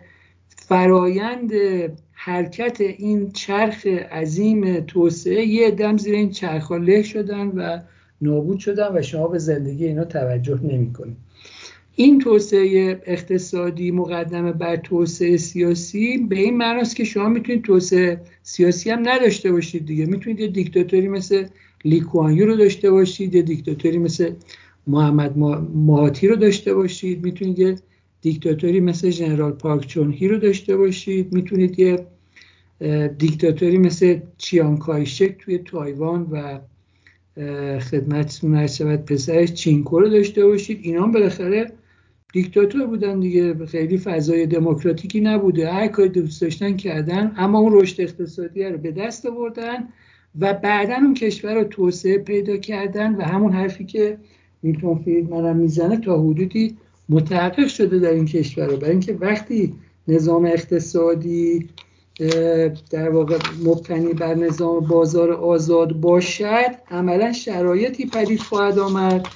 فرایند 0.68 1.52
حرکت 2.12 2.82
این 2.82 3.32
چرخ 3.32 3.88
عظیم 3.88 4.80
توسعه 4.80 5.46
یه 5.46 5.72
دم 5.72 5.98
زیر 5.98 6.16
این 6.16 6.30
چرخ 6.30 6.72
له 6.72 7.04
شدن 7.04 7.48
و 7.48 7.80
نابود 8.22 8.60
شدن 8.60 8.88
و 8.98 9.02
شما 9.02 9.28
به 9.28 9.38
زندگی 9.38 9.86
اینا 9.86 10.06
توجه 10.06 10.60
نمی 10.64 10.94
کنید 10.94 11.18
این 11.96 12.20
توسعه 12.20 13.02
اقتصادی 13.06 13.92
مقدمه 13.92 14.52
بر 14.52 14.76
توسعه 14.76 15.38
سیاسی 15.38 16.18
به 16.18 16.36
این 16.36 16.58
معناست 16.58 16.96
که 16.96 17.04
شما 17.04 17.30
می‌تونید 17.30 17.62
توسعه 17.64 18.22
سیاسی 18.44 18.90
هم 18.90 19.10
نداشته 19.10 19.52
باشید 19.52 19.86
دیگه. 19.86 20.06
می‌تونید 20.06 20.40
یه 20.40 20.48
دیکتاتوری 20.48 21.08
مثل 21.08 21.46
لیکوانیو 21.86 22.46
رو 22.46 22.56
داشته 22.56 22.92
باشید 22.92 23.36
یه 23.36 23.42
دیکتاتوری 23.42 23.98
مثل 23.98 24.32
محمد 24.88 25.38
ماهاتی 25.74 26.28
رو 26.28 26.36
داشته 26.36 26.74
باشید. 26.74 27.26
می‌تونید 27.26 27.60
یه 27.60 27.76
دیکتاتوری 28.22 28.80
مثل 28.80 29.10
ژنرال 29.10 29.52
پارک 29.52 29.88
چون 29.88 30.12
هی 30.12 30.28
رو 30.28 30.38
داشته 30.38 30.78
باشید. 30.78 31.34
می‌تونید 31.34 31.80
یه 31.80 32.06
دیکتاتوری 33.18 33.78
مثل 33.78 34.20
چیان 34.38 34.78
کایشک 34.78 35.36
توی 35.40 35.58
تایوان 35.58 36.28
و 36.32 36.60
خدمتتون 37.80 38.56
هر 38.56 38.68
شود 38.68 39.06
پسرش 39.06 39.54
چینکو 39.54 40.00
رو 40.00 40.10
داشته 40.10 40.46
باشید. 40.46 40.80
اینا 40.82 41.04
هم 41.04 41.12
بالاخره 41.12 41.72
دیکتاتور 42.34 42.86
بودن 42.88 43.20
دیگه. 43.20 43.66
خیلی 43.66 43.98
فضای 43.98 44.46
دموکراتیکی 44.46 45.22
نبوده. 45.22 45.72
هر 45.72 45.88
کاری 45.88 46.10
دوست 46.10 46.42
داشتن 46.42 46.78
کردن 46.78 47.34
اما 47.38 47.60
اون 47.60 47.82
رشد 47.82 48.02
اقتصادی 48.02 48.64
رو 48.64 48.78
به 48.78 48.92
دست 48.92 49.26
آوردن 49.26 49.88
و 50.40 50.54
بعدا 50.54 50.96
اون 50.96 51.14
کشور 51.14 51.54
رو 51.54 51.64
توسعه 51.64 52.18
پیدا 52.18 52.58
کردن 52.58 53.16
و 53.16 53.22
همون 53.22 53.54
حرفی 53.54 53.86
که 53.86 54.18
میلتون 54.64 54.96
فریدمن 54.96 55.58
می‌زنه 55.58 55.98
تا 55.98 56.22
حدودی 56.22 56.78
متحقق 57.10 57.68
شده 57.68 58.00
در 58.00 58.12
این 58.12 58.26
کشور. 58.26 58.76
برای 58.76 58.92
اینکه 58.92 59.14
وقتی 59.14 59.76
نظام 60.08 60.46
اقتصادی 60.46 61.70
در 62.90 63.10
واقع 63.10 63.38
مبتنی 63.66 64.14
بر 64.14 64.36
نظام 64.36 64.80
بازار 64.80 65.32
آزاد 65.32 65.94
باشد 65.94 66.76
عملا 66.92 67.34
شرایطی 67.34 68.06
پدید 68.06 68.40
خواهد 68.40 68.80
آمد 68.80 69.28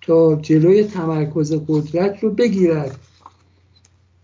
تا 0.00 0.36
جلوی 0.36 0.84
تمرکز 0.84 1.62
قدرت 1.68 2.24
رو 2.24 2.30
بگیرد. 2.30 2.98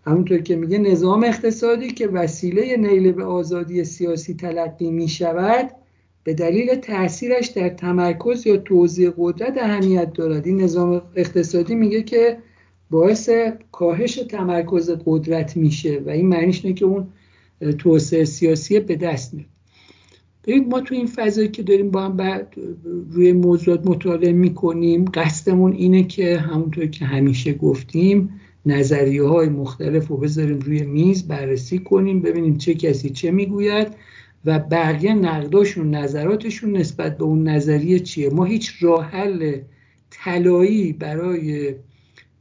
همونطور 0.06 0.38
که 0.38 0.56
میگه 0.56 0.78
نظام 0.78 1.24
اقتصادی 1.24 1.90
که 1.90 2.06
وسیله 2.06 2.76
نیل 2.76 3.12
به 3.12 3.24
آزادی 3.24 3.84
سیاسی 3.84 4.34
تلقی 4.34 4.90
می 4.90 5.08
شود 5.08 5.70
به 6.24 6.34
دلیل 6.34 6.74
تاثیرش 6.74 7.46
در 7.46 7.68
تمرکز 7.68 8.46
یا 8.46 8.56
توزیع 8.56 9.12
قدرت 9.18 9.58
اهمیت 9.58 10.12
دارد. 10.12 10.46
این 10.46 10.60
نظام 10.60 11.02
اقتصادی 11.16 11.74
میگه 11.74 12.02
که 12.02 12.38
باعث 12.94 13.30
کاهش 13.72 14.14
تمرکز 14.14 14.90
قدرت 15.06 15.56
میشه 15.56 16.02
و 16.06 16.10
این 16.10 16.28
معنیش 16.28 16.64
نه 16.64 16.72
که 16.72 16.84
اون 16.84 17.06
توسعه 17.78 18.24
سیاسی 18.24 18.80
به 18.80 18.96
دست 18.96 19.34
میاد. 19.34 19.48
ببینید 20.44 20.68
ما 20.68 20.80
تو 20.80 20.94
این 20.94 21.06
فضایی 21.06 21.48
که 21.48 21.62
داریم 21.62 21.90
با 21.90 22.02
هم 22.02 22.16
بعد 22.16 22.54
روی 23.10 23.32
موضوعات 23.32 23.86
مطالعه 23.86 24.32
می‌کنیم 24.32 25.04
قصدمون 25.04 25.72
اینه 25.72 26.04
که 26.04 26.38
همونطور 26.38 26.86
که 26.86 27.04
همیشه 27.04 27.52
گفتیم 27.54 28.40
نظریه 28.66 29.22
های 29.22 29.48
مختلف 29.48 30.08
رو 30.08 30.16
بذاریم 30.16 30.58
روی 30.58 30.82
میز 30.82 31.28
بررسی 31.28 31.78
کنیم 31.78 32.20
ببینیم 32.20 32.56
چه 32.56 32.74
کسی 32.74 33.10
چه 33.10 33.30
می‌گوید 33.30 33.88
و 34.44 34.58
بقیه 34.58 35.14
نقداشون 35.14 35.94
نظراتشون 35.94 36.76
نسبت 36.76 37.18
به 37.18 37.24
اون 37.24 37.48
نظریه 37.48 37.98
چیه. 37.98 38.30
ما 38.30 38.44
هیچ 38.44 38.74
راه 38.80 39.04
حل 39.04 39.56
طلایی 40.10 40.92
برای 40.92 41.74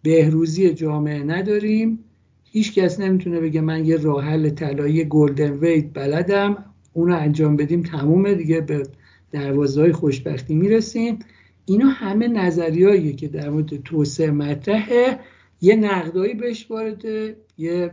بهروزی 0.03 0.73
جامعه 0.73 1.23
نداریم. 1.23 1.99
هیچ 2.43 2.73
کس 2.73 2.99
نمی‌تونه 2.99 3.39
بگه 3.39 3.61
من 3.61 3.85
یه 3.85 3.97
راه 3.97 4.23
حل 4.23 4.49
طلایی 4.49 5.03
گلدن 5.03 5.51
وید 5.51 5.93
بلدم. 5.93 6.65
اونو 6.93 7.15
انجام 7.15 7.55
بدیم 7.55 7.83
تمومه 7.83 8.33
دیگه 8.33 8.61
به 8.61 8.83
دروازه 9.31 9.81
های 9.81 9.91
خوشبختی 9.91 10.55
می‌رسیم. 10.55 11.19
اینا 11.65 11.87
همه 11.87 12.27
نظریهاییه 12.27 13.13
که 13.13 13.27
در 13.27 13.49
مورد 13.49 13.83
توسعه 13.83 14.31
مطرحه. 14.31 15.19
یه 15.61 15.75
نقدایی 15.75 16.33
بهش 16.33 16.71
وارده 16.71 17.35
یه 17.57 17.91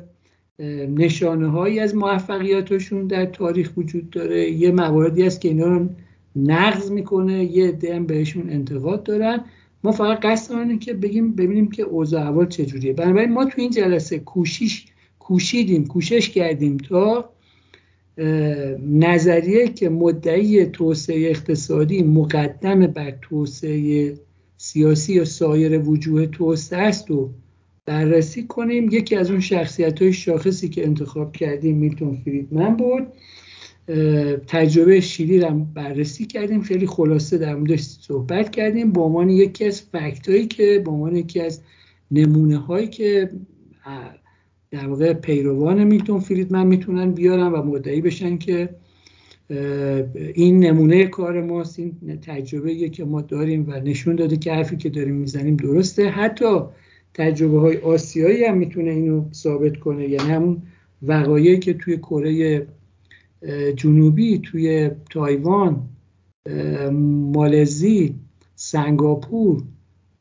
نشانه 0.88 1.48
هایی 1.48 1.80
از 1.80 1.94
موفقیتشون 1.94 3.06
در 3.06 3.26
تاریخ 3.26 3.72
وجود 3.76 4.10
داره. 4.10 4.50
یه 4.50 4.70
مواردی 4.70 5.22
هست 5.22 5.40
که 5.40 5.48
اینا 5.48 5.66
رو 5.66 5.88
نقض 6.36 6.90
می‌کنه 6.90 7.44
یه 7.44 7.68
عده 7.68 8.00
بهشون 8.00 8.50
انتقاد 8.50 9.02
دارن. 9.02 9.44
ما 9.84 9.92
فقط 9.92 10.20
قصد 10.20 10.54
اینه 10.54 10.78
که 10.78 10.94
بگیم 10.94 11.32
ببینیم 11.32 11.70
که 11.70 11.82
اوضاع 11.82 12.22
احوال 12.22 12.48
چجوریه. 12.48 12.92
بنابراین 12.92 13.32
ما 13.32 13.44
تو 13.44 13.60
این 13.60 13.70
جلسه 13.70 14.18
کوشش 14.18 14.84
کوشیدیم 15.18 15.86
کوشش 15.86 16.30
کردیم 16.30 16.76
تا 16.76 17.30
نظریه 18.86 19.68
که 19.68 19.88
مدعی 19.88 20.66
توسعه 20.66 21.30
اقتصادی 21.30 22.02
مقدم 22.02 22.86
بر 22.86 23.10
توسعه 23.22 24.14
سیاسی 24.56 25.14
یا 25.14 25.24
سایر 25.24 25.78
وجوه 25.78 26.26
توسعه 26.26 26.78
است 26.78 27.10
و 27.10 27.30
بررسی 27.86 28.46
کنیم. 28.46 28.88
یکی 28.92 29.16
از 29.16 29.30
اون 29.30 29.40
شخصیت 29.40 30.02
های 30.02 30.12
شاخصی 30.12 30.68
که 30.68 30.86
انتخاب 30.86 31.32
کردیم 31.32 31.76
میلتون 31.76 32.16
فریدمن 32.24 32.76
بود. 32.76 33.06
تجربه 34.46 35.00
شیلی 35.00 35.40
رو 35.40 35.66
بررسی 35.74 36.26
کردیم. 36.26 36.62
خیلی 36.62 36.86
خلاصه 36.86 37.38
در 37.38 37.54
موردش 37.54 37.80
صحبت 37.80 38.50
کردیم. 38.50 38.92
به 38.92 39.00
عنوان 39.00 39.30
یکی 39.30 39.64
از 39.64 39.82
فکت 39.82 40.28
هایی 40.28 40.46
که 40.46 40.82
به 40.84 40.90
عنوان 40.90 41.16
یکی 41.16 41.40
از 41.40 41.60
نمونه 42.10 42.58
هایی 42.58 42.88
که 42.88 43.30
در 44.70 44.88
واقع 44.88 45.12
پیروان 45.12 45.84
میلتون 45.84 46.20
فریدمن 46.20 46.66
می‌تونن 46.66 47.12
بیارن 47.12 47.46
و 47.46 47.62
مدعی 47.62 48.00
بشن 48.00 48.38
که 48.38 48.68
این 50.34 50.58
نمونه 50.58 51.06
کار 51.06 51.42
ماست 51.42 51.78
این 51.78 52.20
تجربه 52.22 52.88
که 52.88 53.04
ما 53.04 53.20
داریم 53.20 53.64
و 53.68 53.80
نشون 53.80 54.16
داده 54.16 54.36
که 54.36 54.52
حرفی 54.52 54.76
که 54.76 54.88
داریم 54.88 55.14
می‌زنیم 55.14 55.56
درسته. 55.56 56.08
حتی 56.08 56.60
تجربه 57.14 57.60
های 57.60 57.76
آسیایی 57.76 58.44
هم 58.44 58.58
می‌تونه 58.58 58.90
اینو 58.90 59.24
ثابت 59.32 59.76
کنه. 59.76 60.08
یعنی 60.08 60.30
همون 60.30 60.62
وقایعی 61.02 61.58
که 61.58 61.74
توی 61.74 61.96
کره 61.96 62.66
جنوبی 63.76 64.38
توی 64.38 64.90
تایوان 65.10 65.88
مالزی 67.34 68.14
سنگاپور 68.54 69.62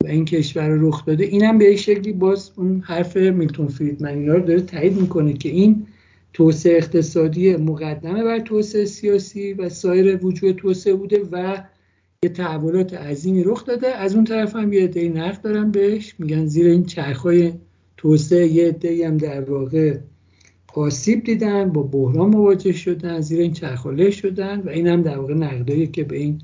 و 0.04 0.08
این 0.08 0.26
کشور 0.26 0.68
رخ 0.68 1.06
داده. 1.06 1.24
اینم 1.24 1.58
به 1.58 1.76
شکلی 1.76 2.14
باز 2.14 2.52
اون 2.56 2.82
حرف 2.86 3.18
میلتون 3.18 3.68
فریدمن 3.68 4.10
اینا 4.10 4.34
رو 4.34 4.46
داره 4.46 4.62
تایید 4.62 5.02
می‌کنه 5.02 5.34
که 5.34 5.50
این 5.50 5.88
توسعه 6.34 6.78
اقتصادی 6.78 7.56
مقدمه 7.56 8.24
بر 8.24 8.40
توسعه 8.40 8.86
سیاسی 8.86 9.54
و 9.54 9.70
سایر 9.70 10.26
وجود 10.26 10.56
توسعه 10.56 10.94
بوده 10.94 11.22
و 11.32 11.64
یه 12.24 12.30
تحولات 12.30 12.94
عظیمی 12.94 13.44
رخ 13.44 13.66
داده. 13.66 13.88
از 13.88 14.16
اون 14.16 14.24
طرف 14.24 14.56
هم 14.56 14.74
یه 14.74 14.84
عده 14.84 15.10
نقد 15.10 15.42
دارن 15.42 15.72
بهش. 15.72 16.16
میگن 16.20 16.46
زیر 16.46 16.68
این 16.68 16.86
چرخهای 16.86 17.54
توسعه 17.98 18.48
یه 18.48 18.68
عده 18.68 19.08
هم 19.08 19.18
در 19.18 19.42
واقع 19.42 19.98
آسیب 20.74 21.24
دیدن 21.24 21.70
با 21.70 21.84
بحران 21.84 22.30
مواجه 22.30 22.72
شدن 22.72 23.22
زیر 23.22 23.40
این 23.40 23.54
چرخاله 23.54 24.10
شدن 24.10 24.60
و 24.60 24.70
این 24.70 24.88
هم 24.88 25.02
در 25.02 25.18
واقع 25.18 25.34
نقدایی 25.34 25.88
که 25.88 26.04
به 26.04 26.18
این 26.18 26.42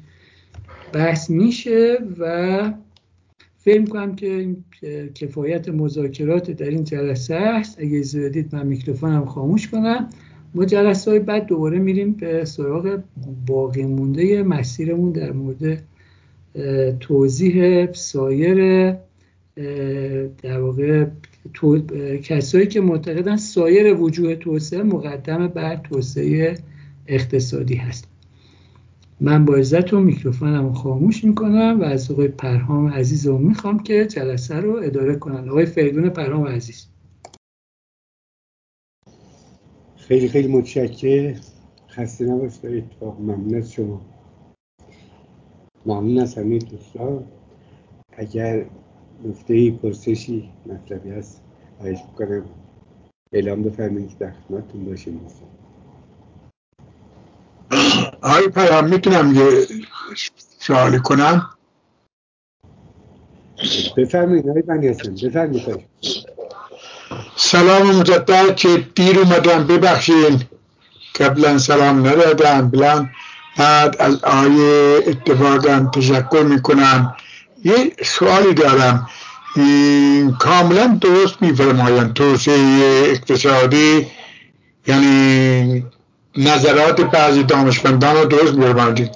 بحث 0.94 1.30
میشه 1.30 1.98
و 2.20 2.74
فکر 3.58 3.86
کنم 3.86 4.16
که 4.16 4.56
کفایت 5.16 5.70
مذاکرات 5.70 6.52
در 6.52 6.70
این 6.70 6.84
جلسه 6.84 7.36
است. 7.36 7.80
اگه 7.80 8.02
زیادید 8.02 8.56
من 8.56 8.68
میکروفونم 8.68 9.26
خاموش 9.26 9.68
کنم. 9.68 10.10
ما 10.56 10.66
جلسه 10.66 11.12
های 11.12 11.20
بعد 11.20 11.46
دوباره 11.46 11.80
میریم 11.80 12.12
به 12.12 12.46
سراغ 12.46 13.00
باقی 13.48 13.84
مونده 13.84 14.44
مسیرمون 14.44 15.12
در 15.12 15.32
مورد 15.32 15.84
توضیح 17.00 17.92
سایر 17.92 18.92
در 20.44 20.60
واقع 20.60 21.06
کسایی 22.24 22.68
که 22.68 22.82
معتقدن 22.82 23.36
سایر 23.36 23.96
وجوه 24.02 24.36
توسعه 24.36 24.84
مقدم 24.84 25.48
بر 25.48 25.76
توسعه 25.76 26.58
اقتصادی 27.08 27.76
هست. 27.76 28.08
من 29.22 29.46
با 29.46 29.56
عزت 29.56 29.94
و 29.94 30.00
میکروفونم 30.00 30.74
خاموش 30.74 31.24
می‌کنم 31.24 31.78
و 31.82 31.84
از 31.84 32.12
آقای 32.12 32.28
پرهام 32.28 32.88
عزیز 32.88 33.28
رو 33.28 33.38
می‌خوام 33.38 33.84
که 33.84 34.06
جلسه 34.06 34.56
رو 34.56 34.80
اداره 34.84 35.16
کنن. 35.16 35.50
آقای 35.50 35.66
فریدون 35.66 36.10
پرهام 36.10 36.48
عزیز. 36.48 36.88
خیلی 39.98 40.28
خیلی 40.28 40.48
متشکر 40.48 41.36
خسته 41.90 42.26
نباشید. 42.26 42.66
اتفاق 42.66 43.20
ممنون 43.20 43.56
از 43.56 43.72
شما. 43.72 44.02
ممنون 45.86 46.18
از 46.18 46.36
همه 46.36 46.58
دوستان. 46.58 47.24
اگر 48.18 48.66
نفته 49.24 49.72
پرسشی 49.72 50.50
مطلبی 50.66 51.10
هست. 51.10 51.42
خواهش 51.78 51.98
می‌کنم 52.12 52.46
اعلام 53.34 53.64
بفرمایید 53.64 54.10
که 54.10 54.16
در 54.20 54.32
خدمتتون 54.32 54.86
باشیم. 54.86 55.22
آقای 58.22 58.48
پیام 58.48 58.88
می‌تونم 58.88 59.36
یه 59.36 59.68
سوالی 60.60 61.00
کنم؟ 61.00 61.50
بفرمایید 63.98 64.50
آقای 64.50 64.62
بنی 64.62 64.90
بفرمایید. 64.90 65.86
سلام 67.36 67.96
مجدد 67.96 68.56
که 68.56 68.88
دیر 68.96 69.20
اومدم. 69.20 69.68
ببخشین 69.68 70.42
قبلا 71.20 71.58
سلام 71.58 72.08
ندادم 72.08 72.70
بلان 72.70 73.10
بعد 73.58 73.96
از 74.00 74.24
آیه 74.24 75.00
اتفاقا 75.08 75.90
تشکر 75.94 76.44
می‌کنم. 76.44 77.16
یه 77.66 77.92
سوالی 78.04 78.54
دارم. 78.54 79.10
کاملا 80.40 80.98
درست 81.02 81.42
میفرمایند 81.42 82.14
توسعه 82.14 82.58
اقتصادی 83.12 84.08
یعنی 84.88 85.86
نظرات 86.38 87.02
بعضی 87.02 87.44
دانشمندان 87.44 88.16
رو 88.16 88.26
درست 88.26 88.54
میفرمایند 88.54 89.10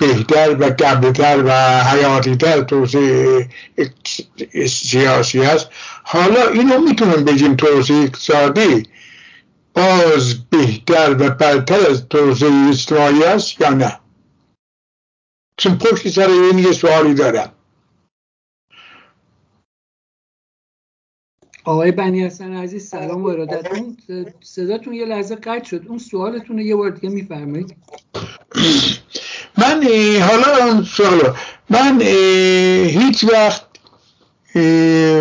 بهتر 0.00 0.56
و 0.60 0.64
قبلتر 0.64 1.42
و 1.46 1.80
حیاتیتر 1.84 2.60
توسعه 2.60 3.48
سیاسی 4.68 5.40
است. 5.40 5.68
حالا 6.04 6.48
اینو 6.48 6.78
می‌تونم 6.78 7.24
بگیم 7.24 7.56
توسعه 7.56 7.96
اقتصادی 7.96 8.88
باز 9.74 10.34
بهتر 10.50 11.16
و 11.18 11.30
برتر 11.30 11.90
از 11.90 12.08
توسعه 12.08 12.68
اجتماعی 12.68 13.24
است 13.24 13.60
یا 13.60 13.70
نه؟ 13.70 13.98
چون 15.56 15.78
پشت 15.78 16.08
سر 16.08 16.28
این 16.28 16.58
یه 16.58 16.72
سوالی 16.72 17.14
دارم. 17.14 17.52
آقای 21.64 21.92
بنی 21.92 22.24
حسن 22.24 22.52
عزیز 22.52 22.88
سلام 22.88 23.22
و 23.22 23.26
ارادت. 23.26 23.72
اون 23.72 23.96
صداتون 24.40 24.94
یه 24.94 25.04
لحظه 25.04 25.34
قطع 25.34 25.64
شد. 25.64 25.84
اون 25.88 25.98
سوالتون 25.98 26.58
یه 26.58 26.76
بار 26.76 26.90
دیگه 26.90 27.08
میفرمایید. 27.08 27.76
من 29.58 29.82
حالا 30.20 30.66
اون 30.66 30.84
سوال 30.84 31.36
من 31.70 32.02
هیچ 32.02 33.24
وقت 33.24 33.66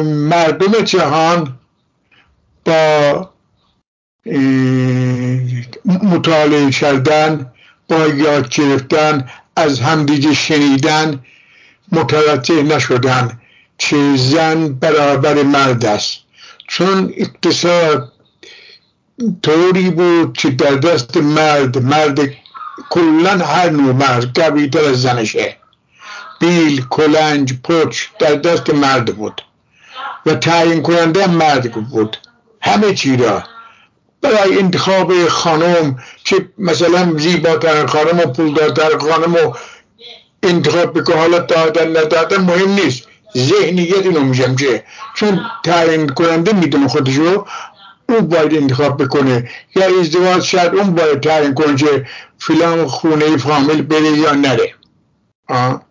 مردم 0.03 0.71
جهان 0.71 1.59
با 2.65 3.29
مطالعه 5.86 6.71
کردن 6.71 7.53
با 7.89 8.07
یاد 8.07 8.49
گرفتن 8.49 9.29
از 9.55 9.79
همدیگه 9.79 10.33
شنیدن 10.33 11.23
متوجه 11.91 12.63
نشدن 12.63 13.39
که 13.77 14.15
زن 14.15 14.73
برابر 14.73 15.43
مرد 15.43 15.85
است. 15.85 16.17
چون 16.67 17.13
اقتصاد 17.17 18.11
طوری 19.43 19.89
بود 19.89 20.37
که 20.37 20.49
در 20.49 20.75
دست 20.75 21.17
مرد 21.17 21.77
مرد 21.77 22.19
کلا 22.89 23.45
هر 23.45 23.69
نوع 23.69 23.93
مرد 23.93 24.39
قویتر 24.39 24.85
از 24.85 25.01
زنشه. 25.01 25.57
بیل 26.39 26.85
کلنج 26.89 27.53
پچ 27.63 28.03
در 28.19 28.35
دست 28.35 28.69
مرد 28.69 29.15
بود 29.15 29.41
و 30.25 30.35
تعیین 30.35 30.81
کننده 30.81 31.27
مرد 31.27 31.71
بود. 31.71 32.17
همه 32.61 32.93
چی 32.93 33.17
را. 33.17 33.43
برای 34.21 34.59
انتخاب 34.59 35.27
خانم 35.27 35.99
که 36.26 36.49
مثلا 36.57 37.17
زیباتر 37.17 37.86
خانم 37.86 38.19
و 38.19 38.26
پولدارتر 38.26 38.97
خانم 38.97 39.34
و 39.34 39.53
انتخاب 40.43 40.99
بکن 40.99 41.13
حالا 41.13 41.39
دادن 41.39 41.89
ندادن 41.89 42.41
مهم 42.41 42.69
نیست. 42.69 43.07
ذهنیت 43.38 44.05
اینو 44.05 44.19
میشم 44.19 44.55
که 44.55 44.84
چون 45.15 45.41
تعیین 45.63 46.07
کننده 46.07 46.53
می‌دونه 46.53 46.88
خودشو 46.88 47.45
اون 48.09 48.28
باید 48.28 48.55
انتخاب 48.55 49.03
بکنه. 49.03 49.49
یا 49.76 49.99
ازدواج 49.99 50.43
شاید 50.43 50.76
اون 50.76 50.95
باید 50.95 51.19
تعیین 51.19 51.53
کنه 51.53 51.76
که 51.76 52.05
فلان 52.38 52.88
خونه 52.88 53.38
فامیل 53.38 53.82
بره 53.82 54.11
یا 54.11 54.34
نره. 54.34 54.73
آه. 55.49 55.82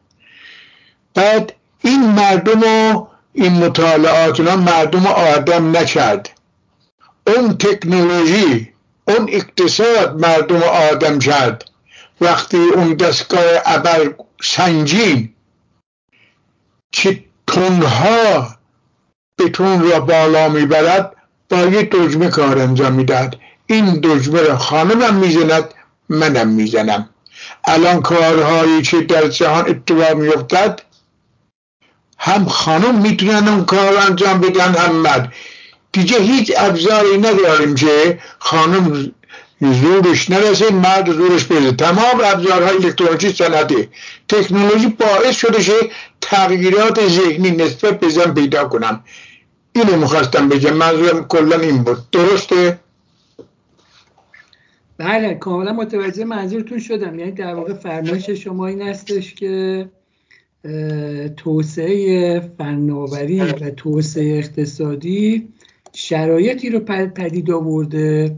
بعد 1.14 1.52
این 1.84 2.10
مردم 2.10 2.62
و 2.62 3.06
این 3.32 3.52
مطالعات 3.52 4.40
مردم 4.40 5.06
آدم 5.06 5.76
نکرد 5.76 6.30
اون 7.26 7.58
تکنولوژی 7.58 8.73
اون 9.08 9.28
اقتصاد 9.32 10.20
مردم 10.20 10.62
آدم 10.62 11.18
کرد 11.18 11.70
وقتی 12.20 12.56
اون 12.56 12.94
دستگاه 12.94 13.42
ابر 13.64 14.14
سنجین 14.42 15.34
که 16.92 17.24
تونها 17.46 18.56
بتون 19.38 19.90
را 19.90 20.00
بالا 20.00 20.48
می‌برد 20.48 21.16
با 21.48 21.58
یه 21.58 21.82
دجمه 21.82 22.28
کار 22.28 22.58
انجام 22.58 22.92
می‌دهد 22.92 23.36
این 23.66 24.00
دجمه 24.00 24.40
را 24.40 24.58
خانمم 24.58 25.14
می‌زند 25.14 25.74
منم 26.08 26.48
می‌زنم. 26.48 27.08
الان 27.64 28.02
کارهایی 28.02 28.82
که 28.82 29.00
در 29.00 29.28
جهان 29.28 29.68
اتفاق 29.68 30.16
میفتد 30.16 30.82
هم 32.18 32.44
خانم 32.44 33.00
می‌تونن 33.00 33.48
اون 33.48 33.64
کار 33.64 33.96
انجام 33.96 34.40
بدن 34.40 34.74
هم 34.74 34.96
مرد. 34.96 35.32
دیگه 35.94 36.18
هیچ 36.18 36.52
ابزاری 36.56 37.18
نداریم 37.18 37.74
که 37.74 38.18
خانم 38.38 39.12
زورش 39.60 40.30
نرسه 40.30 40.72
مرد 40.72 41.12
زورش 41.12 41.44
برسه 41.44 41.72
تمام 41.72 42.20
ابزارهای 42.24 42.76
الکترونیکی 42.76 43.32
صنعتی 43.32 43.88
تکنولوژی 44.28 44.86
باعث 44.86 45.36
شده 45.36 45.62
که 45.62 45.90
تغییرات 46.20 47.08
ذهنی 47.08 47.50
نسبت 47.50 48.00
به 48.00 48.08
زن 48.08 48.34
پیدا 48.34 48.64
کنم. 48.64 49.04
اینو 49.72 49.96
می‌خواستم 49.96 50.48
بگم. 50.48 50.72
منظورم 50.72 51.24
کلا 51.28 51.56
این 51.56 51.84
بود. 51.84 52.10
درسته؟ 52.12 52.78
بله 54.98 55.34
کاملا 55.34 55.72
متوجه 55.72 56.24
منظورتون 56.24 56.78
شدم. 56.78 57.18
یعنی 57.18 57.32
در 57.32 57.54
واقع 57.54 57.74
فرمایش 57.74 58.30
شما 58.30 58.66
این 58.66 58.82
هستش 58.82 59.34
که 59.34 59.88
توسعه 61.36 62.40
فناوری 62.58 63.40
و 63.40 63.70
توسعه 63.70 64.38
اقتصادی 64.38 65.48
شرایطی 65.94 66.70
رو 66.70 66.80
پدید 67.14 67.50
آورده 67.50 68.36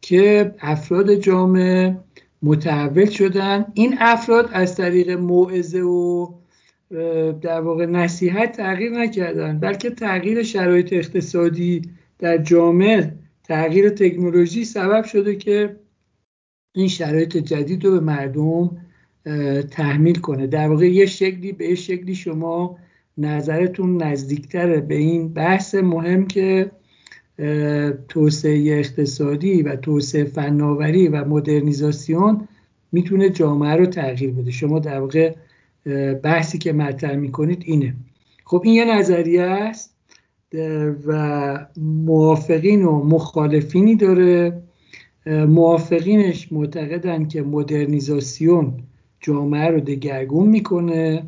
که 0.00 0.54
افراد 0.60 1.14
جامعه 1.14 1.96
متحول 2.42 3.10
شدن. 3.10 3.64
این 3.74 3.94
افراد 3.98 4.50
از 4.52 4.76
طریق 4.76 5.10
موعظه 5.10 5.80
و 5.80 6.26
در 7.40 7.60
واقع 7.60 7.86
نصیحت 7.86 8.52
تغییر 8.52 8.92
نکردن 8.92 9.58
بلکه 9.58 9.90
تغییر 9.90 10.42
شرایط 10.42 10.92
اقتصادی 10.92 11.82
در 12.18 12.38
جامعه 12.38 13.14
تغییر 13.44 13.88
تکنولوژی 13.88 14.64
سبب 14.64 15.04
شده 15.04 15.36
که 15.36 15.76
این 16.72 16.88
شرایط 16.88 17.36
جدید 17.36 17.84
رو 17.84 17.90
به 17.90 18.00
مردم 18.00 18.76
تحمیل 19.70 20.18
کنه. 20.18 20.46
در 20.46 20.68
واقع 20.68 20.90
یه 20.90 21.06
شکلی 21.06 21.52
به 21.52 21.74
شکلی 21.74 22.14
شما 22.14 22.78
نظرتون 23.18 24.02
نزدیکتره. 24.02 24.80
به 24.80 24.94
این 24.94 25.32
بحث 25.32 25.74
مهم 25.74 26.26
که 26.26 26.70
توسعه 28.08 28.78
اقتصادی 28.78 29.62
و 29.62 29.76
توسعه 29.76 30.24
فناوری 30.24 31.08
و 31.08 31.24
مدرنیزاسیون 31.24 32.48
می‌تونه 32.92 33.30
جامعه 33.30 33.76
رو 33.76 33.86
تغییر 33.86 34.30
بده. 34.30 34.50
شما 34.50 34.78
در 34.78 35.00
واقع 35.00 35.34
بحثی 36.22 36.58
که 36.58 36.72
مطرح 36.72 37.16
می‌کنید 37.16 37.62
اینه. 37.66 37.94
خب 38.44 38.62
این 38.64 38.74
یه 38.74 38.98
نظریه 38.98 39.42
است 39.42 39.94
و 41.06 41.66
موافقین 41.76 42.84
و 42.84 43.04
مخالفینی 43.04 43.96
داره. 43.96 44.62
موافقینش 45.26 46.52
معتقدن 46.52 47.24
که 47.28 47.42
مدرنیزاسیون 47.42 48.72
جامعه 49.20 49.68
رو 49.68 49.80
دگرگون 49.80 50.48
می‌کنه 50.48 51.22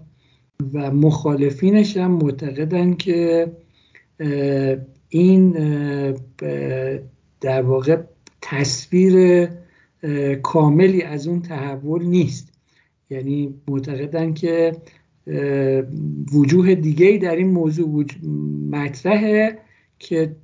و 0.74 0.90
مخالفینش 0.90 1.96
هم 1.96 2.10
معتقدن 2.10 2.94
که 2.94 3.52
این 5.08 5.50
در 7.40 7.62
واقع 7.62 7.96
تصویر 8.42 9.48
کاملی 10.42 11.02
از 11.02 11.28
اون 11.28 11.42
تحول 11.42 12.04
نیست. 12.04 12.52
یعنی 13.10 13.54
معتقدن 13.68 14.34
که 14.34 14.72
وجوه 16.32 16.74
دیگه 16.74 17.18
در 17.22 17.36
این 17.36 17.50
موضوع 17.50 18.04
مطرحه 18.70 19.58
که 19.98 20.36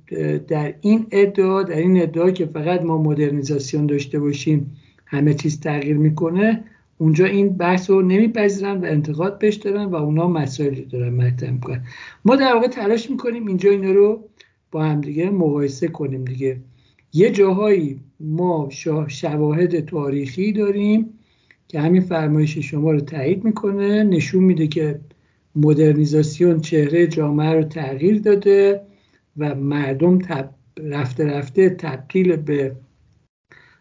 در 0.47 0.73
این 0.81 1.07
ادعا 1.11 1.63
در 1.63 1.77
این 1.77 2.01
ادعا 2.01 2.31
که 2.31 2.45
فقط 2.45 2.81
ما 2.81 2.97
مدرنیزاسیون 2.97 3.85
داشته 3.85 4.19
باشیم 4.19 4.77
همه 5.05 5.33
چیز 5.33 5.59
تغییر 5.59 5.97
می‌کنه 5.97 6.63
اونجا 6.97 7.25
این 7.25 7.49
بحث 7.49 7.89
رو 7.89 8.01
نمیپذیرن 8.01 8.77
و 8.81 8.85
انتقاد 8.85 9.39
بهش 9.39 9.55
دارن 9.55 9.85
و 9.85 9.95
اونا 9.95 10.27
مسائلی 10.27 10.85
دارن 10.85 11.13
مطرح 11.13 11.51
می‌کنن. 11.51 11.83
ما 12.25 12.35
در 12.35 12.53
واقع 12.53 12.67
تلاش 12.67 13.09
می‌کنیم 13.09 13.47
اینجا 13.47 13.69
اینا 13.69 13.91
رو 13.91 14.29
با 14.73 14.83
هم 14.83 15.01
دیگه 15.01 15.29
مقایسه 15.29 15.87
کنیم 15.87 16.25
دیگه. 16.25 16.59
یه 17.13 17.31
جاهایی 17.31 17.99
ما 18.19 18.69
شواهد 19.07 19.85
تاریخی 19.85 20.51
داریم 20.51 21.09
که 21.67 21.79
همین 21.79 22.01
فرمایش 22.01 22.57
شما 22.57 22.91
رو 22.91 22.99
تایید 22.99 23.43
می‌کنه. 23.43 24.03
نشون 24.03 24.43
میده 24.43 24.67
که 24.67 24.99
مدرنیزاسیون 25.55 26.59
چهره 26.59 27.07
جامعه 27.07 27.53
رو 27.53 27.63
تغییر 27.63 28.19
داده 28.19 28.81
و 29.37 29.55
مردم 29.55 30.19
رفته 30.79 31.25
رفته 31.25 31.69
تبدیل 31.69 32.35
به 32.35 32.75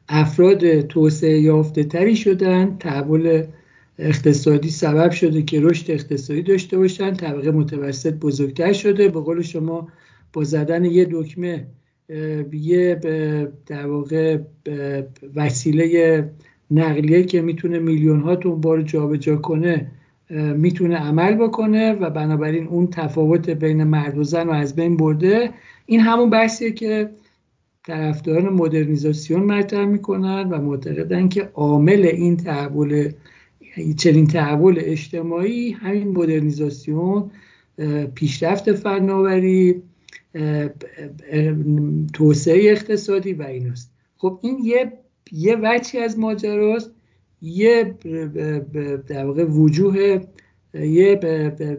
افراد 0.08 0.80
توسعه 0.80 1.40
یافته 1.40 1.84
تری 1.84 2.16
شدن. 2.16 2.76
تحول 2.80 3.44
اقتصادی 3.98 4.70
سبب 4.70 5.10
شده 5.10 5.42
که 5.42 5.60
رشد 5.60 5.90
اقتصادی 5.90 6.42
داشته 6.42 6.78
باشن. 6.78 7.14
طبقه 7.14 7.50
متوسط 7.50 8.14
بزرگتر 8.14 8.72
شده. 8.72 9.08
به 9.08 9.20
قول 9.20 9.42
شما 9.42 9.88
با 10.32 10.44
زدن 10.44 10.84
یه 10.84 11.08
دکمه 11.10 11.66
یه 12.52 13.00
در 13.66 13.86
واقع 13.86 14.38
وسیله 15.34 16.30
نقلیه 16.70 17.24
که 17.24 17.42
می‌تونه 17.42 17.78
میلیون 17.78 18.20
ها 18.20 18.34
بار 18.34 18.82
جابجا 18.82 19.36
کنه 19.36 19.90
می‌تونه 20.56 20.96
عمل 20.96 21.34
بکنه 21.34 21.92
و 21.92 22.10
بنابراین 22.10 22.66
اون 22.66 22.86
تفاوت 22.86 23.50
بین 23.50 23.84
مرد 23.84 24.18
و 24.18 24.24
زن 24.24 24.46
رو 24.46 24.52
از 24.52 24.76
بین 24.76 24.96
برده. 24.96 25.50
این 25.86 26.00
همون 26.00 26.30
بحثیه 26.30 26.72
که 26.72 27.10
طرفداران 27.86 28.52
مدرنیزاسیون 28.52 29.42
مطرح 29.42 29.84
می‌کنن 29.84 30.48
و 30.48 30.60
معتقدن 30.60 31.28
که 31.28 31.50
عامل 31.54 32.10
این 32.12 32.36
تحول 32.36 33.12
چنین 33.96 34.26
تحول 34.26 34.76
اجتماعی 34.78 35.70
همین 35.70 36.08
مدرنیزاسیون 36.08 37.30
پیشرفت 38.14 38.72
فناوری 38.72 39.82
توسعه 42.14 42.70
اقتصادی 42.70 43.32
و 43.32 43.42
ایناست. 43.42 43.92
خب 44.16 44.38
این 44.42 44.58
یه 44.64 44.92
یه 45.32 45.56
وجهی 45.62 46.02
از 46.02 46.18
ماجراست. 46.18 46.90
یه 47.42 47.94
در 49.08 49.26
واقع 49.26 49.44
وجوه 49.44 50.20
یه 50.74 51.14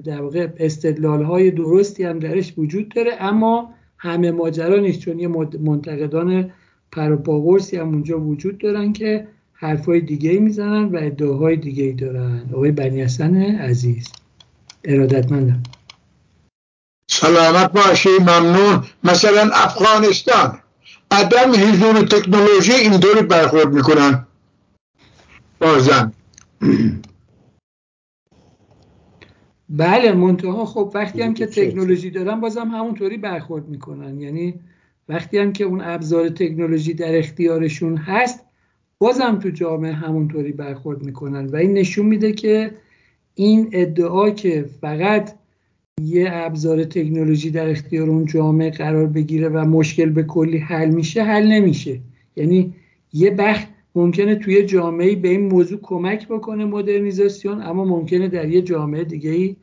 در 0.03 0.21
واقع 0.21 0.47
استدلال 0.57 1.23
های 1.23 1.51
درستی 1.51 2.03
هم 2.03 2.19
درش 2.19 2.53
وجود 2.57 2.89
داره 2.89 3.11
اما 3.19 3.73
همه 3.97 4.31
ماجرا 4.31 4.79
نیست 4.79 4.99
چون 4.99 5.19
یه 5.19 5.27
منتقدان 5.59 6.51
پروپاگورسی 6.91 7.77
هم 7.77 7.87
اونجا 7.87 8.19
وجود 8.19 8.57
دارن 8.57 8.93
که 8.93 9.27
حرفای 9.53 10.01
دیگه 10.01 10.39
می‌زنن 10.39 10.83
و 10.83 10.97
ادعاهای 11.01 11.55
دیگه 11.55 11.83
ای 11.83 11.93
دارن. 11.93 12.49
آقای 12.53 12.71
بنی 12.71 13.01
عزیز 13.01 14.11
ارادتمندم. 14.83 15.63
سلامت 17.21 17.71
باشی 17.71 18.09
ممنون. 18.19 18.83
مثلا 19.03 19.49
افغانستان. 19.53 20.59
عدم 21.11 21.51
حضور 21.51 22.01
تکنولوژی 22.01 22.71
اینطوری 22.71 23.21
برخورد 23.21 23.73
می‌کنن. 23.73 24.27
بازن 25.59 26.11
بله 29.69 30.13
منتها 30.13 30.65
خب 30.65 30.91
وقتی 30.93 31.21
هم 31.21 31.33
که 31.33 31.45
تکنولوژی 31.57 32.09
دارن 32.09 32.39
بازم 32.41 32.67
همونطوری 32.67 33.17
برخورد 33.17 33.67
می‌کنن. 33.67 34.21
یعنی 34.21 34.59
وقتی 35.09 35.37
هم 35.37 35.53
که 35.53 35.63
اون 35.63 35.81
ابزار 35.81 36.29
تکنولوژی 36.29 36.93
در 36.93 37.17
اختیارشون 37.17 37.97
هست 37.97 38.39
بازم 38.97 39.39
تو 39.39 39.49
جامعه 39.49 39.93
همونطوری 39.93 40.51
برخورد 40.51 41.03
می‌کنن. 41.03 41.45
و 41.45 41.55
این 41.55 41.73
نشون 41.73 42.05
میده 42.05 42.31
که 42.31 42.71
این 43.35 43.69
ادعا 43.71 44.29
که 44.29 44.69
فقط 44.81 45.35
یه 46.01 46.29
ابزار 46.31 46.83
تکنولوژی 46.83 47.51
در 47.51 47.69
اختیار 47.69 48.09
اون 48.09 48.25
جامعه 48.25 48.69
قرار 48.69 49.07
بگیره 49.07 49.49
و 49.49 49.65
مشکل 49.65 50.09
به 50.09 50.23
کلی 50.23 50.57
حل 50.57 50.89
میشه 50.89 51.23
حل 51.23 51.47
نمیشه. 51.47 51.99
یعنی 52.35 52.73
یه 53.13 53.31
بخت 53.31 53.67
ممکنه 53.95 54.35
توی 54.35 54.63
جامعه 54.63 55.15
به 55.15 55.29
این 55.29 55.41
موضوع 55.41 55.79
کمک 55.81 56.27
بکنه 56.27 56.65
مدرنیزاسیون 56.65 57.61
اما 57.61 57.85
ممکنه 57.85 58.27
در 58.27 58.49
یه 58.49 58.61
جامعه 58.61 59.03
دیگه 59.03 59.29
ای 59.29 59.55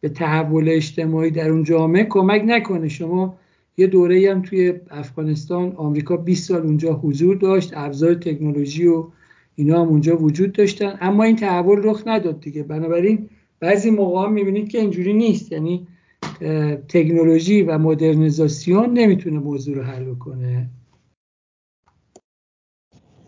به 0.00 0.08
تحول 0.08 0.68
اجتماعی 0.68 1.30
در 1.30 1.50
اون 1.50 1.64
جامعه 1.64 2.04
کمک 2.04 2.42
نکنه. 2.46 2.88
شما 2.88 3.38
یه 3.76 3.86
دوره 3.86 4.30
هم 4.30 4.42
توی 4.42 4.72
افغانستان 4.90 5.72
آمریکا 5.72 6.16
20 6.16 6.48
سال 6.48 6.62
اونجا 6.62 6.92
حضور 6.94 7.36
داشت 7.36 7.72
ابزار 7.76 8.14
تکنولوژی 8.14 8.86
و 8.86 9.06
اینا 9.54 9.82
هم 9.82 9.88
اونجا 9.88 10.16
وجود 10.16 10.52
داشتن 10.52 10.98
اما 11.00 11.24
این 11.24 11.36
تحول 11.36 11.80
رخ 11.84 12.02
نداد 12.06 12.40
دیگه. 12.40 12.62
بنابراین 12.62 13.28
بعضی 13.62 13.90
موقع 13.90 14.26
هم 14.26 14.32
می‌بینید 14.32 14.70
که 14.70 14.78
اینجوری 14.78 15.12
نیست. 15.12 15.52
یعنی 15.52 15.88
تکنولوژی 16.88 17.62
و 17.62 17.78
مدرنیزاسیون 17.78 18.92
نمی‌تونه 18.92 19.38
موضوع 19.38 19.76
رو 19.76 19.82
حل 19.82 20.14
کنه 20.14 20.70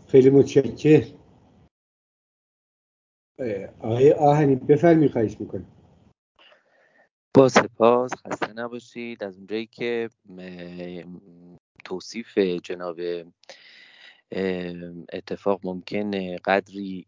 خیلی 0.07 0.31
متشکر 0.31 1.05
آقای 3.81 4.13
آهنی 4.13 4.57
بفرمی 4.57 5.09
خواهش 5.09 5.41
می‌کنم. 5.41 5.67
با 7.35 7.49
سپاس. 7.49 8.11
خسته 8.15 8.53
نباشید. 8.53 9.25
از 9.25 9.37
اونجایی 9.37 9.67
که 9.67 10.11
توصیف 11.85 12.39
جناب 12.39 12.97
اتفاق 15.13 15.61
ممکن 15.65 16.37
قدری 16.37 17.07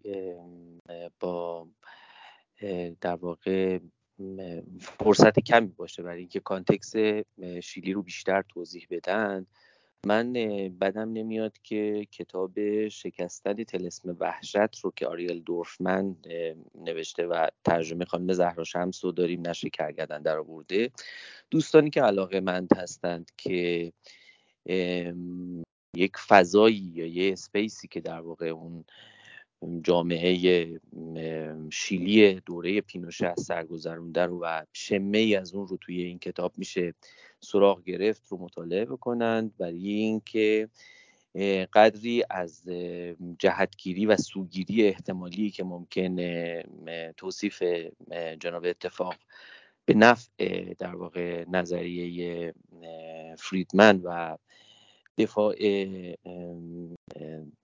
با 1.20 1.68
در 3.00 3.14
واقع 3.14 3.78
فرصت 4.80 5.40
کمی 5.40 5.66
باشه 5.66 6.02
برای 6.02 6.18
اینکه 6.18 6.40
کانتکس 6.40 6.94
شیلی 7.62 7.92
رو 7.92 8.02
بیشتر 8.02 8.42
توضیح 8.42 8.86
بدن. 8.90 9.46
من 10.06 10.32
بدم 10.80 11.12
نمیاد 11.12 11.58
که 11.62 12.06
کتاب 12.12 12.88
شکستن 12.88 13.64
تلسم 13.64 14.16
وحشت 14.20 14.78
رو 14.82 14.92
که 14.96 15.06
آریل 15.06 15.40
دورفمن 15.40 16.16
نوشته 16.74 17.26
و 17.26 17.48
ترجمه 17.64 18.04
خانم 18.04 18.32
زهرا 18.32 18.64
شمس 18.64 19.04
رو 19.04 19.12
داریم 19.12 19.46
نشر 19.46 19.68
کرگدن 19.68 20.22
در 20.22 20.38
آورده. 20.38 20.90
دوستانی 21.50 21.90
که 21.90 22.02
علاقه 22.02 22.40
مند 22.40 22.76
هستند 22.76 23.30
که 23.36 23.92
یک 25.96 26.16
فضایی 26.28 26.92
یا 26.94 27.06
یه 27.06 27.32
اسپیسی 27.32 27.88
که 27.88 28.00
در 28.00 28.20
واقع 28.20 28.46
اون 28.46 28.84
جامعه 29.82 30.80
شیلی 31.70 32.40
دوره 32.40 32.80
پینوشه 32.80 33.26
از 33.26 33.40
سرگذرونده 33.40 34.22
رو 34.26 34.40
و 34.42 34.64
شمه 34.72 35.18
ای 35.18 35.36
از 35.36 35.54
اون 35.54 35.66
رو 35.66 35.76
توی 35.76 36.02
این 36.02 36.18
کتاب 36.18 36.52
میشه 36.58 36.94
سراغ 37.40 37.82
گرفت 37.82 38.28
رو 38.28 38.38
مطالعه 38.38 38.84
بکنند 38.84 39.56
برای 39.56 39.92
اینکه 39.92 40.68
قدری 41.72 42.24
از 42.30 42.68
جهتگیری 43.38 44.06
و 44.06 44.16
سوگیری 44.16 44.86
احتمالی 44.86 45.50
که 45.50 45.64
ممکن 45.64 46.16
توصیف 47.12 47.62
جناب 48.40 48.64
اتفاق 48.64 49.14
به 49.84 49.94
نفع 49.94 50.74
در 50.74 50.96
واقع 50.96 51.44
نظریه 51.48 52.54
فریدمن 53.38 54.00
و 54.04 54.36
دفاع 55.18 55.54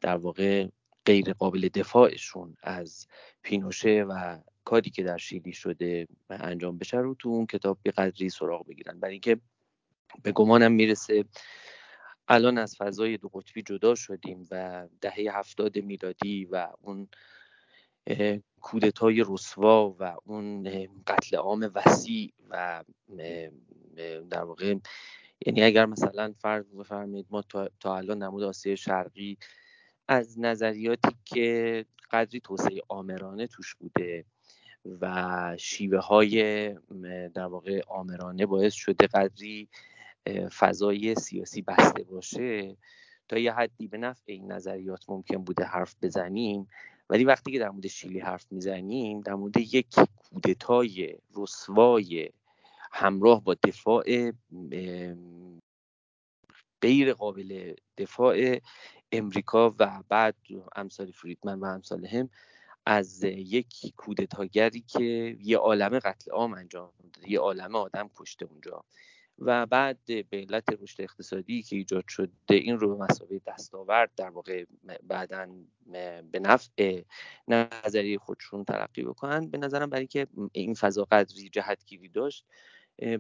در 0.01 0.16
واقع 0.16 0.66
غیر 1.07 1.32
قابل 1.32 1.68
دفاعشون 1.68 2.57
از 2.62 3.07
پینوشه 3.42 4.05
و 4.09 4.38
کاری 4.64 4.90
که 4.90 5.03
در 5.03 5.16
شیلی 5.16 5.53
شده 5.53 6.09
انجام 6.30 6.78
بشه 6.78 6.96
رو 6.96 7.14
تو 7.14 7.28
اون 7.28 7.46
کتاب 7.46 7.78
به 7.82 7.90
قدری 7.90 8.30
سراغ 8.30 8.66
بگیرن. 8.66 9.00
برای 9.00 9.12
اینکه 9.12 9.40
به 10.22 10.32
گمانم 10.32 10.72
می‌رسه 10.72 11.24
الان 12.28 12.59
از 12.59 12.76
فضای 12.76 13.16
دو 13.16 13.28
قطبی 13.28 13.62
جدا 13.62 13.94
شدیم 13.94 14.48
و 14.50 14.88
دهه 15.00 15.38
هفتاد 15.38 15.78
میلادی 15.78 16.44
و 16.44 16.68
اون 16.80 17.09
کودتای 18.61 19.24
رسوا 19.28 19.96
و 19.98 20.16
اون 20.24 20.62
قتل 21.07 21.36
عام 21.36 21.70
وسیع 21.74 22.32
و 22.50 22.84
در 24.30 24.42
واقع 24.42 24.74
یعنی 25.46 25.62
اگر 25.62 25.86
مثلا 25.86 26.34
فرض 26.38 26.64
بفرمایید 26.66 27.26
ما 27.30 27.42
تا 27.80 27.96
الان 27.96 28.22
نمود 28.22 28.42
آسیای 28.42 28.76
شرقی 28.76 29.38
از 30.12 30.40
نظریاتی 30.40 31.16
که 31.24 31.84
قدری 32.10 32.40
توسعه 32.40 32.80
آمرانه 32.88 33.46
توش 33.46 33.74
بوده 33.74 34.24
و 35.00 35.56
شیوه 35.58 35.98
های 35.98 36.68
در 37.28 37.44
واقع 37.44 37.80
آمرانه 37.88 38.46
باعث 38.46 38.74
شده 38.74 39.06
قدری 39.06 39.68
فضای 40.58 41.14
سیاسی 41.14 41.62
بسته 41.62 42.02
باشه 42.02 42.76
تا 43.28 43.38
یه 43.38 43.52
حدی 43.52 43.86
به 43.88 43.98
نفع 43.98 44.22
این 44.26 44.52
نظریات 44.52 45.04
ممکن 45.08 45.44
بوده 45.44 45.64
حرف 45.64 45.94
بزنیم. 46.02 46.68
ولی 47.10 47.24
وقتی 47.24 47.52
که 47.52 47.58
در 47.58 47.70
مورد 47.70 47.86
شیلی 47.86 48.20
حرف 48.20 48.52
می‌زنیم 48.52 49.20
در 49.20 49.34
مورد 49.34 49.56
یک 49.56 49.86
کودتای 50.30 51.16
رسوای 51.36 52.30
همراه 52.92 53.44
با 53.44 53.54
دفاع 53.54 54.32
غیر 56.82 57.12
قابل 57.12 57.74
دفاع 57.98 58.58
امریکا 59.12 59.74
و 59.78 60.02
بعد 60.08 60.36
امثال 60.76 61.10
فریدمن 61.10 61.60
و 61.60 61.64
امثال 61.64 62.06
هم 62.06 62.30
از 62.86 63.24
یک 63.24 63.92
کودتاگری 63.96 64.80
که 64.80 65.36
یه 65.40 65.58
عالم 65.58 65.98
قتل 65.98 66.30
عام 66.30 66.54
انجام 66.54 66.90
داده. 67.14 67.30
یه 67.30 67.40
عالم 67.40 67.74
آدم 67.74 68.10
کشته 68.16 68.46
اونجا. 68.46 68.84
و 69.38 69.66
بعد 69.66 69.98
به 70.06 70.26
علت 70.32 70.64
رشد 70.82 71.00
اقتصادی 71.00 71.62
که 71.62 71.76
ایجاد 71.76 72.04
شده 72.08 72.30
این 72.48 72.78
رو 72.78 72.96
به 72.96 73.04
مسابقه 73.04 73.40
دستاورد 73.46 74.10
در 74.16 74.28
واقع 74.30 74.64
بعدا 75.02 75.48
به 76.32 76.40
نفع 76.40 77.02
نظریه 77.48 78.18
خودشون 78.18 78.64
ترقی 78.64 79.02
بکنن. 79.02 79.50
به 79.50 79.58
نظرم 79.58 79.90
برای 79.90 80.06
که 80.06 80.26
این 80.52 80.74
فضا 80.74 81.04
قدری 81.04 81.48
جهتگیری 81.48 82.08
داشت 82.08 82.46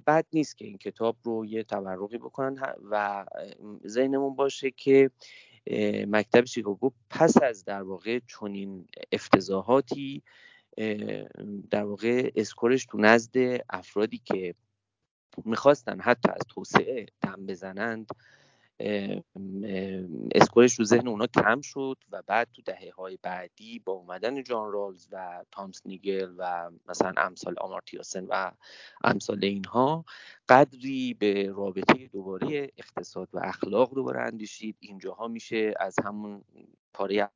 بد 0.06 0.26
نیست 0.32 0.58
که 0.58 0.64
این 0.64 0.78
کتاب 0.78 1.16
رو 1.22 1.46
یه 1.46 1.62
تورقی 1.62 2.18
بکنن. 2.18 2.74
و 2.90 3.24
ذهنمون 3.86 4.34
باشه 4.34 4.70
که 4.70 5.10
مکتب 6.06 6.44
شیکاگو 6.44 6.92
پس 7.10 7.42
از 7.42 7.64
در 7.64 7.82
واقع 7.82 8.20
چنین 8.26 8.88
افتضاحاتی 9.12 10.22
در 11.70 11.84
واقع 11.84 12.30
اسکورش 12.36 12.86
تو 12.86 12.98
نزد 12.98 13.36
افرادی 13.70 14.18
که 14.18 14.54
می‌خواستن 15.44 16.00
حتی 16.00 16.28
از 16.28 16.40
توسعه 16.48 17.06
دم 17.20 17.46
بزنند 17.46 18.06
اسکورش 20.34 20.78
رو 20.78 20.84
ذهن 20.84 21.08
اونا 21.08 21.26
کم 21.26 21.60
شد 21.60 21.96
و 22.10 22.22
بعد 22.26 22.48
تو 22.52 22.62
دهه 22.62 22.90
های 22.96 23.18
بعدی 23.22 23.78
با 23.78 23.92
اومدن 23.92 24.42
جان 24.42 24.72
رالز 24.72 25.08
و 25.12 25.44
تامس 25.50 25.80
نیگل 25.86 26.34
و 26.38 26.70
مثلا 26.88 27.12
امثال 27.16 27.54
آمارتیاسن 27.60 28.24
و 28.24 28.50
امثال 29.04 29.44
اینها 29.44 30.04
قدری 30.48 31.14
به 31.14 31.52
رابطه 31.52 32.08
دوباره 32.08 32.70
اقتصاد 32.78 33.28
و 33.32 33.38
اخلاق 33.38 33.94
دوباره 33.94 34.20
اندیشید. 34.20 34.76
اینجاها 34.80 35.28
میشه 35.28 35.74
از 35.80 35.96
همون 36.04 36.44
پاره 36.94 37.30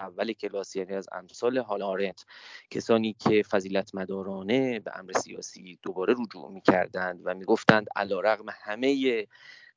اول 0.00 0.32
کلاس 0.32 0.76
یعنی 0.76 0.92
از 0.92 1.08
امثال 1.12 1.58
هال 1.58 1.82
آرنت. 1.82 2.24
کسانی 2.70 3.12
که 3.12 3.42
فضیلت 3.42 3.94
مدارانه 3.94 4.80
به 4.80 4.98
امر 4.98 5.12
سیاسی 5.12 5.78
دوباره 5.82 6.14
رجوع 6.18 6.50
می‌کردند 6.50 7.20
و 7.24 7.34
می‌گفتند 7.34 7.86
علا 7.96 8.20
رغم 8.20 8.46
همه 8.48 9.26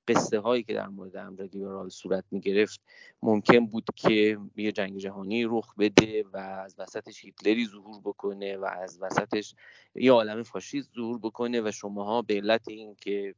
قصه 0.07 0.39
هایی 0.39 0.63
که 0.63 0.73
در 0.73 0.87
مورد 0.87 1.15
امر 1.15 1.41
لیبرال 1.53 1.89
صورت 1.89 2.23
می 2.31 2.39
گرفت 2.39 2.81
ممکن 3.23 3.65
بود 3.65 3.85
که 3.95 4.37
یه 4.55 4.71
جنگ 4.71 4.97
جهانی 4.97 5.43
رخ 5.45 5.75
بده 5.75 6.23
و 6.33 6.37
از 6.37 6.75
وسطش 6.77 7.25
هیتلری 7.25 7.65
ظهور 7.65 7.99
بکنه 7.99 8.57
و 8.57 8.65
از 8.65 8.99
وسطش 9.01 9.55
یه 9.95 10.11
عالم 10.11 10.43
فاشیست 10.43 10.89
ظهور 10.95 11.17
بکنه 11.17 11.61
و 11.61 11.71
شماها 11.71 12.21
به 12.21 12.33
علت 12.33 12.67
اینکه 12.67 13.35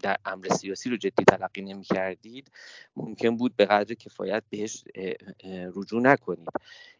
در 0.00 0.16
امر 0.24 0.48
سیاسی 0.48 0.90
رو 0.90 0.96
جدی 0.96 1.24
تلقی 1.24 1.62
نمی 1.62 1.84
کردید 1.84 2.50
ممکن 2.96 3.36
بود 3.36 3.56
به 3.56 3.64
قدر 3.64 3.94
کفایت 3.94 4.42
بهش 4.50 4.84
رجوع 5.76 6.00
نکنید. 6.02 6.48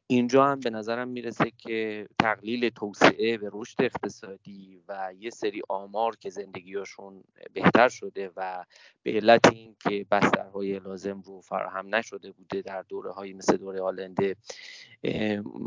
اینجا 0.07 0.45
هم 0.45 0.61
به 0.61 0.71
نظرم 0.71 1.09
می‌رسه 1.09 1.53
که 1.59 2.09
تقلیل 2.19 2.69
توسعه 2.69 3.39
به 3.39 3.51
رشد 3.53 3.83
اقتصادی 3.83 4.83
و 4.89 5.13
یه 5.19 5.31
سری 5.31 5.63
آمار 5.69 6.17
که 6.17 6.31
زندگیاشون 6.31 7.25
بهتر 7.53 7.89
شده 7.89 8.31
و 8.37 8.65
به 9.03 9.13
علت 9.13 9.53
اینکه 9.53 10.07
بسترهای 10.11 10.79
لازم 10.79 11.23
رو 11.27 11.41
فراهم 11.41 11.95
نشده 11.95 12.33
بوده 12.33 12.63
در 12.63 12.83
دوره 12.83 13.13
های 13.13 13.33
مثل 13.33 13.57
دوره 13.57 13.81
آلنده 13.81 14.37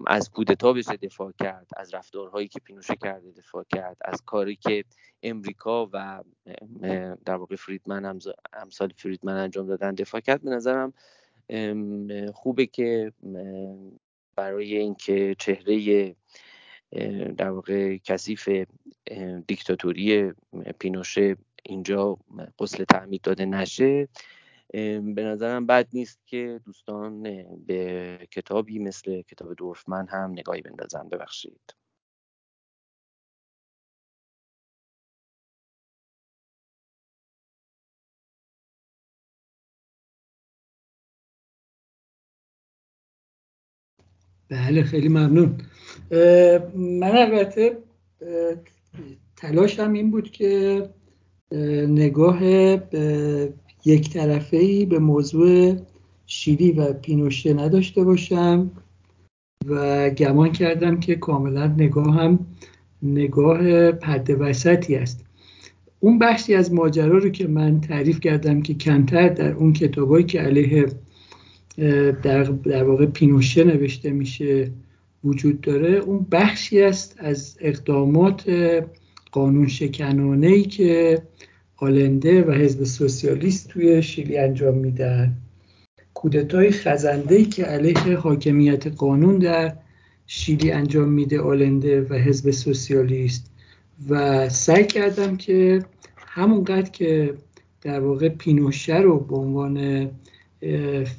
از 0.07 0.29
کودتا 0.29 0.73
بشه 0.73 0.97
دفاع 0.97 1.31
کرد 1.39 1.67
از 1.77 1.93
رفتارهایی 1.93 2.47
که 2.47 2.59
پینوشه 2.59 2.95
کرده 2.95 3.31
دفاع 3.31 3.65
کرد 3.75 3.97
از 4.05 4.21
کاری 4.25 4.55
که 4.55 4.83
امریکا 5.23 5.89
و 5.93 6.23
در 7.25 7.35
واقع 7.35 7.55
فریدمن 7.55 8.19
امثال 8.53 8.93
فریدمن 8.97 9.37
انجام 9.37 9.67
دادن 9.67 9.95
دفاع 9.95 10.21
کرد. 10.21 10.41
به 10.41 10.49
نظرم 10.49 10.93
خوبه 12.33 12.65
که 12.65 13.13
برای 14.37 14.77
اینکه 14.77 15.35
چهره 15.39 16.15
در 17.37 17.49
واقع 17.49 17.97
کثیف 17.97 18.49
دیکتاتوری 19.47 20.33
پینوشه 20.79 21.37
اینجا 21.63 22.17
قسل 22.59 22.83
تعمید 22.83 23.21
داده 23.21 23.45
نشه. 23.45 24.07
به 25.03 25.23
نظرم 25.23 25.65
بد 25.65 25.87
نیست 25.93 26.19
که 26.25 26.61
دوستان 26.65 27.23
به 27.67 28.19
کتابی 28.31 28.79
مثل 28.79 29.21
کتاب 29.21 29.53
دورفمن 29.53 30.07
هم 30.07 30.31
نگاهی 30.31 30.61
بندازن. 30.61 31.09
ببخشید. 31.09 31.75
بله 44.49 44.83
خیلی 44.83 45.07
ممنون. 45.07 45.57
من 46.75 47.17
البته 47.17 47.77
تلاشم 49.35 49.93
این 49.93 50.11
بود 50.11 50.31
که 50.31 50.83
نگاه 51.87 52.43
یک 53.85 54.09
طرفه 54.13 54.57
ای 54.57 54.85
به 54.85 54.99
موضوع 54.99 55.75
شیلی 56.25 56.71
و 56.71 56.93
پینوشه 56.93 57.53
نداشته 57.53 58.03
باشم 58.03 58.71
و 59.65 60.09
گمان 60.09 60.51
کردم 60.51 60.99
که 60.99 61.15
کاملا 61.15 61.67
نگاه 61.67 62.15
هم 62.15 62.39
نگاه 63.01 63.91
پد 63.91 64.29
وسطی 64.39 64.95
است. 64.95 65.25
اون 65.99 66.19
بخشی 66.19 66.55
از 66.55 66.73
ماجرا 66.73 67.17
رو 67.17 67.29
که 67.29 67.47
من 67.47 67.81
تعریف 67.81 68.19
کردم 68.19 68.61
که 68.61 68.73
کمتر 68.73 69.29
در 69.29 69.53
اون 69.53 69.73
کتابایی 69.73 70.25
که 70.25 70.39
علیه 70.39 70.87
در, 72.23 72.43
در 72.43 72.83
واقع 72.83 73.05
پینوشه 73.05 73.63
نوشته 73.63 74.11
میشه 74.11 74.71
وجود 75.23 75.61
داره. 75.61 75.89
اون 75.89 76.25
بخشی 76.31 76.81
است 76.81 77.15
از 77.17 77.57
اقدامات 77.61 78.49
قانون 79.31 79.67
شکنانه 79.67 80.47
ای 80.47 80.63
که 80.63 81.21
آلنده 81.77 82.43
و 82.43 82.51
حزب 82.51 82.83
سوسیالیست 82.83 83.69
توی 83.69 84.03
شیلی 84.03 84.37
انجام 84.37 84.77
میدن. 84.77 85.33
کودتای 86.13 86.71
خزنده 86.71 87.35
ای 87.35 87.45
که 87.45 87.63
علیه 87.63 88.15
حاکمیت 88.15 88.87
قانون 88.87 89.37
در 89.37 89.73
شیلی 90.27 90.71
انجام 90.71 91.09
میده 91.09 91.41
آلنده 91.41 92.01
و 92.01 92.13
حزب 92.13 92.51
سوسیالیست. 92.51 93.51
و 94.09 94.49
سعی 94.49 94.85
کردم 94.85 95.37
که 95.37 95.85
همونقدر 96.17 96.89
که 96.89 97.33
در 97.81 97.99
واقع 97.99 98.29
پینوشه 98.29 98.97
رو 98.97 99.19
به 99.19 99.35
عنوان 99.35 100.09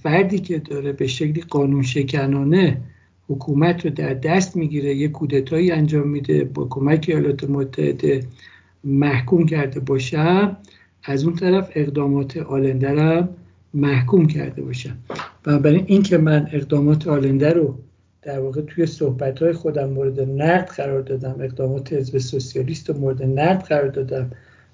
فردی 0.03 0.39
که 0.39 0.59
داره 0.59 0.93
به 0.93 1.07
شکلی 1.07 1.41
قانون 1.41 1.83
شکنانه 1.83 2.81
حکومت 3.29 3.85
رو 3.85 3.91
در 3.91 4.15
دست 4.15 4.57
می‌گیره 4.57 4.95
یه 4.95 5.09
کودتایی 5.09 5.71
انجام 5.71 6.09
میده 6.09 6.45
با 6.45 6.67
کمک 6.71 7.05
ایالات 7.09 7.45
متحده 7.45 8.27
محکوم 8.85 9.47
کرده 9.47 9.81
باشم 9.81 10.57
از 11.05 11.25
اون 11.25 11.35
طرف 11.35 11.71
اقدامات 11.75 12.37
آلنده 12.37 12.93
رو 12.93 13.29
محکوم 13.75 14.27
کرده 14.27 14.63
باشم 14.63 14.99
و 15.47 15.59
برای 15.59 15.85
این 15.87 16.03
که 16.03 16.19
من 16.19 16.49
اقدامات 16.53 17.09
آلنده 17.09 17.53
رو 17.53 17.79
در 18.23 18.41
واقع 18.41 18.61
توی 18.61 18.87
صحبت 18.87 19.53
خودم 19.53 19.91
مورد 19.91 20.21
نقد 20.21 20.69
قرار 20.69 21.03
دادم 21.03 21.37
اقدامات 21.41 21.93
حزب 21.93 22.19
سوسیالیست 22.19 22.91
رو 22.91 22.99
مورد 22.99 23.23
نقد 23.23 23.63
قرار 23.63 23.89
دادم 23.89 24.31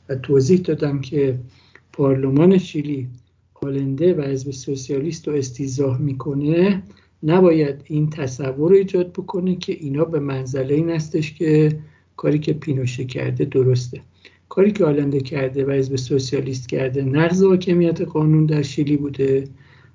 و 0.08 0.14
توضیح 0.14 0.58
دادم 0.58 1.00
که 1.00 1.38
پارلمان 1.92 2.58
شیلی 2.58 3.08
آلنده 3.64 4.14
و 4.14 4.22
حزب 4.22 4.50
سوسیالیست 4.50 5.28
رو 5.28 5.34
استیزاه 5.34 5.98
می‌کنه 6.00 6.82
نباید 7.22 7.74
این 7.84 8.10
تصور 8.10 8.70
رو 8.70 8.76
ایجاد 8.76 9.12
بکنه 9.12 9.56
که 9.56 9.72
اینا 9.72 10.04
به 10.04 10.18
منزله 10.20 10.74
این 10.74 10.90
هستش 10.90 11.34
که 11.34 11.78
کاری 12.16 12.38
که 12.38 12.52
پینوشه 12.52 13.04
کرده 13.04 13.44
درسته. 13.44 14.00
کاری 14.48 14.72
که 14.72 14.84
آلنده 14.84 15.20
کرده 15.20 15.64
و 15.64 15.70
حزب 15.70 15.96
سوسیالیست 15.96 16.68
کرده 16.68 17.02
نقض 17.02 17.42
حاکمیت 17.42 18.00
قانون 18.00 18.46
در 18.46 18.62
شیلی 18.62 18.96
بوده 18.96 19.44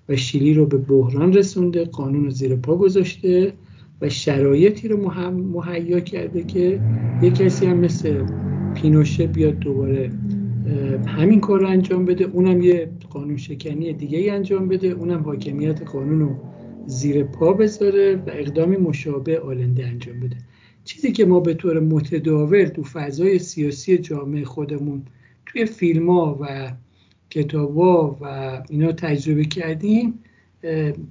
و 0.09 0.15
شیلی 0.15 0.53
رو 0.53 0.65
به 0.65 0.78
بحران 0.78 1.34
رسونده 1.34 1.86
قانون 1.86 2.24
رو 2.24 2.30
زیر 2.30 2.55
پا 2.55 2.76
گذاشته 2.76 3.53
و 4.01 4.09
شرایطی 4.09 4.88
رو 4.88 5.11
مهیا 5.32 5.99
کرده 5.99 6.43
که 6.43 6.82
یه 7.22 7.32
کسی 7.32 7.65
هم 7.65 7.78
مثل 7.78 8.26
پینوشه 8.76 9.28
بیاد 9.28 9.59
دوباره 9.59 10.11
همین 11.07 11.39
کار 11.39 11.60
رو 11.60 11.68
انجام 11.68 12.05
بده. 12.05 12.26
اونم 12.26 12.62
یه 12.62 12.89
قانون 13.10 13.38
شکنی 13.38 13.93
دیگه 13.93 14.18
ای 14.18 14.30
انجام 14.30 14.68
بده. 14.68 14.88
اونم 14.88 15.24
حاکمیت 15.24 15.82
قانون 15.82 16.20
رو 16.20 16.36
زیر 16.86 17.24
پا 17.24 17.53
بذاره 17.53 18.16
و 18.16 18.30
اقدامی 18.34 18.78
مشابه 18.78 19.39
آلنده 19.39 19.88
انجام 19.88 20.20
بده. 20.20 20.38
چیزی 20.84 21.12
که 21.12 21.26
ما 21.26 21.39
به 21.39 21.53
طور 21.53 21.80
متداول 21.80 22.66
تو 22.66 22.84
فضای 22.84 23.39
سیاسی 23.39 23.97
جامعه 23.97 24.45
خودمون 24.45 25.01
توی 25.45 25.66
فیلم 25.66 26.10
ها 26.10 26.38
و 26.41 26.72
کتاب 27.30 27.78
ها 27.78 28.18
و 28.22 28.26
اینا 28.70 28.91
تجربه 28.91 29.45
کردیم 29.45 30.14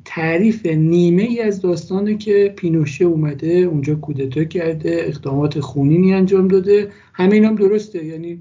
تعریف 0.04 0.66
نیمه 0.66 1.22
ای 1.22 1.40
از 1.40 1.60
داستانه 1.60 2.16
که 2.16 2.54
پینوشه 2.56 3.04
اومده 3.04 3.48
اونجا 3.48 3.94
کودتا 3.94 4.44
کرده 4.44 4.96
اقدامات 5.04 5.60
خونینی 5.60 6.14
انجام 6.14 6.48
داده. 6.48 6.88
همه 7.12 7.34
اینام 7.34 7.54
درسته. 7.54 8.04
یعنی 8.04 8.40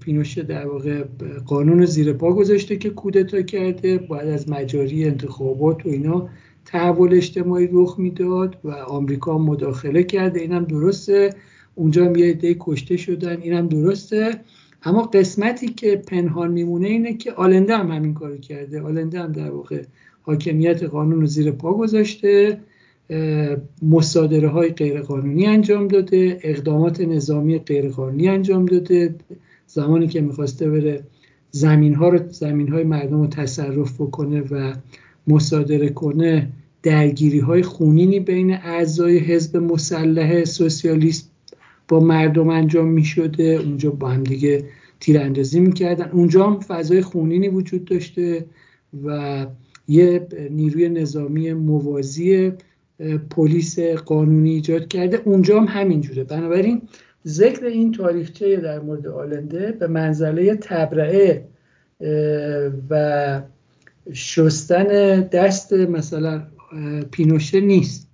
پینوشه 0.00 0.42
در 0.42 0.66
واقع 0.66 1.04
قانون 1.46 1.84
زیر 1.84 2.12
پا 2.12 2.32
گذاشته 2.32 2.76
که 2.76 2.90
کودتا 2.90 3.42
کرده. 3.42 3.98
باید 3.98 4.28
از 4.28 4.48
مجاری 4.48 5.04
انتخابات 5.04 5.86
و 5.86 5.88
اینا 5.88 6.28
تحول 6.64 7.14
اجتماعی 7.14 7.68
رخ 7.72 7.98
می‌داد 7.98 8.56
و 8.64 8.70
آمریکا 8.70 9.38
مداخله 9.38 10.02
کرده. 10.02 10.40
اینم 10.40 10.64
درسته. 10.64 11.34
اونجا 11.74 12.04
هم 12.06 12.16
یه 12.16 12.26
عده 12.26 12.56
کشته 12.60 12.96
شدن. 12.96 13.40
اینم 13.40 13.68
درسته. 13.68 14.40
اما 14.82 15.02
قسمتی 15.02 15.68
که 15.68 15.96
پنهان 15.96 16.50
میمونه 16.50 16.88
اینه 16.88 17.14
که 17.14 17.32
آلنده 17.32 17.76
هم 17.76 17.90
همین 17.90 18.14
کارو 18.14 18.36
کرده. 18.36 18.82
آلنده 18.82 19.20
هم 19.20 19.32
در 19.32 19.50
واقع 19.50 19.82
حاکمیت 20.22 20.82
قانون 20.82 21.20
رو 21.20 21.26
زیر 21.26 21.50
پا 21.50 21.74
گذاشته. 21.74 22.60
مصادره 23.82 24.48
های 24.48 24.68
غیرقانونی 24.68 25.46
انجام 25.46 25.88
داده 25.88 26.38
اقدامات 26.42 27.00
نظامی 27.00 27.58
غیرقانونی 27.58 28.28
انجام 28.28 28.66
داده. 28.66 29.14
زمانی 29.66 30.06
که 30.06 30.20
می‌خواسته 30.20 30.70
بره 30.70 31.04
زمین 31.50 31.94
ها 31.94 32.08
رو 32.08 32.18
زمین 32.30 32.68
های 32.68 32.84
مردم 32.84 33.20
رو 33.20 33.26
تصرف 33.26 34.00
بکنه 34.00 34.40
و 34.40 34.72
مصادره 35.26 35.88
کنه 35.88 36.48
درگیری 36.82 37.38
های 37.38 37.62
خونینی 37.62 38.20
بین 38.20 38.50
اعضای 38.54 39.18
حزب 39.18 39.56
مسلح 39.56 40.44
سوسیالیست 40.44 41.30
با 41.88 42.00
مردم 42.00 42.48
انجام 42.48 42.88
می 42.88 43.04
اونجا 43.38 43.90
با 43.90 44.08
هم 44.08 44.24
دیگه 44.24 44.64
تیراندازی 45.00 45.60
می‌کردن. 45.60 46.10
اونجا 46.10 46.46
هم 46.46 46.60
فضای 46.60 47.02
خونینی 47.02 47.48
وجود 47.48 47.84
داشته 47.84 48.44
و 49.04 49.46
یه 49.88 50.26
نیروی 50.50 50.88
نظامی 50.88 51.52
موازی 51.52 52.52
پلیس 53.30 53.78
قانونی 53.80 54.50
ایجاد 54.50 54.88
کرده. 54.88 55.20
اونجا 55.24 55.60
هم 55.60 55.64
همینجوره 55.80 56.24
بنابراین 56.24 56.82
ذکر 57.26 57.64
این 57.64 57.92
تاریخچه 57.92 58.56
در 58.56 58.80
مورد 58.80 59.06
آلنده 59.06 59.72
به 59.72 59.86
منزله 59.86 60.56
تبرعه 60.56 61.48
و 62.90 63.42
شستن 64.12 65.20
دست 65.20 65.72
مثلا 65.72 66.42
پینوشه 67.10 67.60
نیست. 67.60 68.10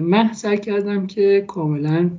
من 0.00 0.32
سعی 0.32 0.58
کردم 0.58 1.06
که 1.06 1.44
کاملا 1.46 2.10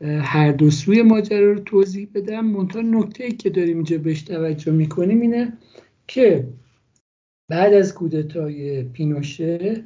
هر 0.00 0.52
دو 0.52 0.70
سوی 0.70 1.02
ماجرا 1.02 1.52
رو 1.52 1.58
توضیح 1.58 2.08
بدم. 2.14 2.46
منتها 2.46 2.82
نکته 2.82 3.24
ای 3.24 3.32
که 3.32 3.50
داریم 3.50 3.76
اینجا 3.76 3.98
بهش 3.98 4.22
توجه 4.22 4.72
می‌کنیم 4.72 5.20
اینه 5.20 5.52
که 6.06 6.48
بعد 7.48 7.72
از 7.74 7.94
کودتای 7.94 8.82
پینوشه 8.82 9.84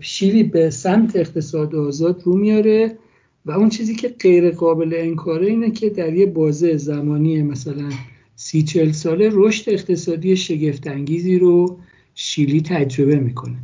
شیلی 0.00 0.42
به 0.42 0.70
سمت 0.70 1.16
اقتصاد 1.16 1.74
آزاد 1.74 2.22
رو 2.24 2.36
میاره 2.36 2.98
و 3.46 3.50
اون 3.50 3.68
چیزی 3.68 3.94
که 3.94 4.08
غیر 4.08 4.50
قابل 4.50 4.94
انکاره 4.96 5.46
اینه 5.46 5.70
که 5.70 5.90
در 5.90 6.14
یه 6.14 6.26
بازه 6.26 6.76
زمانی 6.76 7.42
مثلا 7.42 7.90
سی 8.36 8.62
چل 8.62 8.92
ساله 8.92 9.30
رشد 9.32 9.70
اقتصادی 9.70 10.36
شگفتانگیزی 10.36 11.38
رو 11.38 11.78
شیلی 12.14 12.60
تجربه 12.60 13.16
می‌کنه. 13.16 13.56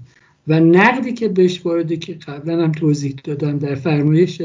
و 0.48 0.60
نقدی 0.60 1.12
که 1.12 1.28
بهش 1.28 1.66
وارده 1.66 1.96
که 1.96 2.14
قبلا 2.14 2.64
هم 2.64 2.72
توضیح 2.72 3.14
دادم 3.24 3.58
در 3.58 3.74
فرمایش 3.74 4.42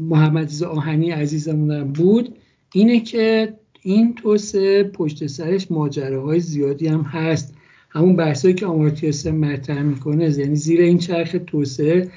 محمد 0.00 0.52
آهنی 0.62 1.10
عزیزمونم 1.10 1.92
بود 1.92 2.34
اینه 2.74 3.00
که 3.00 3.54
این 3.82 4.14
توسعه 4.14 4.84
پشت 4.84 5.26
سرش 5.26 5.70
ماجراهای 5.70 6.40
زیادی 6.40 6.88
هم 6.88 7.00
هست. 7.00 7.54
همون 7.92 8.16
بحثایی 8.16 8.54
که 8.54 8.66
آمارتیاسه 8.66 9.32
مطرح 9.32 9.82
می‌کنه 9.82 10.38
یعنی 10.38 10.56
زیر 10.56 10.80
این 10.80 10.98
چرخ 10.98 11.36
توسعه 11.46 12.10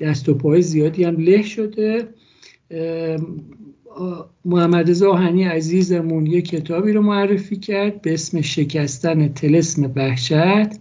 دست 0.00 0.28
و 0.28 0.34
پای 0.34 0.62
زیادی 0.62 1.04
هم 1.04 1.16
له 1.16 1.42
شده. 1.42 2.08
محمد 4.44 4.92
زاهنی 4.92 5.44
عزیزمون 5.44 6.26
یه 6.26 6.42
کتابی 6.42 6.92
رو 6.92 7.02
معرفی 7.02 7.56
کرد 7.56 8.02
به 8.02 8.14
اسم 8.14 8.40
شکستن 8.40 9.28
تلسم 9.28 9.92
وحشت. 9.96 10.80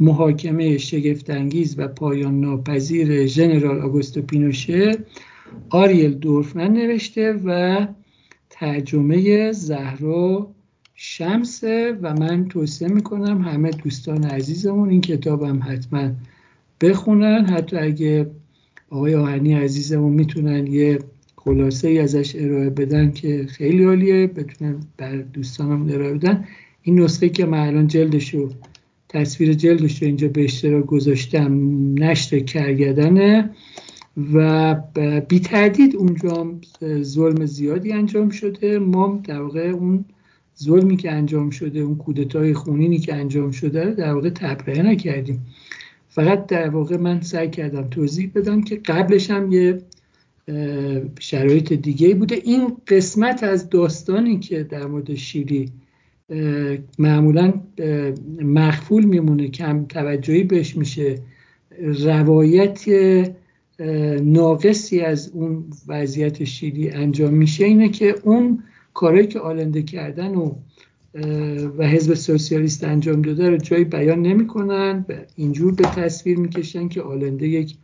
محاکمه 0.00 0.78
شگفتانگیز 0.78 1.78
و 1.78 1.88
پایان 1.88 2.40
ناپذیر 2.40 3.26
ژنرال 3.26 3.80
آگوستو 3.80 4.22
پینوشه 4.22 4.98
آریل 5.70 6.14
دورفمن 6.14 6.72
نوشته 6.72 7.40
و 7.44 7.86
ترجمه 8.50 9.52
زهرا 9.52 10.54
شمسه 11.04 11.98
و 12.02 12.14
من 12.14 12.48
توصیه 12.48 12.88
می‌کنم 12.88 13.42
همه 13.42 13.70
دوستان 13.70 14.24
عزیزمون 14.24 14.90
این 14.90 15.00
کتابم 15.00 15.60
حتما 15.62 16.10
بخونن. 16.80 17.46
حتی 17.46 17.76
اگه 17.76 18.30
آقای 18.90 19.14
آهنی 19.14 19.54
عزیزمون 19.54 20.12
می‌تونن 20.12 20.66
یه 20.66 20.98
خلاصه 21.36 21.88
ای 21.88 21.98
ازش 21.98 22.36
ارائه 22.36 22.70
بدن 22.70 23.12
که 23.12 23.46
خیلی 23.48 23.84
عالیه 23.84 24.26
بتونن 24.26 24.76
بر 24.96 25.16
دوستانم 25.16 25.88
ارائه 25.88 26.14
بدن. 26.14 26.44
این 26.82 27.00
نسخه 27.00 27.28
که 27.28 27.46
من 27.46 27.66
الان 27.66 27.86
جلدشو 27.86 28.50
تصویر 29.08 29.52
جلدش 29.52 30.02
رو 30.02 30.06
اینجا 30.06 30.28
به 30.28 30.44
اشتراک 30.44 30.86
گذاشتم 30.86 31.60
نشر 31.94 32.38
کرگدنه 32.38 33.50
و 34.34 34.74
بی 35.28 35.40
تردید 35.40 35.96
اونجا 35.96 36.54
ظلم 37.02 37.46
زیادی 37.46 37.92
انجام 37.92 38.30
شده. 38.30 38.78
ما 38.78 39.20
در 39.24 39.42
واقع 39.42 39.68
اون 39.68 40.04
ظلمی 40.58 40.96
که 40.96 41.12
انجام 41.12 41.50
شده 41.50 41.80
اون 41.80 41.96
کودتای 41.96 42.54
خونینی 42.54 42.98
که 42.98 43.14
انجام 43.14 43.50
شده 43.50 43.84
رو 43.84 43.94
در 43.94 44.14
واقع 44.14 44.30
تبرئه 44.30 44.82
نکردیم. 44.82 45.46
فقط 46.08 46.46
در 46.46 46.68
واقع 46.68 46.96
من 46.96 47.20
سعی 47.20 47.50
کردم 47.50 47.88
توضیح 47.90 48.30
بدم 48.34 48.62
که 48.62 48.76
قبلش 48.76 49.30
هم 49.30 49.52
یه 49.52 49.82
شرایط 51.20 51.72
دیگه 51.72 52.14
بوده. 52.14 52.34
این 52.44 52.76
قسمت 52.88 53.42
از 53.42 53.68
داستانی 53.68 54.38
که 54.38 54.62
در 54.62 54.86
مورد 54.86 55.14
شیری 55.14 55.72
معمولا 56.98 57.52
مخفول 58.42 59.04
میمونه 59.04 59.48
کم 59.48 59.84
توجهی 59.84 60.44
بهش 60.44 60.76
میشه. 60.76 61.18
روایت 61.80 62.84
ناقصی 64.22 65.00
از 65.00 65.30
اون 65.34 65.64
وضعیت 65.88 66.44
شیری 66.44 66.90
انجام 66.90 67.34
میشه 67.34 67.64
اینه 67.64 67.88
که 67.88 68.14
اون 68.24 68.62
کاری 68.94 69.26
که 69.26 69.38
آلنده 69.40 69.82
کردن 69.82 70.34
و 70.34 70.54
و 71.78 71.86
حزب 71.88 72.14
سوسیالیست 72.14 72.84
انجام 72.84 73.22
داده 73.22 73.50
رو 73.50 73.56
جایی 73.56 73.84
بیان 73.84 74.22
نمی‌کنن 74.22 75.04
اینجور 75.36 75.74
به 75.74 75.84
تصویر 75.84 76.38
می‌کشن 76.38 76.88
که 76.88 77.02
آلنده 77.02 77.48
یک 77.48 77.76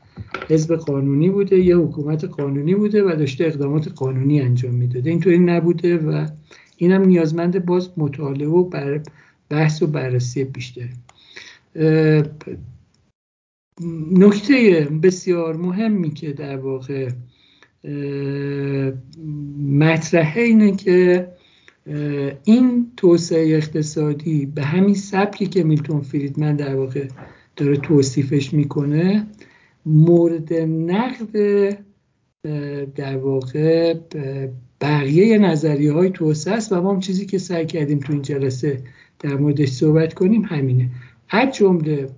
حزب 0.48 0.76
قانونی 0.76 1.30
بوده 1.30 1.58
یه 1.58 1.76
حکومت 1.76 2.24
قانونی 2.24 2.74
بوده 2.74 3.02
و 3.02 3.16
داشته 3.16 3.44
اقدامات 3.44 3.88
قانونی 3.88 4.40
انجام 4.40 4.74
می‌داده. 4.74 5.10
اینطوری 5.10 5.38
نبوده 5.38 5.96
و 5.96 6.26
اینم 6.76 7.04
نیازمند 7.04 7.64
باز 7.64 7.90
مطالعه 7.96 8.48
و 8.48 8.64
بر 8.64 9.00
بحث 9.48 9.82
و 9.82 9.86
بررسی 9.86 10.44
بیشتر 10.44 10.88
نکته 14.10 14.88
بسیار 15.02 15.56
مهمی 15.56 16.10
که 16.10 16.32
در 16.32 16.56
واقع 16.56 17.10
مطرحه 19.68 20.42
اینه 20.42 20.76
که 20.76 21.28
این 22.44 22.92
توسعه 22.96 23.56
اقتصادی 23.56 24.46
به 24.46 24.62
همین 24.62 24.94
سبکی 24.94 25.46
که 25.46 25.64
میلتون 25.64 26.00
فریدمن 26.00 26.56
در 26.56 26.76
واقع 26.76 27.08
داره 27.56 27.76
توصیفش 27.76 28.54
می‌کنه 28.54 29.26
مورد 29.86 30.54
نقد 30.54 31.32
در 32.94 33.16
واقع 33.16 33.94
بقیه 34.80 35.38
نظریه 35.38 35.92
های 35.92 36.10
توسعه 36.10 36.54
است 36.54 36.72
و 36.72 36.82
ما 36.82 36.92
هم 36.92 37.00
چیزی 37.00 37.26
که 37.26 37.38
سعی 37.38 37.66
کردیم 37.66 37.98
تو 37.98 38.12
این 38.12 38.22
جلسه 38.22 38.82
در 39.18 39.34
موردش 39.34 39.68
صحبت 39.68 40.14
کنیم 40.14 40.42
همینه. 40.42 40.90
از 41.28 41.54
جمله 41.54 42.08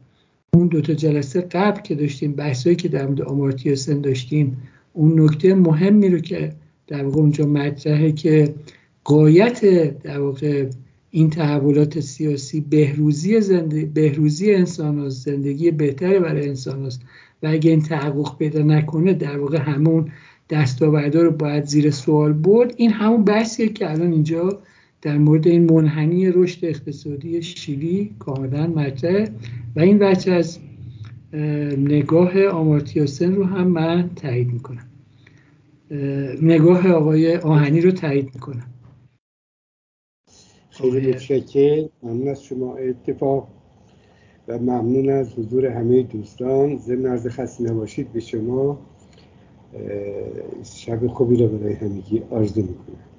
اون 0.54 0.66
دوتا 0.66 0.94
جلسه 0.94 1.40
قبل 1.40 1.80
که 1.80 1.94
داشتیم 1.94 2.32
بحثایی 2.32 2.76
که 2.76 2.88
در 2.88 3.06
مورد 3.06 3.22
آمارتیا 3.22 3.74
داشتیم 4.02 4.56
اون 4.92 5.20
نکته 5.20 5.54
مهمی 5.54 6.08
رو 6.08 6.18
که 6.18 6.52
در 6.86 7.04
واقع 7.04 7.20
اونجا 7.20 7.46
مطرحه 7.46 8.12
که 8.12 8.54
قایت 9.04 9.64
در 10.02 10.20
واقع 10.20 10.66
این 11.10 11.30
تحولات 11.30 12.00
سیاسی 12.00 12.60
بهروزی 12.60 13.40
زندگی 13.40 13.84
بهروزی 13.84 14.54
انسان 14.54 15.08
زندگی 15.08 15.70
بهتری 15.70 16.18
برای 16.18 16.48
انسان 16.48 16.86
است 16.86 17.00
و 17.42 17.46
اگه 17.46 17.70
این 17.70 17.82
تحقق 17.82 18.38
پیدا 18.38 18.62
نکنه 18.62 19.14
در 19.14 19.38
واقع 19.38 19.58
همون 19.58 20.10
دستاوردها 20.50 21.22
رو 21.22 21.30
باید 21.30 21.64
زیر 21.64 21.90
سوال 21.90 22.32
برد. 22.32 22.74
این 22.76 22.90
همون 22.90 23.24
بحثیه 23.24 23.68
که 23.68 23.90
الان 23.90 24.12
اینجا 24.12 24.58
در 25.02 25.18
مورد 25.18 25.48
این 25.48 25.72
منحنی 25.72 26.30
رشد 26.30 26.64
اقتصادی 26.64 27.42
شیلی 27.42 28.14
کاملا 28.18 28.66
مطرح 28.66 29.28
و 29.76 29.80
این 29.80 29.98
بچه 29.98 30.32
از 30.32 30.58
نگاه 31.78 32.46
آمارتیاسن 32.46 33.34
رو 33.34 33.44
هم 33.44 33.66
من 33.66 34.10
تایید 34.16 34.52
می‌کنم. 34.52 34.86
نگاه 36.42 36.88
آقای 36.88 37.36
آهنی 37.36 37.80
رو 37.80 37.90
تایید 37.90 38.30
می‌کنم. 38.34 38.66
خیلی 40.70 41.08
متشکر 41.08 41.88
ممنون 42.02 42.28
از 42.28 42.44
شما 42.44 42.76
اتفاق 42.76 43.48
و 44.48 44.58
ممنون 44.58 45.08
از 45.08 45.32
حضور 45.38 45.66
همه 45.66 46.02
دوستان. 46.02 46.76
ضمن 46.76 47.06
عرض 47.06 47.26
خسته 47.26 47.64
نباشید 47.64 48.12
به 48.12 48.20
شما 48.20 48.86
شب 50.64 51.06
خوبی 51.06 51.36
رو 51.36 51.48
برای 51.48 51.74
همگی 51.74 52.22
آرزو 52.30 52.62
می‌کنم. 52.62 53.09